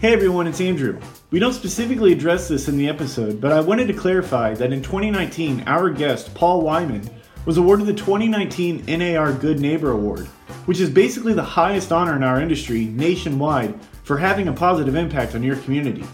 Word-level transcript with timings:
Hey 0.00 0.14
everyone, 0.14 0.46
it's 0.46 0.62
Andrew. 0.62 0.98
We 1.30 1.40
don't 1.40 1.52
specifically 1.52 2.10
address 2.10 2.48
this 2.48 2.68
in 2.68 2.78
the 2.78 2.88
episode, 2.88 3.38
but 3.38 3.52
I 3.52 3.60
wanted 3.60 3.86
to 3.88 3.92
clarify 3.92 4.54
that 4.54 4.72
in 4.72 4.80
2019, 4.80 5.64
our 5.66 5.90
guest, 5.90 6.34
Paul 6.34 6.62
Wyman, 6.62 7.02
was 7.44 7.58
awarded 7.58 7.84
the 7.84 7.92
2019 7.92 8.86
NAR 8.86 9.34
Good 9.34 9.60
Neighbor 9.60 9.90
Award, 9.90 10.24
which 10.64 10.80
is 10.80 10.88
basically 10.88 11.34
the 11.34 11.42
highest 11.42 11.92
honor 11.92 12.16
in 12.16 12.22
our 12.22 12.40
industry 12.40 12.86
nationwide 12.86 13.78
for 14.02 14.16
having 14.16 14.48
a 14.48 14.54
positive 14.54 14.94
impact 14.94 15.34
on 15.34 15.42
your 15.42 15.56
community. 15.56 16.06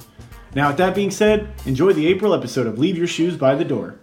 Now, 0.56 0.66
with 0.66 0.78
that 0.78 0.96
being 0.96 1.12
said, 1.12 1.48
enjoy 1.64 1.92
the 1.92 2.08
April 2.08 2.34
episode 2.34 2.66
of 2.66 2.80
Leave 2.80 2.98
Your 2.98 3.06
Shoes 3.06 3.36
by 3.36 3.54
the 3.54 3.64
Door. 3.64 4.00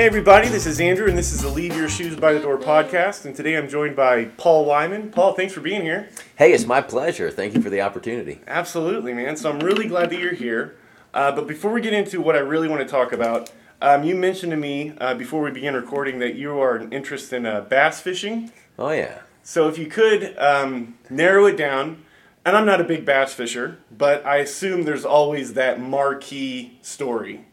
Hey 0.00 0.06
everybody, 0.06 0.48
this 0.48 0.64
is 0.64 0.80
Andrew, 0.80 1.08
and 1.08 1.18
this 1.18 1.30
is 1.30 1.42
the 1.42 1.50
Leave 1.50 1.76
Your 1.76 1.86
Shoes 1.86 2.16
by 2.16 2.32
the 2.32 2.40
Door 2.40 2.60
podcast. 2.60 3.26
And 3.26 3.36
today 3.36 3.58
I'm 3.58 3.68
joined 3.68 3.96
by 3.96 4.24
Paul 4.38 4.64
Wyman. 4.64 5.10
Paul, 5.10 5.34
thanks 5.34 5.52
for 5.52 5.60
being 5.60 5.82
here. 5.82 6.08
Hey, 6.36 6.54
it's 6.54 6.64
my 6.64 6.80
pleasure. 6.80 7.30
Thank 7.30 7.54
you 7.54 7.60
for 7.60 7.68
the 7.68 7.82
opportunity. 7.82 8.40
Absolutely, 8.46 9.12
man. 9.12 9.36
So 9.36 9.50
I'm 9.50 9.60
really 9.60 9.86
glad 9.86 10.08
that 10.08 10.18
you're 10.18 10.32
here. 10.32 10.78
Uh, 11.12 11.32
but 11.32 11.46
before 11.46 11.70
we 11.70 11.82
get 11.82 11.92
into 11.92 12.22
what 12.22 12.34
I 12.34 12.38
really 12.38 12.66
want 12.66 12.80
to 12.80 12.88
talk 12.88 13.12
about, 13.12 13.52
um, 13.82 14.02
you 14.02 14.14
mentioned 14.14 14.52
to 14.52 14.56
me 14.56 14.94
uh, 15.02 15.12
before 15.12 15.42
we 15.42 15.50
began 15.50 15.74
recording 15.74 16.18
that 16.20 16.34
you 16.34 16.58
are 16.58 16.78
interested 16.90 17.36
in 17.36 17.44
uh, 17.44 17.60
bass 17.60 18.00
fishing. 18.00 18.50
Oh 18.78 18.92
yeah. 18.92 19.18
So 19.42 19.68
if 19.68 19.76
you 19.76 19.86
could 19.86 20.34
um, 20.38 20.96
narrow 21.10 21.44
it 21.44 21.58
down, 21.58 22.06
and 22.46 22.56
I'm 22.56 22.64
not 22.64 22.80
a 22.80 22.84
big 22.84 23.04
bass 23.04 23.34
fisher, 23.34 23.76
but 23.94 24.24
I 24.24 24.38
assume 24.38 24.84
there's 24.84 25.04
always 25.04 25.52
that 25.52 25.78
marquee 25.78 26.78
story. 26.80 27.44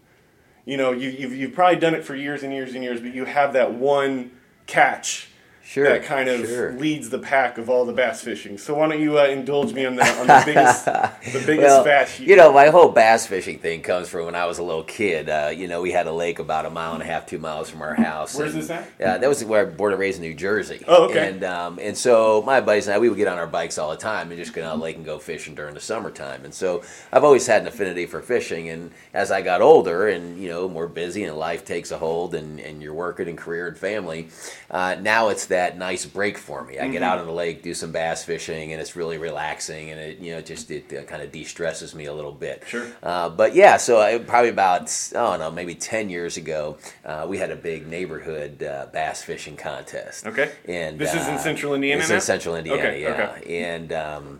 You 0.67 0.75
know, 0.75 0.91
you, 0.91 1.09
you've, 1.09 1.33
you've 1.33 1.53
probably 1.53 1.79
done 1.79 1.95
it 1.95 2.03
for 2.03 2.13
years 2.13 2.43
and 2.43 2.51
years 2.51 2.73
and 2.73 2.83
years, 2.83 2.99
but 2.99 3.13
you 3.13 3.23
have 3.23 3.53
that 3.53 3.73
one 3.73 4.31
catch 4.65 5.29
Sure. 5.67 5.83
that 5.83 6.03
kind 6.03 6.29
of 6.29 6.45
sure. 6.45 6.71
leads 6.71 7.09
the 7.09 7.19
pack 7.19 7.57
of 7.57 7.69
all 7.69 7.83
the 7.83 7.91
bass 7.91 8.21
fishing. 8.21 8.57
So 8.57 8.75
why 8.75 8.87
don't 8.87 9.01
you 9.01 9.19
uh, 9.19 9.25
indulge 9.25 9.73
me 9.73 9.85
on 9.85 9.97
the 9.97 10.03
on 10.17 10.25
the 10.25 10.41
biggest 10.45 10.85
the 10.85 11.43
biggest 11.45 11.67
well, 11.67 11.83
bass 11.83 12.21
you 12.21 12.27
you 12.27 12.35
know, 12.37 12.53
my 12.53 12.67
whole 12.67 12.87
bass 12.87 13.27
fishing 13.27 13.59
thing 13.59 13.81
comes 13.81 14.07
from 14.07 14.27
when 14.27 14.33
I 14.35 14.45
was 14.45 14.59
a 14.59 14.63
little 14.63 14.85
kid. 14.85 15.27
Uh, 15.27 15.51
you 15.53 15.67
know, 15.67 15.81
we 15.81 15.91
had 15.91 16.07
a 16.07 16.11
lake 16.13 16.39
about 16.39 16.65
a 16.65 16.69
mile 16.69 16.93
and 16.93 17.03
a 17.03 17.05
half, 17.05 17.25
two 17.25 17.37
miles 17.37 17.69
from 17.69 17.81
our 17.81 17.95
house. 17.95 18.33
Where's 18.33 18.53
and, 18.53 18.63
this 18.63 18.69
at? 18.69 18.87
Yeah, 18.97 19.17
that 19.17 19.27
was 19.27 19.43
where 19.43 19.59
I 19.59 19.63
was 19.65 19.73
born 19.73 19.91
and 19.91 19.99
raised 19.99 20.19
in 20.19 20.21
New 20.21 20.35
Jersey. 20.35 20.85
Oh, 20.87 21.09
okay. 21.09 21.31
And 21.31 21.43
um, 21.43 21.79
and 21.81 21.97
so 21.97 22.41
my 22.43 22.61
buddies 22.61 22.87
and 22.87 22.95
I, 22.95 22.99
we 22.99 23.09
would 23.09 23.17
get 23.17 23.27
on 23.27 23.37
our 23.37 23.45
bikes 23.45 23.77
all 23.77 23.91
the 23.91 23.97
time 23.97 24.31
and 24.31 24.39
just 24.39 24.53
go 24.53 24.63
on 24.63 24.79
the 24.79 24.85
lake 24.85 24.95
and 24.95 25.03
go 25.03 25.19
fishing 25.19 25.53
during 25.53 25.73
the 25.73 25.81
summertime. 25.81 26.45
And 26.45 26.53
so 26.53 26.81
I've 27.11 27.25
always 27.25 27.45
had 27.45 27.63
an 27.63 27.67
affinity 27.67 28.05
for 28.05 28.21
fishing. 28.21 28.69
And 28.69 28.91
as 29.13 29.31
I 29.31 29.41
got 29.41 29.61
older 29.61 30.07
and 30.07 30.41
you 30.41 30.47
know 30.47 30.69
more 30.69 30.87
busy 30.87 31.25
and 31.25 31.35
life 31.35 31.65
takes 31.65 31.91
a 31.91 31.97
hold 31.97 32.35
and 32.35 32.61
and 32.61 32.81
you're 32.81 32.93
working 32.93 33.27
and 33.27 33.37
career 33.37 33.67
and 33.67 33.77
family, 33.77 34.29
uh, 34.71 34.95
now 35.01 35.27
it's 35.27 35.47
that 35.47 35.56
nice 35.77 36.05
break 36.05 36.37
for 36.37 36.63
me. 36.63 36.79
I 36.79 36.87
get 36.87 37.03
out 37.03 37.19
on 37.19 37.25
the 37.25 37.31
lake, 37.31 37.63
do 37.63 37.73
some 37.73 37.91
bass 37.91 38.23
fishing, 38.23 38.71
and 38.71 38.81
it's 38.81 38.95
really 38.95 39.17
relaxing, 39.17 39.91
and 39.91 39.99
it 39.99 40.19
you 40.19 40.33
know 40.33 40.41
just 40.41 40.71
it 40.71 40.91
uh, 40.93 41.03
kind 41.03 41.21
of 41.21 41.31
de 41.31 41.43
stresses 41.43 41.93
me 41.95 42.05
a 42.05 42.13
little 42.13 42.31
bit. 42.31 42.63
Sure. 42.67 42.87
Uh, 43.03 43.29
but 43.29 43.55
yeah, 43.55 43.77
so 43.77 43.99
I, 43.99 44.17
probably 44.19 44.49
about 44.49 44.83
I 45.11 45.19
don't 45.19 45.39
know 45.39 45.51
maybe 45.51 45.75
ten 45.75 46.09
years 46.09 46.37
ago, 46.37 46.77
uh, 47.05 47.25
we 47.27 47.37
had 47.37 47.51
a 47.51 47.55
big 47.55 47.87
neighborhood 47.87 48.61
uh, 48.63 48.87
bass 48.91 49.23
fishing 49.23 49.55
contest. 49.57 50.27
Okay. 50.27 50.51
And 50.67 50.99
This 50.99 51.13
is 51.13 51.27
in 51.27 51.35
uh, 51.35 51.39
Central 51.39 51.73
Indiana 51.73 52.01
This 52.01 52.09
is 52.11 52.23
Central 52.23 52.55
Indiana, 52.55 52.81
Okay, 52.81 53.01
yeah. 53.01 53.35
okay. 53.37 53.63
And 53.63 53.93
um, 53.93 54.39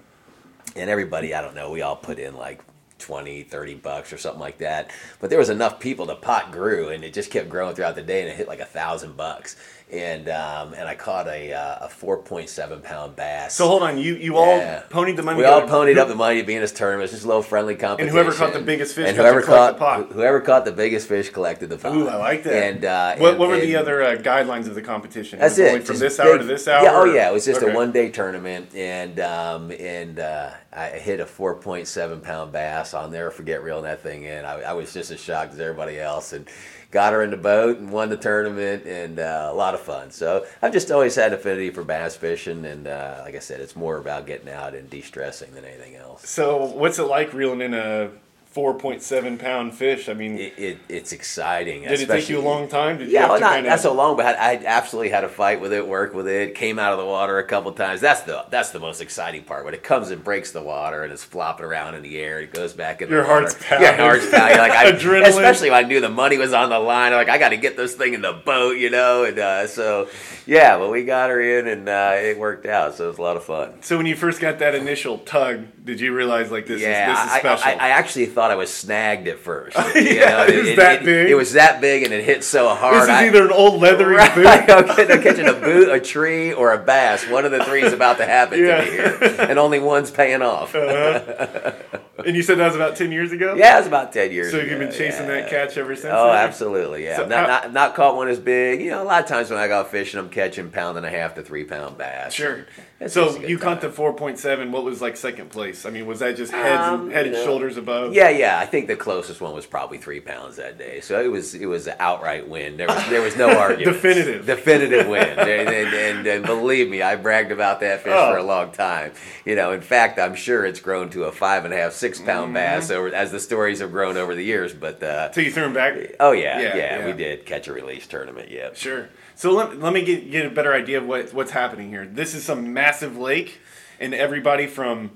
and 0.76 0.90
everybody, 0.90 1.34
I 1.34 1.42
don't 1.42 1.56
know, 1.56 1.72
we 1.72 1.82
all 1.82 1.96
put 1.96 2.20
in 2.20 2.36
like 2.36 2.62
20, 3.00 3.44
30 3.44 3.76
bucks 3.76 4.12
or 4.12 4.18
something 4.18 4.40
like 4.40 4.58
that. 4.60 4.92
But 5.20 5.30
there 5.30 5.40
was 5.40 5.50
enough 5.50 5.80
people, 5.80 6.06
the 6.06 6.16
pot 6.16 6.52
grew 6.52 6.90
and 6.90 7.04
it 7.04 7.14
just 7.14 7.32
kept 7.32 7.50
growing 7.50 7.76
throughout 7.76 7.96
the 7.96 8.04
day 8.04 8.22
and 8.22 8.30
it 8.30 8.36
hit 8.36 8.48
like 8.48 8.60
a 8.60 8.66
thousand 8.66 9.16
bucks. 9.18 9.56
And 9.90 10.28
um, 10.28 10.74
and 10.74 10.86
I 10.86 10.96
caught 10.96 11.28
a 11.28 11.54
uh, 11.54 11.86
a 11.86 11.88
4.7 11.88 12.84
pound 12.84 13.16
bass. 13.16 13.56
So 13.56 13.68
hold 13.70 13.84
on, 13.84 13.98
you 13.98 14.16
you 14.16 14.34
Yeah. 14.34 14.40
all 14.40 14.90
ponied 14.90 15.16
the 15.16 15.24
money. 15.24 15.38
we 15.40 15.46
all 15.46 15.62
ponied 15.62 15.94
Who- 15.94 16.02
up 16.02 16.10
the 16.10 16.16
money 16.16 16.42
to 16.42 16.46
be 16.46 16.56
in 16.56 16.62
this 16.62 16.74
tournament. 16.74 17.06
It's 17.06 17.14
just 17.14 17.24
a 17.24 17.28
little 17.28 17.42
friendly 17.42 17.76
competition. 17.76 18.10
And 18.10 18.12
whoever 18.28 18.38
caught 18.38 18.52
the 18.52 18.60
biggest 18.66 18.96
fish 18.96 19.08
and 19.08 19.16
whoever 19.16 19.42
caught 19.42 19.76
the 19.76 19.80
pot. 19.80 20.08
wh- 20.10 20.14
whoever 20.14 20.42
caught 20.42 20.66
the 20.66 20.74
biggest 20.74 21.08
fish 21.08 21.30
collected 21.30 21.70
the 21.70 21.78
pot. 21.78 21.96
Ooh, 21.96 22.10
I 22.10 22.18
like 22.18 22.44
that. 22.44 22.54
And 22.74 22.84
uh, 22.84 23.16
what, 23.16 23.30
and- 23.30 23.40
what 23.40 23.48
were 23.48 23.60
the 23.62 23.78
other 23.78 24.04
uh, 24.04 24.16
guidelines 24.18 24.68
of 24.68 24.76
the 24.76 24.82
competition? 24.82 25.40
that's 25.40 25.58
it. 25.58 25.86
From 25.88 26.00
this 26.00 26.20
hour 26.20 26.34
big- 26.34 26.42
to 26.42 26.48
this 26.48 26.68
hour. 26.68 26.84
Yeah, 26.84 26.92
oh 26.94 27.06
yeah. 27.06 27.30
It 27.30 27.34
was 27.34 27.46
just 27.46 27.62
Okay. 27.64 27.72
a 27.72 27.76
one 27.76 27.94
day 27.94 28.10
tournament, 28.10 28.76
and 28.76 29.22
um, 29.22 29.72
and 29.72 30.20
uh, 30.20 30.50
I 30.74 30.88
hit 30.90 31.22
a 31.22 31.26
four 31.26 31.56
point 31.56 31.88
seven 31.88 32.20
pound 32.20 32.52
bass. 32.52 32.94
I'll 32.94 33.10
never 33.10 33.32
forget 33.32 33.64
reeling 33.64 33.86
that 33.86 34.02
thing 34.04 34.26
in. 34.26 34.44
I, 34.44 34.64
I 34.64 34.74
was 34.74 34.92
just 34.94 35.12
as 35.12 35.20
shocked 35.22 35.54
as 35.54 35.62
everybody 35.62 35.98
else, 35.98 36.34
and 36.34 36.46
got 36.92 37.14
her 37.14 37.22
in 37.22 37.32
the 37.32 37.38
boat 37.38 37.80
and 37.80 37.92
won 37.92 38.10
the 38.10 38.18
tournament, 38.18 38.86
and 38.86 39.20
uh, 39.20 39.50
a 39.52 39.56
lot 39.56 39.74
of 39.74 39.82
fun. 39.82 40.12
So 40.12 40.46
I've 40.62 40.74
just 40.74 40.92
always 40.92 41.16
had 41.16 41.34
affinity 41.34 41.70
for 41.70 41.84
bass 41.84 42.16
fishing, 42.16 42.66
and 42.66 42.88
uh, 42.88 43.22
like 43.24 43.36
I 43.36 43.40
said, 43.40 43.62
it's 43.62 43.76
more 43.76 43.98
about 43.98 44.26
getting 44.26 44.50
out 44.50 44.74
and 44.74 44.90
de 44.90 45.02
stressing 45.02 45.54
than 45.54 45.66
anything 45.66 45.96
else. 45.96 46.28
So 46.30 46.66
what's 46.66 47.00
it 47.00 47.04
like 47.04 47.34
reeling 47.34 47.62
in 47.62 47.74
a 47.74 48.12
4.7 48.58 49.38
pound 49.38 49.76
fish? 49.76 50.10
I 50.10 50.14
mean, 50.14 50.40
It, 50.40 50.54
it, 50.58 50.78
it's 50.90 51.12
exciting. 51.12 51.84
did 51.84 52.02
it 52.02 52.08
take 52.08 52.28
you 52.28 52.40
a 52.40 52.42
long 52.42 52.68
time? 52.68 52.98
Did 52.98 53.10
Yeah, 53.10 53.28
well, 53.28 53.36
to 53.36 53.42
not, 53.42 53.54
kinda- 53.54 53.70
not 53.70 53.80
so 53.80 53.94
long, 53.94 54.18
but 54.18 54.26
I, 54.26 54.54
I 54.54 54.62
absolutely 54.66 55.10
had 55.12 55.24
a 55.24 55.30
fight 55.30 55.62
with 55.62 55.72
it, 55.74 55.88
work 55.88 56.16
with 56.16 56.28
it, 56.28 56.56
came 56.56 56.80
out 56.80 56.92
of 56.92 56.98
the 56.98 57.06
water 57.06 57.38
a 57.38 57.44
couple 57.44 57.72
times. 57.74 58.02
That's 58.02 58.22
the 58.22 58.46
that's 58.50 58.72
the 58.72 58.80
most 58.80 59.00
exciting 59.00 59.44
part 59.44 59.64
when 59.64 59.76
it 59.76 59.84
comes 59.84 60.10
and 60.10 60.24
breaks 60.24 60.52
the 60.52 60.62
water 60.64 61.04
and 61.04 61.14
it's 61.14 61.24
flopping 61.24 61.66
around 61.68 61.94
in 61.94 62.02
the 62.02 62.18
air. 62.18 62.40
It 62.42 62.52
goes 62.52 62.74
back 62.74 63.02
in 63.04 63.10
Your 63.10 63.22
the 63.22 63.28
water. 63.30 63.42
heart's 63.42 63.56
pounding. 63.64 63.88
Your 63.88 63.96
heart's 63.98 64.30
pounding. 64.32 64.58
Like 64.58 64.72
I, 64.72 64.92
Adrenaline. 64.92 65.28
especially 65.28 65.70
when 65.70 65.86
I 65.86 65.88
knew 65.88 66.02
the 66.02 66.10
money 66.10 66.40
was 66.40 66.52
on 66.54 66.70
the 66.72 66.80
line. 66.80 67.12
I'm 67.14 67.20
like 67.20 67.30
I 67.30 67.38
got 67.38 67.50
to 67.50 67.58
get 67.58 67.78
this 67.78 67.94
thing 67.94 68.16
in 68.16 68.22
the 68.22 68.34
boat, 68.34 68.78
you 68.78 68.90
know. 68.90 69.24
And 69.24 69.38
uh, 69.38 69.68
so, 69.68 70.10
yeah, 70.48 70.78
but 70.80 70.90
we 70.90 71.04
got 71.06 71.30
her 71.30 71.40
in 71.40 71.68
and 71.68 71.88
uh, 71.88 72.14
it 72.16 72.40
worked 72.40 72.66
out. 72.66 72.96
So 72.96 73.06
it 73.06 73.08
was 73.10 73.18
a 73.20 73.22
lot 73.22 73.38
of 73.38 73.44
fun. 73.44 73.84
So 73.84 73.98
when 73.98 74.08
you 74.08 74.16
first 74.16 74.40
got 74.42 74.58
that 74.60 74.74
initial 74.74 75.20
tug, 75.20 75.66
did 75.86 76.00
you 76.00 76.14
realize 76.16 76.50
like 76.52 76.66
this 76.66 76.82
yeah, 76.82 77.12
is 77.12 77.18
this 77.18 77.26
is 77.28 77.32
I- 77.34 77.40
special? 77.40 77.68
I, 77.68 77.74
I, 77.74 77.90
actually 77.98 78.26
thought 78.26 78.47
I 78.52 78.56
was 78.56 78.74
snagged 78.74 79.28
at 79.28 79.40
first. 79.40 79.76
Yeah, 79.96 80.46
it 80.48 80.64
was 80.66 80.76
that 80.78 81.04
big? 81.04 81.30
It, 81.30 81.36
was 81.36 81.54
that 81.54 81.82
big, 81.82 82.04
and 82.04 82.14
it 82.14 82.24
hit 82.24 82.44
so 82.44 82.70
hard. 82.70 82.96
this 82.96 83.04
is 83.04 83.10
I- 83.10 83.28
either 83.28 83.46
an 83.46 83.52
old 83.52 83.82
leathery 83.82 84.16
Right, 84.16 84.34
boot. 84.36 84.46
I'm 84.70 85.22
catching- 85.22 85.48
a 85.48 85.54
boot, 85.54 85.90
a 85.90 86.00
tree, 86.00 86.54
or 86.54 86.74
a 86.74 86.78
bass. 86.78 87.28
One 87.28 87.46
of 87.46 87.52
the 87.52 87.64
three 87.64 87.82
is 87.84 87.94
about 87.94 88.18
to 88.18 88.26
happen 88.26 88.60
Yeah. 88.60 88.82
to 88.82 88.86
me 88.86 88.92
here, 88.92 89.36
and 89.50 89.60
only 89.60 89.80
one's 89.80 90.12
paying 90.12 90.42
off. 90.42 90.74
Uh-huh. 90.76 91.74
And 92.26 92.36
you 92.36 92.42
said 92.42 92.58
that 92.58 92.66
was 92.66 92.76
about 92.76 92.96
10 92.96 93.12
years 93.12 93.32
ago? 93.32 93.54
yeah, 93.56 93.76
it 93.76 93.78
was 93.82 93.88
about 93.88 94.12
ten 94.12 94.32
years. 94.32 94.50
So 94.52 94.58
you've 94.58 94.80
been 94.80 94.92
chasing 94.92 95.28
yeah. 95.28 95.42
that 95.42 95.50
catch 95.52 95.78
ever 95.78 95.96
since? 95.96 96.12
Oh, 96.12 96.26
then? 96.32 96.36
absolutely, 96.48 97.04
yeah. 97.04 97.16
So 97.18 97.28
not, 97.28 97.40
how- 97.42 97.48
not 97.68 97.74
not 97.74 97.96
caught 97.96 98.16
one 98.16 98.28
as 98.28 98.40
big. 98.40 98.82
You 98.82 98.90
know, 98.90 99.04
a 99.04 99.06
lot 99.06 99.22
of 99.22 99.30
times 99.30 99.52
when 99.52 99.60
I 99.60 99.68
go 99.68 99.84
fishing, 99.84 100.20
I'm 100.20 100.30
catching 100.30 100.72
pound 100.72 100.98
and 100.98 101.06
a 101.06 101.12
half 101.12 101.36
to 101.36 101.44
three 101.44 101.64
pound 101.64 101.98
bass. 102.00 102.34
Sure. 102.34 102.66
It's 103.00 103.14
So 103.14 103.26
just 103.26 103.38
a 103.38 103.42
good 103.42 103.50
you 103.52 103.58
caught 103.60 103.82
the 103.82 103.90
4.7. 103.90 104.72
What 104.72 104.84
was 104.84 105.02
like 105.02 105.18
second 105.18 105.50
place? 105.52 105.86
I 105.86 105.92
mean, 105.92 106.08
was 106.08 106.18
that 106.20 106.36
just 106.36 106.52
heads 106.52 106.82
Um, 106.82 107.02
and, 107.04 107.12
head 107.12 107.26
and 107.28 107.36
know, 107.36 107.46
shoulders 107.46 107.78
above? 107.78 108.14
Yeah, 108.16 108.30
yeah. 108.30 108.58
I 108.60 108.66
think 108.66 108.88
the 108.88 108.96
closest 108.96 109.40
one 109.40 109.54
was 109.54 109.68
probably 109.68 110.00
three 110.00 110.20
pounds 110.20 110.56
that 110.56 110.80
day. 110.80 111.00
So 111.02 111.22
it 111.22 111.28
was 111.28 111.54
it 111.54 111.68
was 111.68 111.86
an 111.86 111.96
outright 112.00 112.48
win. 112.48 112.76
There 112.78 112.88
was 112.88 113.08
there 113.10 113.22
was 113.22 113.38
no 113.38 113.50
argument. 113.60 113.94
Definitive. 113.94 114.46
definitive 114.48 115.08
win. 115.08 115.22
and, 115.38 115.70
and, 115.70 115.94
and, 115.94 116.28
and 116.28 116.46
believe 116.46 116.90
me, 116.90 117.04
I 117.04 117.16
bragged 117.18 117.52
about 117.52 117.82
that 117.82 118.02
fish 118.02 118.14
Oh. 118.16 118.32
for 118.32 118.38
a 118.40 118.44
long 118.44 118.72
time. 118.72 119.12
You 119.46 119.56
know, 119.56 119.74
in 119.74 119.82
fact, 119.82 120.18
I'm 120.18 120.34
sure 120.34 120.66
it's 120.66 120.80
grown 120.80 121.12
to 121.12 121.26
a 121.26 121.32
five 121.32 121.66
and 121.66 121.74
a 121.74 121.78
half, 121.78 121.94
six 121.94 122.20
pound 122.20 122.46
Mm-hmm. 122.48 122.54
bass 122.56 122.90
over 122.90 123.10
as 123.14 123.32
the 123.32 123.40
stories 123.40 123.80
have 123.80 123.92
grown 123.92 124.18
over 124.18 124.34
the 124.34 124.44
years. 124.44 124.74
But 124.74 125.04
uh, 125.04 125.32
So 125.34 125.42
you 125.42 125.52
threw 125.52 125.66
him 125.66 125.74
back? 125.74 125.94
oh 126.20 126.32
yeah, 126.32 126.60
Yeah, 126.60 126.76
yeah, 126.76 127.00
yeah. 127.00 127.06
we 127.06 127.14
did 127.14 127.46
catch 127.46 127.68
a 127.68 127.74
release 127.74 128.08
tournament. 128.08 128.50
Yeah. 128.50 128.70
Sure. 128.74 129.08
So 129.38 129.54
let, 129.54 129.80
let 129.80 129.94
me 129.94 130.04
get, 130.04 130.32
get 130.32 130.48
a 130.48 130.50
better 130.50 130.74
idea 130.74 130.98
of 130.98 131.06
what, 131.06 131.32
what's 131.32 131.52
happening 131.52 131.90
here. 131.90 132.08
This 132.08 132.34
is 132.34 132.44
some 132.44 132.74
massive 132.74 133.18
lake, 133.18 133.60
and 134.00 134.16
everybody 134.16 134.66
from 134.66 135.12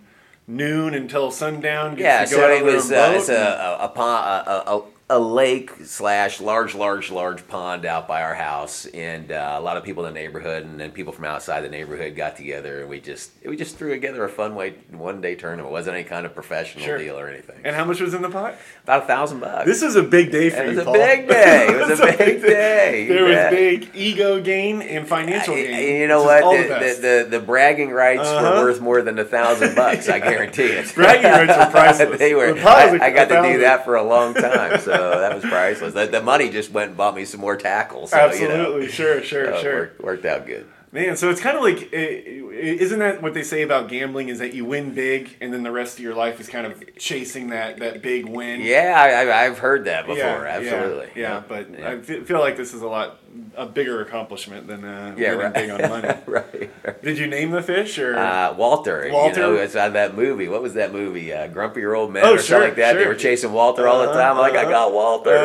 noon 0.45 0.93
until 0.93 1.31
sundown 1.31 1.95
gets 1.95 2.01
Yeah, 2.03 2.25
to 2.25 2.29
go 2.29 2.37
so 2.37 2.45
out 2.45 2.51
it 2.51 2.63
was 2.63 2.91
uh, 2.91 3.13
it's 3.15 3.29
a, 3.29 3.33
a, 3.33 3.87
a, 3.87 4.77
a, 4.77 4.83
a, 5.11 5.19
lake 5.19 5.71
slash 5.83 6.39
large, 6.41 6.73
large, 6.75 7.11
large 7.11 7.47
pond 7.47 7.85
out 7.85 8.07
by 8.07 8.21
our 8.23 8.33
house, 8.35 8.85
and 8.87 9.31
uh, 9.31 9.55
a 9.57 9.61
lot 9.61 9.77
of 9.77 9.83
people 9.83 10.05
in 10.05 10.13
the 10.13 10.19
neighborhood, 10.19 10.63
and 10.63 10.79
then 10.79 10.91
people 10.91 11.13
from 11.13 11.25
outside 11.25 11.61
the 11.61 11.69
neighborhood 11.69 12.15
got 12.15 12.35
together, 12.35 12.81
and 12.81 12.89
we 12.89 12.99
just 12.99 13.31
we 13.45 13.55
just 13.55 13.77
threw 13.77 13.89
together 13.91 14.23
a 14.23 14.29
fun 14.29 14.55
way 14.55 14.75
one 14.91 15.21
day 15.21 15.35
tournament. 15.35 15.67
It 15.69 15.71
wasn't 15.71 15.95
any 15.95 16.03
kind 16.03 16.25
of 16.25 16.33
professional 16.33 16.83
Sure. 16.85 16.97
deal 16.97 17.19
or 17.19 17.27
anything. 17.27 17.59
And 17.63 17.75
how 17.75 17.85
much 17.85 17.99
was 18.01 18.13
in 18.13 18.21
the 18.21 18.29
pot? 18.29 18.55
About 18.83 19.03
a 19.03 19.05
thousand 19.05 19.39
bucks. 19.41 19.65
This 19.65 19.81
is 19.81 19.95
a 19.95 20.03
big 20.03 20.31
day 20.31 20.49
for 20.49 20.63
It 20.63 20.71
you, 20.71 20.77
was 20.77 20.87
a 20.87 20.91
big 20.91 21.27
day. 21.27 21.67
It 21.69 21.87
was 21.89 21.99
a 22.01 22.05
big 22.17 22.41
day. 22.41 23.07
There 23.07 23.29
Yeah. 23.31 23.49
was 23.49 23.55
big 23.57 23.89
ego 23.95 24.41
gain 24.41 24.81
and 24.81 25.07
financial 25.07 25.53
And 25.55 25.67
gain. 25.67 26.01
you 26.01 26.07
know 26.07 26.23
what? 26.23 26.41
The, 26.41 26.63
the 26.63 26.79
the, 26.79 27.01
the, 27.29 27.39
the 27.39 27.45
bragging 27.45 27.91
rights 27.91 28.27
Uh-huh. 28.27 28.59
were 28.61 28.65
worth 28.67 28.81
more 28.81 29.01
than 29.01 29.19
a 29.19 29.25
thousand 29.25 29.75
bucks. 29.75 30.09
I 30.09 30.19
guarantee 30.31 30.63
it. 30.63 30.93
Bragging 30.95 31.31
rights 31.31 31.57
were 31.57 31.71
priceless. 31.71 32.19
they 32.25 32.33
were. 32.33 32.53
The 32.53 32.61
I, 32.67 33.05
I 33.07 33.09
got 33.11 33.27
to 33.29 33.41
do 33.53 33.59
that 33.61 33.85
for 33.85 33.95
a 33.95 34.03
long 34.03 34.33
time, 34.33 34.79
so 34.79 35.00
that 35.09 35.33
was 35.35 35.43
priceless. 35.43 35.93
The, 35.93 36.05
the 36.05 36.21
money 36.21 36.49
just 36.49 36.71
went 36.71 36.89
and 36.89 36.97
bought 36.97 37.15
me 37.15 37.25
some 37.25 37.41
more 37.41 37.57
tackles. 37.57 38.11
So, 38.11 38.17
Absolutely, 38.17 38.55
You 38.55 38.81
know, 38.81 38.87
sure, 38.87 39.23
sure, 39.23 39.45
so 39.55 39.61
sure. 39.61 39.79
Worked, 39.79 40.01
worked 40.01 40.25
out 40.25 40.45
good. 40.45 40.67
Man, 40.93 41.15
so 41.15 41.29
it's 41.29 41.39
kind 41.39 41.55
of 41.55 41.63
like, 41.63 41.87
isn't 41.93 42.99
that 42.99 43.21
what 43.21 43.33
they 43.33 43.43
say 43.43 43.61
about 43.61 43.87
gambling? 43.87 44.27
Is 44.27 44.39
that 44.39 44.53
you 44.53 44.65
win 44.65 44.93
big, 44.93 45.37
and 45.39 45.53
then 45.53 45.63
the 45.63 45.71
rest 45.71 45.97
of 45.97 46.03
your 46.03 46.13
life 46.13 46.41
is 46.41 46.49
kind 46.49 46.67
of 46.67 46.83
chasing 46.97 47.51
that 47.51 47.79
that 47.79 48.01
big 48.01 48.25
win. 48.25 48.59
Yeah, 48.59 48.93
I, 48.99 49.45
I've 49.45 49.57
heard 49.59 49.85
that 49.85 50.05
before. 50.05 50.17
Yeah, 50.17 50.43
Absolutely. 50.43 51.07
Yeah, 51.15 51.35
yeah, 51.35 51.43
but 51.47 51.79
I 51.81 52.01
feel 52.01 52.41
like 52.41 52.57
this 52.57 52.73
is 52.73 52.81
a 52.81 52.89
lot 52.89 53.19
a 53.55 53.65
bigger 53.65 54.01
accomplishment 54.01 54.67
than 54.67 54.83
uh, 54.83 55.15
Yeah, 55.17 55.35
winning 55.35 55.39
right. 55.43 55.53
big 55.53 55.69
on 55.69 55.79
money. 55.89 56.09
right. 56.27 57.01
Did 57.01 57.17
you 57.17 57.27
name 57.27 57.51
the 57.51 57.63
fish 57.63 57.97
or? 57.97 58.17
Uh, 58.17 58.53
Walter, 58.55 59.07
Walter? 59.13 59.39
you 59.39 59.47
know, 59.47 59.55
it's 59.55 59.77
on 59.77 59.93
that 59.93 60.17
movie. 60.17 60.49
What 60.49 60.61
was 60.61 60.73
that 60.73 60.91
movie? 60.91 61.31
Uh, 61.31 61.47
Grumpy 61.47 61.85
Old 61.85 62.11
Men 62.11 62.25
Oh, 62.25 62.33
or 62.33 62.37
sure, 62.37 62.43
something 62.43 62.67
like 62.67 62.75
that. 62.75 62.97
They 62.97 63.07
were 63.07 63.15
chasing 63.15 63.53
Walter 63.53 63.87
all 63.87 64.01
the 64.01 64.09
Uh-huh, 64.09 64.19
time. 64.19 64.31
I'm 64.35 64.41
like, 64.41 64.55
I 64.55 64.63
uh-huh. 64.63 64.71
got 64.71 64.91
Walter. 64.93 65.37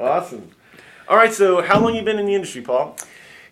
awesome. 0.00 0.50
All 1.08 1.16
right, 1.16 1.32
so 1.32 1.62
how 1.62 1.78
long 1.78 1.94
you 1.94 2.02
been 2.02 2.18
in 2.18 2.26
the 2.26 2.34
industry, 2.34 2.62
Paul? 2.62 2.96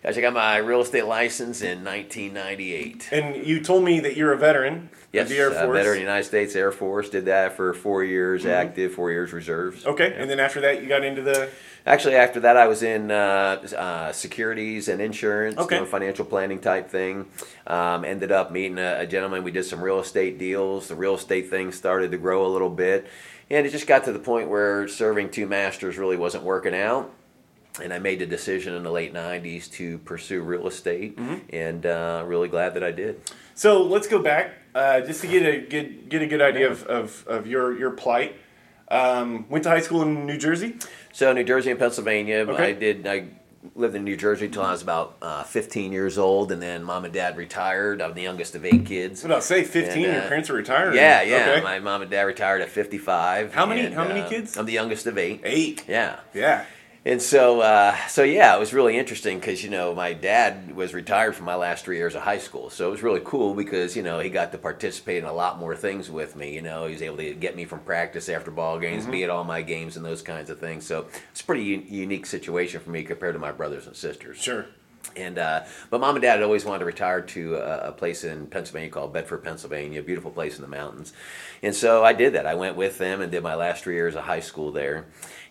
Gosh, 0.05 0.17
I 0.19 0.21
got 0.21 0.33
my 0.33 0.57
real 0.57 0.81
estate 0.81 1.05
license 1.05 1.63
in 1.63 1.83
1998. 1.83 3.09
And 3.11 3.35
you 3.43 3.59
told 3.59 3.83
me 3.83 4.01
that 4.01 4.15
you're 4.15 4.33
a 4.33 4.37
veteran 4.37 4.91
Yes, 5.11 5.29
the 5.29 5.37
Air 5.37 5.49
uh, 5.49 5.63
Force. 5.65 5.77
veteran 5.77 5.99
United 6.01 6.25
States 6.25 6.55
Air 6.55 6.71
Force. 6.71 7.09
Did 7.09 7.25
that 7.25 7.53
for 7.57 7.73
four 7.73 8.03
years 8.03 8.41
Mm-hmm. 8.43 8.51
active, 8.51 8.93
four 8.93 9.09
years 9.09 9.33
reserves. 9.33 9.83
Okay, 9.83 10.13
and 10.15 10.29
then 10.29 10.39
after 10.39 10.61
that, 10.61 10.83
you 10.83 10.87
got 10.87 11.03
into 11.03 11.23
the. 11.23 11.49
Actually, 11.87 12.15
after 12.17 12.39
that, 12.41 12.55
I 12.55 12.67
was 12.67 12.83
in 12.83 13.09
uh, 13.09 13.65
uh, 13.75 14.11
securities 14.11 14.89
and 14.89 15.01
insurance, 15.01 15.57
Okay. 15.57 15.83
financial 15.85 16.25
planning 16.25 16.59
type 16.59 16.87
thing. 16.89 17.25
Um, 17.65 18.05
ended 18.05 18.31
up 18.31 18.51
meeting 18.51 18.77
a, 18.77 18.99
a 18.99 19.07
gentleman. 19.07 19.43
We 19.43 19.49
did 19.51 19.63
some 19.65 19.81
real 19.81 19.99
estate 19.99 20.37
deals. 20.37 20.87
The 20.87 20.95
real 20.95 21.15
estate 21.15 21.49
thing 21.49 21.71
started 21.71 22.11
to 22.11 22.17
grow 22.19 22.45
a 22.45 22.49
little 22.51 22.69
bit, 22.69 23.07
and 23.49 23.65
it 23.65 23.71
just 23.71 23.87
got 23.87 24.03
to 24.03 24.11
the 24.11 24.19
point 24.19 24.49
where 24.49 24.87
serving 24.87 25.31
two 25.31 25.47
masters 25.47 25.97
really 25.97 26.17
wasn't 26.17 26.43
working 26.43 26.75
out. 26.75 27.11
And 27.81 27.93
I 27.93 27.99
made 27.99 28.19
the 28.19 28.25
decision 28.25 28.73
in 28.75 28.83
the 28.83 28.91
late 28.91 29.13
'90s 29.13 29.71
to 29.73 29.97
pursue 29.99 30.41
real 30.41 30.67
estate, 30.67 31.17
Mm-hmm. 31.17 31.55
and 31.55 31.85
uh, 31.85 32.23
really 32.25 32.47
glad 32.47 32.73
that 32.75 32.83
I 32.83 32.91
did. 32.91 33.21
So 33.53 33.83
let's 33.83 34.07
go 34.07 34.19
back 34.21 34.51
uh, 34.73 35.01
just 35.01 35.21
to 35.21 35.27
get 35.27 35.45
a 35.45 35.59
get, 35.61 36.09
get 36.09 36.21
a 36.21 36.27
good 36.27 36.41
idea 36.41 36.69
of, 36.71 36.83
of, 36.87 37.25
of 37.27 37.47
your 37.47 37.77
your 37.77 37.91
plight. 37.91 38.35
Um, 38.89 39.47
went 39.49 39.63
to 39.63 39.69
high 39.69 39.81
school 39.81 40.01
in 40.03 40.25
New 40.25 40.37
Jersey. 40.37 40.75
So 41.11 41.33
New 41.33 41.43
Jersey 41.43 41.71
and 41.71 41.79
Pennsylvania. 41.79 42.45
Okay. 42.47 42.69
I 42.69 42.71
did. 42.73 43.07
I 43.07 43.27
lived 43.73 43.95
in 43.95 44.03
New 44.03 44.15
Jersey 44.15 44.45
until 44.45 44.61
I 44.61 44.71
was 44.71 44.83
about 44.83 45.17
uh, 45.23 45.41
15 45.43 45.91
years 45.91 46.19
old, 46.19 46.51
and 46.51 46.61
then 46.61 46.83
mom 46.83 47.03
and 47.03 47.11
dad 47.13 47.35
retired. 47.35 47.99
I'm 47.99 48.13
the 48.13 48.21
youngest 48.21 48.53
of 48.53 48.63
eight 48.63 48.85
kids. 48.85 49.23
What 49.23 49.31
I 49.33 49.39
say? 49.39 49.63
Fifteen. 49.63 50.05
And, 50.05 50.17
uh, 50.17 50.19
your 50.19 50.27
parents 50.27 50.49
are 50.51 50.53
retired. 50.53 50.93
Yeah, 50.93 51.23
yeah. 51.23 51.49
Okay. 51.53 51.63
My 51.63 51.79
mom 51.79 52.03
and 52.03 52.11
dad 52.11 52.21
retired 52.23 52.61
at 52.61 52.69
55. 52.69 53.53
How 53.55 53.65
many- 53.65 53.81
and, 53.81 53.95
how 53.95 54.07
many 54.07 54.19
uh, 54.21 54.29
kids? 54.29 54.55
I'm 54.55 54.65
the 54.67 54.73
youngest 54.73 55.07
of 55.07 55.17
eight. 55.17 55.41
Eight. 55.43 55.83
Yeah. 55.87 56.19
Yeah. 56.35 56.65
And 57.07 57.21
so, 57.21 57.61
uh, 57.61 57.95
so 58.07 58.23
yeah, 58.23 58.55
it 58.55 58.59
was 58.59 58.73
really 58.73 58.97
interesting 58.97 59.37
because 59.39 59.63
you 59.63 59.69
know 59.69 59.93
my 59.93 60.13
dad 60.13 60.75
was 60.75 60.91
retired 60.95 61.35
from 61.35 61.45
my 61.45 61.53
last 61.53 61.85
three 61.85 61.97
years 61.97 62.15
of 62.15 62.23
high 62.23 62.39
school, 62.39 62.71
so 62.71 62.87
it 62.87 62.91
was 62.91 63.03
really 63.03 63.21
cool 63.23 63.53
because 63.53 63.95
you 63.95 64.01
know 64.01 64.19
he 64.19 64.29
got 64.29 64.51
to 64.53 64.57
participate 64.57 65.17
in 65.19 65.25
a 65.25 65.33
lot 65.33 65.59
more 65.59 65.75
things 65.75 66.09
with 66.09 66.35
me. 66.35 66.55
You 66.55 66.63
know, 66.63 66.87
he 66.87 66.93
was 66.93 67.03
able 67.03 67.17
to 67.17 67.35
get 67.35 67.55
me 67.55 67.65
from 67.65 67.81
practice 67.81 68.27
after 68.27 68.49
ball 68.49 68.79
games, 68.79 69.03
Mm-hmm. 69.03 69.11
be 69.11 69.23
at 69.23 69.29
all 69.29 69.43
my 69.43 69.61
games, 69.61 69.97
and 69.97 70.03
those 70.05 70.23
kinds 70.23 70.49
of 70.49 70.59
things. 70.59 70.87
So 70.87 71.05
it's 71.31 71.41
a 71.41 71.45
pretty 71.45 71.63
u- 71.63 71.83
unique 71.87 72.25
situation 72.25 72.79
for 72.79 72.89
me 72.89 73.03
compared 73.03 73.35
to 73.35 73.39
my 73.39 73.51
brothers 73.51 73.85
and 73.85 73.95
sisters. 73.95 74.37
Sure. 74.37 74.65
And 75.15 75.37
uh, 75.37 75.65
but 75.91 76.01
mom 76.01 76.15
and 76.15 76.23
dad 76.23 76.37
had 76.37 76.43
always 76.43 76.65
wanted 76.65 76.79
to 76.79 76.85
retire 76.85 77.21
to 77.21 77.57
a, 77.57 77.89
a 77.89 77.91
place 77.91 78.23
in 78.23 78.47
Pennsylvania 78.47 78.89
called 78.89 79.13
Bedford, 79.13 79.43
Pennsylvania, 79.43 79.99
a 79.99 80.03
beautiful 80.03 80.31
place 80.31 80.55
in 80.55 80.63
the 80.63 80.67
mountains. 80.67 81.13
And 81.61 81.75
so 81.75 82.03
I 82.03 82.13
did 82.13 82.33
that. 82.33 82.47
I 82.47 82.55
went 82.55 82.75
with 82.75 82.97
them 82.97 83.21
and 83.21 83.31
did 83.31 83.43
my 83.43 83.53
last 83.53 83.83
three 83.83 83.93
years 83.93 84.15
of 84.15 84.23
high 84.23 84.39
school 84.39 84.71
there. 84.71 85.05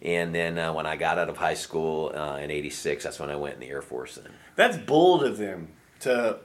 And 0.04 0.34
then 0.34 0.58
uh, 0.58 0.72
when 0.72 0.86
I 0.86 0.96
got 0.96 1.18
out 1.18 1.30
of 1.30 1.38
high 1.38 1.54
school 1.54 2.12
uh, 2.14 2.36
in 2.36 2.50
'86, 2.50 3.04
that's 3.04 3.18
when 3.18 3.30
I 3.30 3.36
went 3.36 3.54
in 3.54 3.60
the 3.60 3.68
Air 3.68 3.82
Force. 3.82 4.16
Then 4.16 4.32
That's 4.54 4.76
bold 4.76 5.24
of 5.24 5.38
them 5.38 5.68
to 6.00 6.38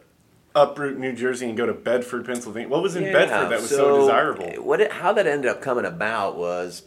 uproot 0.55 0.97
New 0.97 1.13
Jersey 1.13 1.47
and 1.47 1.57
go 1.57 1.65
to 1.65 1.73
Bedford, 1.73 2.25
Pennsylvania. 2.25 2.69
What 2.69 2.81
was 2.81 2.95
in 2.95 3.03
Bedford 3.03 3.49
that 3.49 3.61
was 3.61 3.69
so, 3.69 3.99
desirable? 3.99 4.63
What 4.63 4.79
it, 4.79 4.91
how 4.91 5.13
that 5.13 5.27
ended 5.27 5.51
up 5.51 5.61
coming 5.61 5.85
about 5.85 6.37
was. 6.37 6.83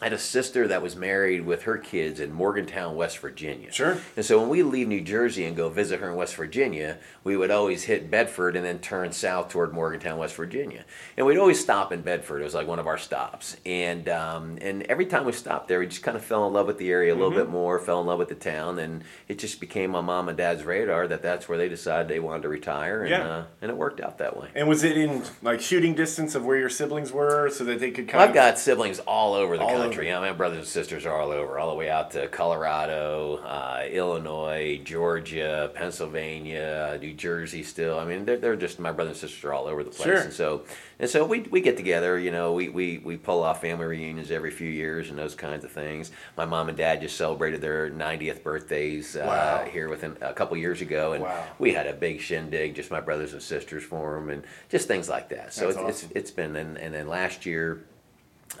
I 0.00 0.04
had 0.04 0.12
a 0.12 0.18
sister 0.18 0.68
that 0.68 0.80
was 0.80 0.94
married 0.94 1.44
with 1.44 1.64
her 1.64 1.76
kids 1.76 2.20
in 2.20 2.32
Morgantown, 2.32 2.94
West 2.94 3.18
Virginia. 3.18 3.72
Sure. 3.72 3.98
And 4.14 4.24
so 4.24 4.38
when 4.38 4.48
we 4.48 4.62
leave 4.62 4.86
New 4.86 5.00
Jersey 5.00 5.44
and 5.44 5.56
go 5.56 5.68
visit 5.68 5.98
her 5.98 6.08
in 6.10 6.14
West 6.14 6.36
Virginia, 6.36 6.98
we 7.24 7.36
would 7.36 7.50
always 7.50 7.82
hit 7.82 8.08
Bedford 8.08 8.54
and 8.54 8.64
then 8.64 8.78
turn 8.78 9.10
south 9.10 9.48
toward 9.48 9.72
Morgantown, 9.72 10.16
West 10.18 10.36
Virginia. 10.36 10.84
And 11.16 11.26
we'd 11.26 11.36
always 11.36 11.58
stop 11.58 11.90
in 11.92 12.02
Bedford. 12.02 12.40
It 12.42 12.44
was 12.44 12.54
like 12.54 12.68
one 12.68 12.78
of 12.78 12.86
our 12.86 12.96
stops. 12.96 13.56
And 13.66 14.08
um, 14.08 14.56
and 14.60 14.84
every 14.84 15.06
time 15.06 15.24
we 15.24 15.32
stopped 15.32 15.66
there, 15.66 15.80
we 15.80 15.88
just 15.88 16.04
kind 16.04 16.16
of 16.16 16.22
fell 16.24 16.46
in 16.46 16.52
love 16.52 16.68
with 16.68 16.78
the 16.78 16.90
area 16.92 17.12
a 17.12 17.16
little 17.16 17.32
bit 17.32 17.48
more, 17.48 17.80
fell 17.80 18.00
in 18.00 18.06
love 18.06 18.20
with 18.20 18.28
the 18.28 18.36
town, 18.36 18.78
and 18.78 19.02
it 19.26 19.40
just 19.40 19.58
became 19.58 19.96
on 19.96 20.04
mom 20.04 20.28
and 20.28 20.38
dad's 20.38 20.62
radar 20.62 21.08
that 21.08 21.22
that's 21.22 21.48
where 21.48 21.58
they 21.58 21.68
decided 21.68 22.06
they 22.06 22.20
wanted 22.20 22.42
to 22.42 22.48
retire, 22.48 23.00
and 23.02 23.10
Yeah. 23.10 23.28
uh, 23.28 23.44
and 23.60 23.68
it 23.70 23.76
worked 23.76 24.00
out 24.00 24.18
that 24.18 24.36
way. 24.40 24.48
And 24.54 24.68
was 24.68 24.84
it 24.84 24.96
in 24.96 25.24
like 25.42 25.60
shooting 25.60 25.94
distance 25.96 26.36
of 26.36 26.44
where 26.46 26.56
your 26.56 26.70
siblings 26.70 27.10
were, 27.10 27.50
so 27.50 27.64
that 27.64 27.80
they 27.80 27.90
could 27.90 28.06
kind 28.06 28.22
I've 28.22 28.28
of? 28.30 28.34
got 28.36 28.58
siblings 28.60 29.00
all 29.00 29.34
over 29.34 29.56
the 29.58 29.64
All 29.64 29.70
country. 29.70 29.87
Over. 29.92 30.02
Yeah, 30.02 30.20
my 30.20 30.32
brothers 30.32 30.58
and 30.58 30.66
sisters 30.66 31.06
are 31.06 31.14
all 31.18 31.30
over, 31.30 31.58
all 31.58 31.70
the 31.70 31.76
way 31.76 31.90
out 31.90 32.10
to 32.12 32.28
Colorado, 32.28 33.36
uh, 33.44 33.84
Illinois, 33.90 34.80
Georgia, 34.84 35.70
Pennsylvania, 35.74 36.98
New 37.00 37.14
Jersey. 37.14 37.62
Still, 37.62 37.98
I 37.98 38.04
mean, 38.04 38.24
they're, 38.24 38.36
they're 38.38 38.56
just 38.56 38.78
my 38.78 38.92
brothers 38.92 39.20
and 39.22 39.30
sisters 39.30 39.44
are 39.44 39.52
all 39.52 39.66
over 39.66 39.82
the 39.84 39.90
place. 39.90 40.02
Sure. 40.08 40.18
And 40.22 40.32
so, 40.32 40.62
and 40.98 41.08
so 41.08 41.24
we, 41.24 41.40
we 41.42 41.60
get 41.60 41.76
together. 41.76 42.18
You 42.18 42.30
know, 42.30 42.52
we, 42.52 42.68
we 42.68 42.98
we 42.98 43.16
pull 43.16 43.42
off 43.42 43.60
family 43.60 43.86
reunions 43.86 44.30
every 44.30 44.50
few 44.50 44.68
years 44.68 45.10
and 45.10 45.18
those 45.18 45.34
kinds 45.34 45.64
of 45.64 45.70
things. 45.70 46.10
My 46.36 46.44
mom 46.44 46.68
and 46.68 46.76
dad 46.76 47.00
just 47.00 47.16
celebrated 47.16 47.60
their 47.60 47.90
90th 47.90 48.42
birthdays 48.42 49.16
uh, 49.16 49.24
Wow. 49.26 49.64
here 49.70 49.88
within 49.88 50.16
a 50.20 50.32
couple 50.32 50.56
years 50.56 50.80
ago, 50.80 51.12
and 51.12 51.22
Wow. 51.24 51.46
we 51.58 51.72
had 51.72 51.86
a 51.86 51.92
big 51.92 52.20
shindig, 52.20 52.74
just 52.74 52.90
my 52.90 53.00
brothers 53.00 53.32
and 53.32 53.42
sisters 53.42 53.82
for 53.84 54.14
them, 54.14 54.30
and 54.30 54.42
just 54.68 54.88
things 54.88 55.08
like 55.08 55.28
that. 55.30 55.52
So 55.52 55.66
That's 55.66 55.76
it's, 55.76 55.84
awesome. 55.84 56.10
it's 56.10 56.16
it's 56.16 56.30
been 56.30 56.56
and, 56.56 56.78
and 56.78 56.94
then 56.94 57.08
last 57.08 57.46
year 57.46 57.84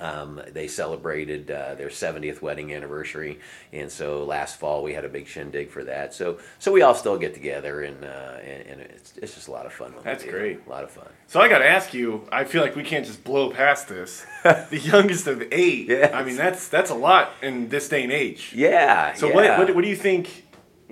um, 0.00 0.40
they 0.52 0.68
celebrated 0.68 1.50
uh, 1.50 1.74
their 1.74 1.88
70th 1.88 2.42
wedding 2.42 2.72
anniversary, 2.72 3.40
and 3.72 3.90
so 3.90 4.24
last 4.24 4.58
fall 4.58 4.82
we 4.82 4.92
had 4.92 5.04
a 5.04 5.08
big 5.08 5.26
shindig 5.26 5.70
for 5.70 5.84
that. 5.84 6.14
So, 6.14 6.38
so 6.58 6.72
we 6.72 6.82
all 6.82 6.94
still 6.94 7.18
get 7.18 7.34
together, 7.34 7.82
and 7.82 8.04
uh, 8.04 8.36
and, 8.42 8.66
and 8.66 8.80
it's, 8.82 9.14
it's 9.16 9.34
just 9.34 9.48
a 9.48 9.50
lot 9.50 9.66
of 9.66 9.72
fun. 9.72 9.94
That's 10.04 10.24
great. 10.24 10.60
a 10.66 10.70
lot 10.70 10.84
of 10.84 10.90
fun. 10.90 11.08
So 11.26 11.40
I 11.40 11.48
got 11.48 11.58
to 11.58 11.68
ask 11.68 11.94
you. 11.94 12.28
I 12.30 12.44
feel 12.44 12.62
like 12.62 12.76
we 12.76 12.84
can't 12.84 13.06
just 13.06 13.24
blow 13.24 13.50
past 13.50 13.88
this. 13.88 14.24
the 14.42 14.78
youngest 14.78 15.26
of 15.26 15.42
eight. 15.52 15.88
Yes. 15.88 16.12
I 16.12 16.22
mean, 16.22 16.36
that's 16.36 16.68
that's 16.68 16.90
a 16.90 16.94
lot 16.94 17.32
in 17.42 17.68
this 17.68 17.88
day 17.88 18.04
and 18.04 18.12
age. 18.12 18.52
Yeah. 18.54 19.14
So 19.14 19.28
yeah. 19.28 19.34
what, 19.34 19.58
what 19.58 19.74
what 19.76 19.84
do 19.84 19.90
you 19.90 19.96
think? 19.96 20.46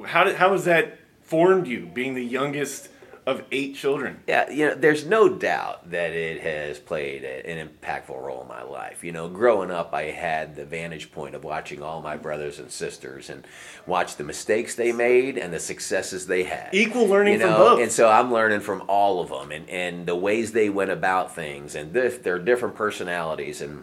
How 0.04 0.25
did 0.25 0.37
how 0.37 0.52
has 0.52 0.64
that 0.64 0.98
formed 1.22 1.66
you, 1.66 1.90
being 1.93 2.14
the 2.14 2.25
youngest 2.25 2.88
of 3.26 3.43
eight 3.50 3.75
children? 3.75 4.20
Yeah, 4.28 4.49
you 4.50 4.69
know, 4.69 4.75
there's 4.75 5.05
no 5.05 5.28
doubt 5.28 5.90
that 5.90 6.12
it 6.12 6.40
has 6.43 6.78
played 6.78 7.25
a, 7.25 7.44
an 7.49 7.69
impactful 7.69 8.17
role 8.17 8.43
in 8.43 8.49
my 8.49 8.62
life. 8.62 9.02
You 9.02 9.11
know, 9.11 9.28
growing 9.28 9.73
up, 9.73 9.93
I 9.93 10.05
had 10.05 10.55
the 10.55 10.64
vantage 10.64 11.11
point 11.11 11.34
of 11.34 11.43
watching 11.43 11.82
all 11.82 12.00
my 12.00 12.17
brothers 12.17 12.61
and 12.61 12.70
sisters 12.70 13.28
and 13.28 13.44
watch 13.84 14.17
the 14.17 14.25
mistakes 14.25 14.76
they 14.76 14.93
made 14.93 15.38
and 15.38 15.53
the 15.53 15.58
successes 15.58 16.27
they 16.27 16.44
had. 16.44 16.70
Equal 16.72 17.06
learning 17.06 17.34
you 17.34 17.41
from 17.41 17.50
know, 17.50 17.58
both. 17.58 17.81
And 17.81 17.91
so 17.91 18.08
I'm 18.08 18.32
learning 18.32 18.60
from 18.60 18.84
all 18.86 19.20
of 19.20 19.29
them 19.29 19.50
and, 19.50 19.69
and 19.69 20.06
the 20.06 20.17
ways 20.17 20.53
they 20.53 20.70
went 20.70 20.93
about 20.93 21.34
things 21.34 21.74
and 21.74 21.93
this, 21.93 22.19
their 22.19 22.39
different 22.39 22.77
personalities. 22.77 23.60
And 23.60 23.82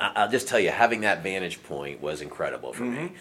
I'll 0.00 0.30
just 0.30 0.48
tell 0.48 0.60
you, 0.60 0.70
having 0.70 1.02
that 1.02 1.22
vantage 1.22 1.62
point 1.62 2.00
was 2.00 2.20
incredible 2.20 2.72
for 2.72 2.84
me. 2.84 3.12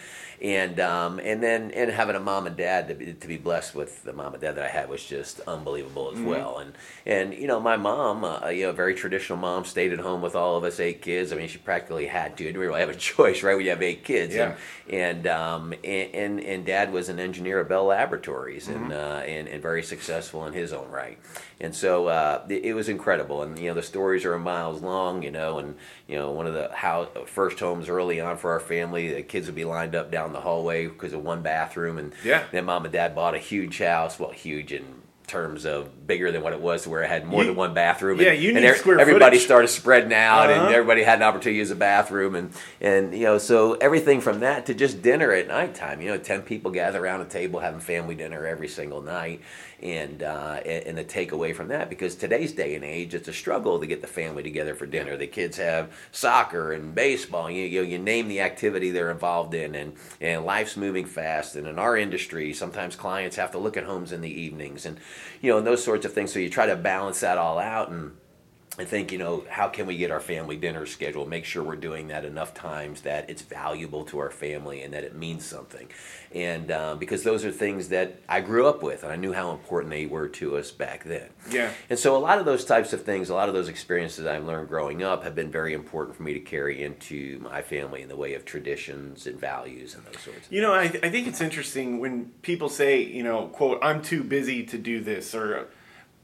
And 0.41 0.77
um, 0.81 1.19
and 1.19 1.41
then 1.41 1.71
and 1.71 1.89
having 1.89 2.17
a 2.17 2.19
mom 2.19 2.47
and 2.47 2.57
dad 2.57 2.89
to 2.89 2.95
be, 2.95 3.13
to 3.13 3.27
be 3.27 3.37
blessed 3.37 3.75
with 3.75 4.03
the 4.03 4.11
mom 4.11 4.33
and 4.33 4.41
dad 4.41 4.55
that 4.55 4.65
I 4.65 4.67
had 4.67 4.89
was 4.89 5.05
just 5.05 5.39
unbelievable 5.41 6.11
as 6.13 6.19
well. 6.19 6.57
And 6.57 6.73
and 7.05 7.33
you 7.33 7.47
know 7.47 7.61
my 7.61 7.77
mom, 7.77 8.25
uh, 8.25 8.49
you 8.49 8.63
know, 8.63 8.71
a 8.71 8.73
very 8.73 8.93
traditional 8.93 9.37
mom, 9.37 9.63
stayed 9.63 9.93
at 9.93 9.99
home 9.99 10.21
with 10.21 10.35
all 10.35 10.57
of 10.57 10.65
us 10.65 10.81
eight 10.81 11.01
kids. 11.01 11.31
I 11.31 11.37
mean, 11.37 11.47
she 11.47 11.59
practically 11.59 12.07
had 12.07 12.35
to. 12.37 12.43
Didn't 12.43 12.59
really 12.59 12.79
have 12.81 12.89
a 12.89 12.95
choice, 13.13 13.41
right? 13.41 13.55
When 13.55 13.63
you 13.63 13.69
have 13.69 13.81
eight 13.81 14.03
kids. 14.03 14.35
Yeah. 14.35 14.55
And 14.89 15.25
and 15.25 15.27
um, 15.27 15.73
and, 15.83 16.13
and 16.13 16.39
and 16.41 16.65
dad 16.65 16.91
was 16.91 17.07
an 17.07 17.19
engineer 17.19 17.61
at 17.61 17.69
Bell 17.69 17.85
Laboratories 17.85 18.67
and 18.67 18.91
uh, 18.91 19.21
and 19.25 19.47
and 19.47 19.61
very 19.61 19.83
successful 19.83 20.45
in 20.45 20.51
his 20.51 20.73
own 20.73 20.89
right. 20.89 21.19
And 21.61 21.73
so 21.73 22.07
uh, 22.07 22.43
it, 22.49 22.65
it 22.65 22.73
was 22.73 22.89
incredible. 22.89 23.43
And 23.43 23.57
you 23.57 23.69
know 23.69 23.75
the 23.75 23.83
stories 23.83 24.25
are 24.25 24.37
miles 24.37 24.81
long. 24.81 25.23
You 25.23 25.31
know, 25.31 25.59
and 25.59 25.75
you 26.07 26.12
know 26.17 26.31
one 26.31 26.47
of 26.47 26.53
the 26.53 26.69
house, 26.73 27.07
first 27.27 27.59
homes 27.59 27.89
early 27.89 28.19
on 28.19 28.37
for 28.37 28.51
our 28.51 28.59
family, 28.59 29.13
the 29.13 29.21
kids 29.23 29.45
would 29.47 29.55
be 29.55 29.65
lined 29.65 29.95
up 29.95 30.11
down 30.11 30.33
the 30.33 30.41
hallway 30.41 30.87
because 30.87 31.13
of 31.13 31.23
one 31.23 31.41
bathroom. 31.41 31.97
And 31.97 32.13
Yeah. 32.23 32.43
then 32.51 32.65
mom 32.65 32.85
and 32.85 32.93
dad 32.93 33.15
bought 33.15 33.35
a 33.35 33.39
huge 33.39 33.79
house. 33.79 34.19
Well, 34.19 34.31
huge 34.31 34.71
in 34.73 35.01
terms 35.25 35.65
of 35.65 36.05
bigger 36.05 36.31
than 36.31 36.43
what 36.43 36.51
it 36.53 36.59
was 36.59 36.83
to 36.83 36.89
where 36.89 37.01
it 37.01 37.07
had 37.09 37.25
more 37.25 37.41
You- 37.41 37.47
than 37.47 37.55
one 37.55 37.73
bathroom. 37.73 38.19
yeah, 38.19 38.31
and, 38.31 38.41
you 38.43 38.49
and 38.49 38.59
need 38.61 38.69
er- 38.69 38.75
square 38.75 38.99
everybody 38.99 39.37
footage. 39.37 39.45
started 39.45 39.67
spreading 39.69 40.13
out, 40.13 40.49
Uh-huh. 40.49 40.65
and 40.65 40.75
everybody 40.75 41.01
had 41.01 41.17
an 41.19 41.23
opportunity 41.23 41.55
to 41.55 41.59
use 41.59 41.71
a 41.71 41.75
bathroom, 41.75 42.35
and 42.35 42.51
and 42.81 43.15
you 43.15 43.23
know, 43.23 43.37
so 43.37 43.73
everything 43.75 44.19
from 44.21 44.41
that 44.41 44.65
to 44.67 44.73
just 44.73 45.01
dinner 45.01 45.31
at 45.31 45.47
nighttime. 45.47 46.01
You 46.01 46.09
know, 46.11 46.17
ten 46.17 46.41
people 46.41 46.71
gather 46.71 47.01
around 47.03 47.21
a 47.21 47.25
table 47.25 47.61
having 47.61 47.79
family 47.79 48.15
dinner 48.15 48.45
every 48.45 48.67
single 48.67 49.01
night, 49.01 49.39
and 49.83 50.23
uh, 50.23 50.61
and, 50.65 50.97
the 50.97 51.03
takeaway 51.03 51.53
from 51.53 51.67
that 51.67 51.89
because 51.89 52.15
today's 52.15 52.53
day 52.53 52.73
and 52.75 52.85
age, 52.85 53.13
it's 53.13 53.27
a 53.27 53.33
struggle 53.33 53.79
to 53.79 53.85
get 53.85 54.01
the 54.01 54.07
family 54.07 54.41
together 54.41 54.73
for 54.73 54.85
dinner. 54.85 55.17
The 55.17 55.27
kids 55.27 55.57
have 55.57 55.91
soccer 56.11 56.71
and 56.71 56.95
baseball. 56.95 57.51
You 57.51 57.65
you, 57.65 57.81
you 57.81 57.99
name 57.99 58.29
the 58.29 58.39
activity 58.39 58.91
they're 58.91 59.11
involved 59.11 59.53
in, 59.53 59.75
and 59.75 59.93
and 60.21 60.45
life's 60.45 60.77
moving 60.77 61.05
fast. 61.05 61.57
And 61.57 61.67
in 61.67 61.77
our 61.77 61.97
industry, 61.97 62.53
sometimes 62.53 62.95
clients 62.95 63.35
have 63.35 63.51
to 63.51 63.57
look 63.57 63.75
at 63.75 63.83
homes 63.83 64.13
in 64.13 64.21
the 64.21 64.41
evenings, 64.41 64.85
and 64.85 64.97
you 65.41 65.51
know, 65.51 65.57
and 65.57 65.67
those 65.67 65.83
sorts 65.83 66.05
of 66.05 66.13
things. 66.13 66.31
So 66.31 66.39
you 66.39 66.49
try 66.49 66.65
to 66.65 66.77
balance 66.77 67.19
that 67.19 67.37
all 67.37 67.59
out 67.59 67.89
and. 67.89 68.13
I 68.79 68.85
think, 68.85 69.11
you 69.11 69.19
know, 69.19 69.45
how 69.49 69.67
can 69.67 69.85
we 69.85 69.97
get 69.97 70.09
our 70.09 70.19
family 70.19 70.57
dinner 70.57 70.87
scheduled? 70.87 71.29
Make 71.29 71.45
sure 71.45 71.61
we're 71.61 71.75
doing 71.75 72.07
that 72.07 72.25
enough 72.25 72.55
times 72.55 73.01
that 73.01 73.29
it's 73.29 73.43
valuable 73.43 74.03
to 74.05 74.17
our 74.17 74.31
family 74.31 74.81
and 74.81 74.91
that 74.95 75.03
it 75.03 75.15
means 75.15 75.45
something. 75.45 75.89
And 76.33 76.71
um, 76.71 76.97
because 76.97 77.21
those 77.21 77.45
are 77.45 77.51
things 77.51 77.89
that 77.89 78.19
I 78.27 78.41
grew 78.41 78.65
up 78.65 78.81
with 78.81 79.03
and 79.03 79.11
I 79.11 79.15
knew 79.15 79.31
how 79.31 79.51
important 79.51 79.91
they 79.91 80.07
were 80.07 80.27
to 80.29 80.57
us 80.57 80.71
back 80.71 81.03
then. 81.03 81.29
Yeah. 81.51 81.69
And 81.91 81.99
so 81.99 82.17
a 82.17 82.17
lot 82.17 82.39
of 82.39 82.45
those 82.45 82.65
types 82.65 82.93
of 82.93 83.03
things, 83.03 83.29
a 83.29 83.35
lot 83.35 83.47
of 83.47 83.53
those 83.53 83.69
experiences 83.69 84.25
I've 84.25 84.45
learned 84.45 84.69
growing 84.69 85.03
up 85.03 85.23
have 85.23 85.35
been 85.35 85.51
very 85.51 85.73
important 85.73 86.17
for 86.17 86.23
me 86.23 86.33
to 86.33 86.39
carry 86.39 86.81
into 86.81 87.39
my 87.43 87.61
family 87.61 88.01
in 88.01 88.09
the 88.09 88.17
way 88.17 88.33
of 88.33 88.43
traditions 88.43 89.27
and 89.27 89.39
values 89.39 89.93
and 89.93 90.03
those 90.05 90.19
sorts 90.19 90.27
of 90.27 90.33
things. 90.45 90.51
You 90.51 90.61
know, 90.61 90.73
I, 90.73 90.85
I 90.85 91.11
think 91.11 91.27
it's 91.27 91.41
interesting 91.41 91.99
when 91.99 92.31
people 92.41 92.69
say, 92.69 93.03
you 93.03 93.21
know, 93.21 93.49
quote, 93.49 93.77
I'm 93.83 94.01
too 94.01 94.23
busy 94.23 94.63
to 94.63 94.79
do 94.79 94.99
this, 94.99 95.35
or 95.35 95.67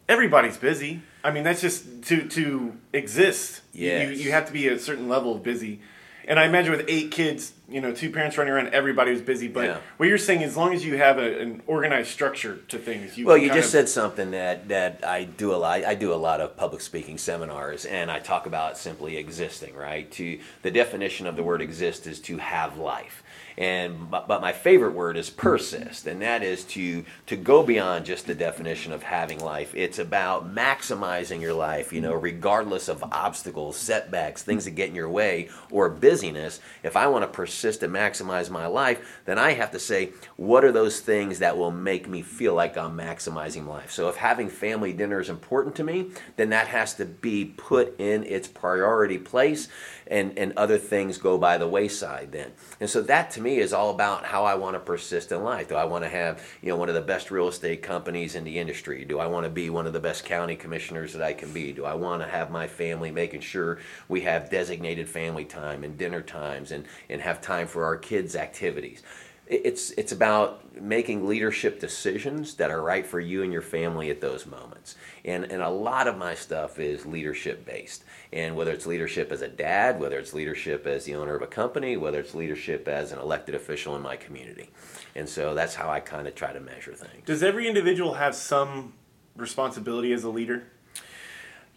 everybody's 0.09 0.57
busy. 0.57 1.01
I 1.23 1.31
mean, 1.31 1.43
that's 1.45 1.61
just 1.61 2.03
to 2.05 2.27
to 2.29 2.73
exist. 2.91 3.61
Yes. 3.71 4.17
You, 4.17 4.25
you 4.25 4.31
have 4.31 4.45
to 4.47 4.51
be 4.53 4.67
a 4.67 4.77
certain 4.79 5.07
level 5.07 5.35
of 5.35 5.43
busy. 5.43 5.79
And 6.27 6.39
I 6.39 6.45
imagine 6.45 6.71
with 6.71 6.85
eight 6.87 7.09
kids, 7.09 7.53
you 7.67 7.81
know, 7.81 7.91
two 7.91 8.11
parents 8.11 8.37
running 8.37 8.53
around, 8.53 8.67
everybody 8.67 9.09
was 9.11 9.21
busy. 9.21 9.47
But 9.47 9.65
Yeah. 9.65 9.77
what 9.97 10.07
you're 10.09 10.19
saying, 10.19 10.43
as 10.43 10.55
long 10.55 10.75
as 10.75 10.85
you 10.85 10.95
have 10.95 11.17
a, 11.17 11.39
an 11.41 11.63
organized 11.65 12.11
structure 12.11 12.57
to 12.67 12.77
things, 12.77 13.17
you 13.17 13.25
Well, 13.25 13.35
you 13.37 13.47
just 13.47 13.65
of- 13.69 13.71
said 13.71 13.89
something 13.89 14.29
that, 14.31 14.67
that 14.67 15.03
I 15.03 15.23
do 15.23 15.51
a 15.51 15.57
lot. 15.57 15.83
I 15.85 15.95
do 15.95 16.13
a 16.13 16.21
lot 16.29 16.39
of 16.39 16.55
public 16.55 16.81
speaking 16.81 17.17
seminars, 17.17 17.85
and 17.85 18.11
I 18.11 18.19
talk 18.19 18.45
about 18.45 18.77
simply 18.77 19.17
existing. 19.17 19.75
Right? 19.75 20.11
To 20.11 20.39
the 20.61 20.69
definition 20.69 21.25
of 21.25 21.35
the 21.35 21.41
word 21.41 21.63
exist 21.63 22.05
is 22.05 22.19
to 22.21 22.37
have 22.37 22.77
life, 22.77 23.23
and 23.59 24.09
but, 24.09 24.39
my 24.39 24.53
favorite 24.53 24.93
word 24.93 25.17
is 25.17 25.29
persist, 25.29 26.07
and 26.07 26.21
that 26.21 26.43
is 26.43 26.63
to 26.63 27.03
to 27.25 27.35
go 27.35 27.61
beyond 27.61 28.05
just 28.05 28.25
the 28.25 28.33
definition 28.33 28.93
of 28.93 29.03
having 29.03 29.39
life. 29.39 29.75
It's 29.75 29.99
about 29.99 30.55
maximizing 30.55 31.41
your 31.41 31.53
life. 31.53 31.91
You 31.91 31.99
know, 31.99 32.13
regardless 32.13 32.87
of 32.87 33.03
obstacles, 33.03 33.75
setbacks, 33.75 34.43
things 34.43 34.63
that 34.63 34.71
get 34.71 34.87
in 34.87 34.95
your 34.95 35.09
way, 35.09 35.49
or 35.71 35.89
busyness. 35.89 36.61
If 36.83 36.95
I 36.95 37.07
want 37.07 37.23
to 37.23 37.27
persist 37.27 37.83
and 37.83 37.93
maximize 37.93 38.49
my 38.49 38.65
life, 38.65 39.19
then 39.25 39.37
I 39.37 39.51
have 39.51 39.71
to 39.71 39.79
say, 39.79 40.13
what 40.37 40.63
are 40.63 40.71
those 40.71 41.01
things 41.01 41.39
that 41.39 41.57
will 41.57 41.71
make 41.71 42.07
me 42.07 42.21
feel 42.21 42.53
like 42.53 42.77
I'm 42.77 42.97
maximizing 42.97 43.67
life? 43.67 43.91
So 43.91 44.07
if 44.07 44.15
having 44.15 44.47
family 44.47 44.93
dinner 44.93 45.19
is 45.19 45.27
important 45.27 45.75
to 45.75 45.83
me, 45.83 46.11
then 46.37 46.49
that 46.51 46.69
has 46.69 46.93
to 46.93 47.05
be 47.05 47.43
put 47.57 47.99
in 47.99 48.23
its 48.23 48.47
priority 48.47 49.17
place 49.17 49.67
and, 50.09 50.37
and 50.37 50.53
other 50.57 50.77
things 50.77 51.17
go 51.17 51.37
by 51.37 51.57
the 51.57 51.67
wayside 51.67 52.31
then. 52.31 52.51
And 52.79 52.89
so 52.89 53.01
that 53.03 53.31
to 53.31 53.41
me 53.41 53.59
is 53.59 53.71
all 53.71 53.91
about 53.91 54.25
how 54.25 54.43
I 54.43 54.55
want 54.55 54.75
to 54.75 54.79
persist 54.79 55.31
in 55.31 55.43
life. 55.43 55.69
Do 55.69 55.75
I 55.75 55.85
want 55.85 56.03
to 56.03 56.09
have, 56.09 56.43
you 56.61 56.69
know, 56.69 56.75
one 56.75 56.89
of 56.89 56.95
the 56.95 57.01
best 57.01 57.29
real 57.31 57.47
estate 57.47 57.83
companies 57.83 58.35
in 58.35 58.43
the 58.43 58.57
industry? 58.57 59.05
Do 59.05 59.19
I 59.19 59.27
want 59.27 59.45
to 59.45 59.49
be 59.49 59.69
one 59.69 59.85
of 59.85 59.93
the 59.93 59.99
best 59.99 60.25
county 60.25 60.55
commissioners 60.55 61.13
that 61.13 61.21
I 61.21 61.33
can 61.33 61.53
be? 61.53 61.71
Do 61.71 61.85
I 61.85 61.93
want 61.93 62.23
to 62.23 62.27
have 62.27 62.49
my 62.49 62.67
family 62.67 63.11
making 63.11 63.41
sure 63.41 63.79
we 64.07 64.21
have 64.21 64.49
designated 64.49 65.07
family 65.07 65.45
time 65.45 65.83
and 65.83 65.97
dinner 65.97 66.21
times 66.21 66.71
and, 66.71 66.85
and 67.07 67.21
have 67.21 67.39
time 67.39 67.67
for 67.67 67.85
our 67.85 67.95
kids' 67.95 68.35
activities? 68.35 69.03
It- 69.49 69.61
It's 69.65 69.91
it's 69.91 70.11
about 70.11 70.79
making 70.79 71.27
leadership 71.27 71.79
decisions 71.79 72.55
that 72.55 72.71
are 72.71 72.81
right 72.81 73.05
for 73.05 73.19
you 73.19 73.43
and 73.43 73.51
your 73.51 73.61
family 73.63 74.09
at 74.09 74.21
those 74.21 74.45
moments. 74.45 74.95
And 75.25 75.43
and 75.51 75.61
a 75.61 75.69
lot 75.69 76.07
of 76.07 76.17
my 76.17 76.35
stuff 76.35 76.79
is 76.79 77.05
leadership 77.05 77.65
based. 77.65 78.03
And 78.31 78.55
whether 78.55 78.71
it's 78.71 78.85
leadership 78.85 79.31
as 79.31 79.41
a 79.41 79.47
dad, 79.47 79.99
whether 79.99 80.17
it's 80.19 80.33
leadership 80.33 80.85
as 80.87 81.03
the 81.05 81.15
owner 81.15 81.35
of 81.35 81.41
a 81.41 81.47
company, 81.47 81.97
whether 81.97 82.19
it's 82.19 82.33
leadership 82.35 82.87
as 82.87 83.11
an 83.11 83.19
elected 83.19 83.55
official 83.55 83.95
in 83.95 84.01
my 84.03 84.15
community. 84.15 84.69
And 85.15 85.27
so 85.27 85.53
that's 85.55 85.75
how 85.75 85.89
I 85.89 85.99
kind 85.99 86.27
of 86.27 86.35
try 86.35 86.53
to 86.53 86.59
measure 86.59 86.93
things. 86.93 87.25
Does 87.25 87.41
every 87.43 87.67
individual 87.67 88.13
have 88.13 88.35
some 88.35 88.93
responsibility 89.35 90.13
as 90.13 90.23
a 90.23 90.29
leader? 90.29 90.63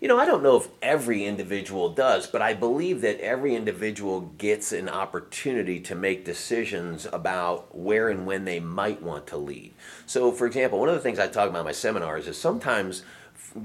You 0.03 0.09
know, 0.09 0.19
I 0.19 0.27
don't 0.27 0.43
know 0.43 0.57
if 0.57 0.67
every 0.83 1.25
individual 1.25 1.89
does, 1.89 2.27
but 2.27 2.43
I 2.43 2.55
believe 2.55 3.03
that 3.03 3.21
every 3.21 3.55
individual 3.55 4.33
gets 4.37 4.73
an 4.73 4.89
opportunity 4.89 5.79
to 5.79 5.95
make 5.95 6.25
decisions 6.25 7.07
about 7.13 7.73
where 7.73 8.09
and 8.09 8.27
when 8.27 8.45
they 8.45 8.59
might 8.59 9.01
want 9.01 9.29
to 9.29 9.37
lead. 9.37 9.75
So, 10.07 10.33
for 10.33 10.49
example, 10.49 10.81
one 10.81 10.89
of 10.89 10.97
the 10.97 11.01
things 11.01 11.21
I 11.21 11.29
talk 11.29 11.49
about 11.49 11.61
in 11.61 11.67
my 11.67 11.71
seminars 11.71 12.27
is 12.27 12.37
sometimes 12.37 13.05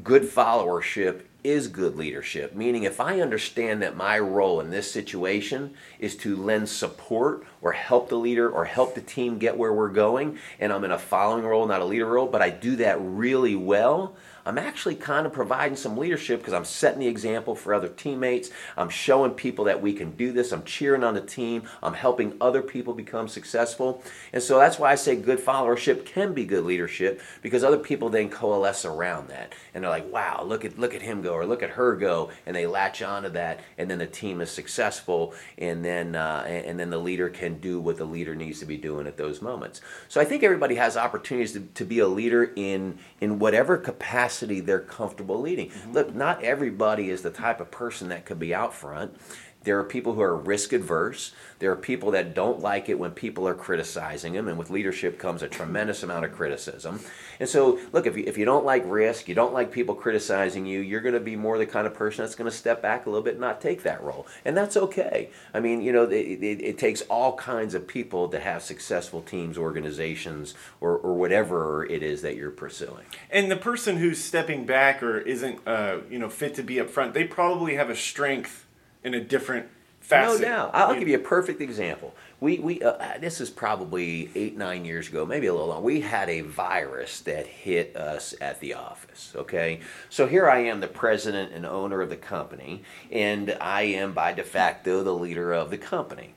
good 0.04 0.22
followership 0.22 1.24
is 1.44 1.68
good 1.68 1.96
leadership, 1.96 2.54
meaning 2.54 2.84
if 2.84 3.00
I 3.00 3.22
understand 3.22 3.82
that 3.82 3.96
my 3.96 4.20
role 4.20 4.60
in 4.60 4.70
this 4.70 4.92
situation 4.92 5.74
is 5.98 6.16
to 6.18 6.36
lend 6.36 6.68
support 6.70 7.48
or 7.62 7.72
help 7.72 8.10
the 8.10 8.16
leader 8.16 8.50
or 8.50 8.66
help 8.66 8.96
the 8.96 9.02
team 9.02 9.40
get 9.40 9.58
where 9.58 9.74
we're 9.74 9.90
going, 9.90 10.38
and 10.60 10.72
I'm 10.72 10.84
in 10.84 10.92
a 10.92 11.00
following 11.00 11.46
role, 11.46 11.66
not 11.66 11.82
a 11.82 11.86
leader 11.86 12.06
role, 12.06 12.28
but 12.28 12.42
I 12.42 12.50
do 12.52 12.76
that 12.76 12.98
really 13.00 13.56
well. 13.56 14.16
I'm 14.48 14.58
actually 14.58 14.96
kind 14.96 15.26
of 15.26 15.34
providing 15.34 15.76
some 15.76 15.98
leadership 15.98 16.40
because 16.40 16.54
I'm 16.54 16.64
setting 16.64 17.02
the 17.02 17.08
example 17.08 17.54
for 17.54 17.74
other 17.74 17.90
teammates. 17.90 18.50
I'm 18.78 18.88
showing 18.88 19.32
people 19.32 19.66
that 19.66 19.82
we 19.82 19.92
can 19.92 20.12
do 20.12 20.32
this. 20.32 20.54
I'm 20.54 20.64
cheering 20.64 21.04
on 21.04 21.16
the 21.16 21.22
team. 21.22 21.64
I'm 21.84 21.94
helping 21.94 22.38
other 22.40 22.62
people 22.62 22.94
become 22.94 23.28
successful. 23.28 24.02
And 24.32 24.42
so 24.42 24.58
that's 24.58 24.80
why 24.80 24.94
I 24.94 24.96
say 24.96 25.18
good 25.18 25.40
followership 25.40 26.06
can 26.06 26.34
be 26.34 26.46
good 26.46 26.64
leadership 26.64 27.20
because 27.42 27.62
other 27.62 27.78
people 27.78 28.08
then 28.08 28.30
coalesce 28.30 28.86
around 28.86 29.28
that. 29.28 29.54
And 29.74 29.84
they're 29.84 29.92
like, 29.92 30.10
wow, 30.14 30.44
look 30.46 30.64
at 30.64 30.80
look 30.80 30.96
at 30.96 31.02
him 31.02 31.22
go 31.22 31.34
or 31.34 31.46
look 31.46 31.62
at 31.62 31.72
her 31.72 31.98
go. 31.98 32.32
And 32.46 32.56
they 32.56 32.68
latch 32.68 33.02
onto 33.02 33.30
that. 33.30 33.60
And 33.78 33.92
then 33.92 33.98
the 33.98 34.08
team 34.08 34.40
is 34.40 34.50
successful. 34.50 35.34
And 35.58 35.84
then, 35.84 36.16
uh, 36.16 36.46
and 36.48 36.80
then 36.80 36.90
the 36.90 36.98
leader 36.98 37.28
can 37.28 37.60
do 37.60 37.82
what 37.82 37.98
the 37.98 38.06
leader 38.06 38.34
needs 38.34 38.62
to 38.62 38.66
be 38.66 38.78
doing 38.78 39.08
at 39.08 39.18
those 39.18 39.42
moments. 39.42 39.82
So 40.08 40.22
I 40.22 40.24
think 40.24 40.44
everybody 40.44 40.76
has 40.76 40.96
opportunities 40.96 41.52
to, 41.52 41.60
to 41.60 41.84
be 41.84 42.00
a 42.00 42.08
leader 42.08 42.54
in, 42.56 42.98
in 43.20 43.40
whatever 43.40 43.76
capacity 43.76 44.37
they're 44.40 44.80
comfortable 44.80 45.40
leading. 45.42 45.70
Mm-hmm. 45.70 45.94
Look, 45.94 46.16
not 46.16 46.44
everybody 46.44 47.10
is 47.10 47.22
the 47.22 47.30
type 47.30 47.60
of 47.60 47.72
person 47.72 48.10
that 48.10 48.26
could 48.26 48.40
be 48.40 48.54
out 48.54 48.74
front. 48.74 49.16
There 49.64 49.78
are 49.80 49.84
people 49.84 50.14
who 50.14 50.22
are 50.22 50.36
risk 50.36 50.72
adverse. 50.72 51.34
There 51.60 51.72
are 51.72 51.76
people 51.76 52.12
that 52.12 52.34
don't 52.34 52.62
like 52.62 52.88
it 52.88 53.00
when 53.00 53.12
people 53.12 53.48
are 53.48 53.54
criticizing 53.54 54.34
them, 54.34 54.48
and 54.48 54.58
with 54.58 54.70
leadership 54.70 55.20
comes 55.20 55.42
a 55.42 55.48
tremendous 55.50 56.04
amount 56.04 56.24
of 56.24 56.32
criticism. 56.32 57.02
And 57.40 57.50
so, 57.50 57.80
look, 57.92 58.06
if 58.06 58.16
you, 58.16 58.24
if 58.26 58.38
you 58.38 58.46
don't 58.46 58.64
like 58.64 58.84
risk, 58.86 59.28
you 59.28 59.36
don't 59.36 59.54
like 59.54 59.72
people 59.72 59.96
criticizing 59.96 60.66
you, 60.66 60.80
you're 60.80 61.02
going 61.02 61.16
to 61.16 61.20
be 61.20 61.36
more 61.36 61.58
the 61.58 61.66
kind 61.66 61.88
of 61.88 61.94
person 61.94 62.24
that's 62.24 62.36
going 62.36 62.50
to 62.50 62.56
step 62.56 62.82
back 62.82 63.06
a 63.06 63.10
little 63.10 63.24
bit 63.24 63.34
and 63.34 63.42
not 63.42 63.60
take 63.60 63.84
that 63.84 64.02
role. 64.02 64.28
And 64.46 64.56
that's 64.56 64.78
okay. 64.78 65.32
I 65.54 65.60
mean, 65.60 65.82
you 65.82 65.92
know, 65.92 66.04
it, 66.04 66.14
it, 66.14 66.62
it 66.62 66.78
takes 66.78 67.02
all 67.04 67.36
kinds 67.36 67.74
of 67.74 67.88
people 67.88 68.30
to 68.30 68.40
have 68.40 68.64
successful 68.64 69.22
teams, 69.22 69.58
organizations, 69.58 70.54
or, 70.80 70.98
or 70.98 71.16
whatever 71.16 71.86
it 71.86 72.04
is 72.04 72.22
that 72.22 72.36
you're 72.36 72.52
pursuing. 72.52 73.06
And 73.30 73.52
the 73.52 73.58
person 73.58 73.98
who's 73.98 74.24
stepping 74.24 74.66
back 74.66 75.02
or 75.02 75.18
isn't, 75.18 75.68
uh, 75.68 75.98
you 76.10 76.20
know, 76.20 76.30
fit 76.30 76.54
to 76.56 76.64
be 76.64 76.80
up 76.80 76.90
front, 76.90 77.14
they 77.14 77.26
probably 77.26 77.76
have 77.76 77.90
a 77.90 77.96
strength 77.96 78.67
in 79.08 79.14
a 79.16 79.20
different 79.20 79.68
facet. 80.00 80.42
No 80.42 80.48
doubt. 80.48 80.72
I'll 80.74 80.94
give 80.94 81.08
you 81.08 81.16
a 81.16 81.20
perfect 81.20 81.62
example. 81.62 82.14
We, 82.40 82.60
we 82.60 82.82
uh, 82.82 83.18
this 83.20 83.42
is 83.42 83.50
probably 83.50 84.30
eight 84.36 84.56
nine 84.56 84.86
years 84.86 85.10
ago, 85.10 85.26
maybe 85.26 85.48
a 85.48 85.54
little 85.54 85.68
longer. 85.68 85.84
We 85.84 86.02
had 86.02 86.30
a 86.30 86.42
virus 86.42 87.22
that 87.22 87.48
hit 87.48 87.96
us 87.96 88.36
at 88.40 88.60
the 88.60 88.76
office. 88.76 89.34
Okay, 89.36 89.80
so 90.10 90.28
here 90.28 90.48
I 90.50 90.60
am, 90.60 90.80
the 90.80 90.88
president 90.88 91.52
and 91.54 91.66
owner 91.66 92.02
of 92.02 92.10
the 92.10 92.18
company, 92.18 92.84
and 93.12 93.58
I 93.60 93.84
am 93.84 94.14
by 94.14 94.34
de 94.34 94.44
facto 94.44 95.04
the 95.04 95.14
leader 95.14 95.52
of 95.52 95.72
the 95.72 95.78
company. 95.78 96.36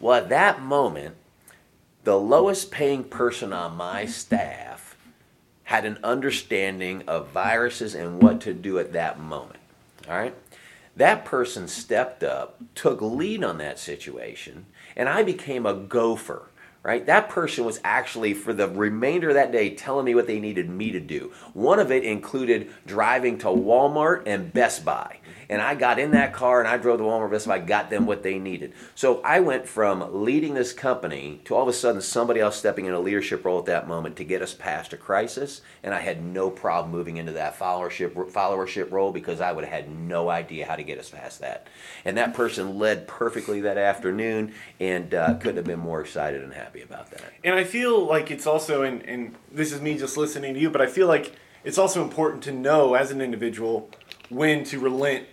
Well, 0.00 0.14
at 0.14 0.28
that 0.30 0.60
moment, 0.60 1.14
the 2.04 2.18
lowest 2.18 2.70
paying 2.70 3.04
person 3.04 3.52
on 3.52 3.76
my 3.76 4.04
staff 4.06 4.96
had 5.64 5.84
an 5.84 5.98
understanding 6.04 7.02
of 7.08 7.28
viruses 7.28 7.94
and 7.94 8.22
what 8.22 8.40
to 8.40 8.52
do 8.52 8.78
at 8.78 8.92
that 8.92 9.18
moment. 9.18 9.58
All 10.08 10.16
right? 10.16 10.34
That 10.96 11.24
person 11.26 11.68
stepped 11.68 12.24
up, 12.24 12.58
took 12.74 13.02
lead 13.02 13.44
on 13.44 13.58
that 13.58 13.78
situation, 13.78 14.66
and 14.96 15.08
I 15.08 15.22
became 15.22 15.66
a 15.66 15.74
gopher. 15.74 16.48
right? 16.86 17.04
That 17.04 17.28
person 17.28 17.64
was 17.64 17.80
actually, 17.82 18.32
for 18.32 18.52
the 18.52 18.68
remainder 18.68 19.30
of 19.30 19.34
that 19.34 19.50
day, 19.50 19.74
telling 19.74 20.04
me 20.04 20.14
what 20.14 20.28
they 20.28 20.38
needed 20.38 20.70
me 20.70 20.92
to 20.92 21.00
do. 21.00 21.32
One 21.52 21.80
of 21.80 21.90
it 21.90 22.04
included 22.04 22.70
driving 22.86 23.38
to 23.38 23.48
Walmart 23.48 24.22
and 24.24 24.52
Best 24.52 24.84
Buy. 24.84 25.18
And 25.48 25.62
I 25.62 25.74
got 25.74 25.98
in 25.98 26.12
that 26.12 26.32
car 26.32 26.60
and 26.60 26.68
I 26.68 26.76
drove 26.76 26.98
to 26.98 27.04
Walmart 27.04 27.30
Best 27.30 27.48
I 27.48 27.58
got 27.58 27.90
them 27.90 28.06
what 28.06 28.22
they 28.22 28.38
needed. 28.38 28.72
So 28.94 29.20
I 29.22 29.40
went 29.40 29.66
from 29.66 30.24
leading 30.24 30.54
this 30.54 30.72
company 30.72 31.40
to 31.44 31.54
all 31.54 31.62
of 31.62 31.68
a 31.68 31.72
sudden 31.72 32.00
somebody 32.00 32.40
else 32.40 32.56
stepping 32.56 32.86
in 32.86 32.92
a 32.92 33.00
leadership 33.00 33.44
role 33.44 33.58
at 33.58 33.66
that 33.66 33.86
moment 33.86 34.16
to 34.16 34.24
get 34.24 34.42
us 34.42 34.54
past 34.54 34.92
a 34.92 34.96
crisis. 34.96 35.60
And 35.82 35.94
I 35.94 36.00
had 36.00 36.24
no 36.24 36.50
problem 36.50 36.90
moving 36.90 37.16
into 37.16 37.32
that 37.32 37.58
followership 37.58 38.12
followership 38.32 38.90
role 38.90 39.12
because 39.12 39.40
I 39.40 39.52
would 39.52 39.64
have 39.64 39.72
had 39.72 39.90
no 39.90 40.28
idea 40.28 40.66
how 40.66 40.76
to 40.76 40.82
get 40.82 40.98
us 40.98 41.10
past 41.10 41.40
that. 41.40 41.68
And 42.04 42.16
that 42.16 42.34
person 42.34 42.78
led 42.78 43.06
perfectly 43.06 43.60
that 43.62 43.78
afternoon 43.78 44.54
and 44.80 45.14
uh, 45.14 45.34
couldn't 45.34 45.56
have 45.56 45.64
been 45.64 45.80
more 45.80 46.00
excited 46.00 46.42
and 46.42 46.52
happy 46.52 46.82
about 46.82 47.10
that. 47.10 47.32
And 47.44 47.54
I 47.54 47.64
feel 47.64 48.04
like 48.04 48.30
it's 48.30 48.46
also, 48.46 48.82
and, 48.82 49.02
and 49.02 49.34
this 49.52 49.72
is 49.72 49.80
me 49.80 49.96
just 49.98 50.16
listening 50.16 50.54
to 50.54 50.60
you, 50.60 50.70
but 50.70 50.80
I 50.80 50.86
feel 50.86 51.06
like 51.06 51.34
it's 51.64 51.78
also 51.78 52.02
important 52.02 52.42
to 52.44 52.52
know 52.52 52.94
as 52.94 53.10
an 53.10 53.20
individual 53.20 53.90
when 54.28 54.64
to 54.64 54.78
relent 54.78 55.26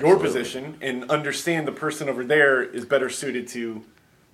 your 0.00 0.18
position 0.18 0.76
and 0.80 1.10
understand 1.10 1.68
the 1.68 1.72
person 1.72 2.08
over 2.08 2.24
there 2.24 2.62
is 2.62 2.84
better 2.84 3.08
suited 3.08 3.48
to 3.48 3.84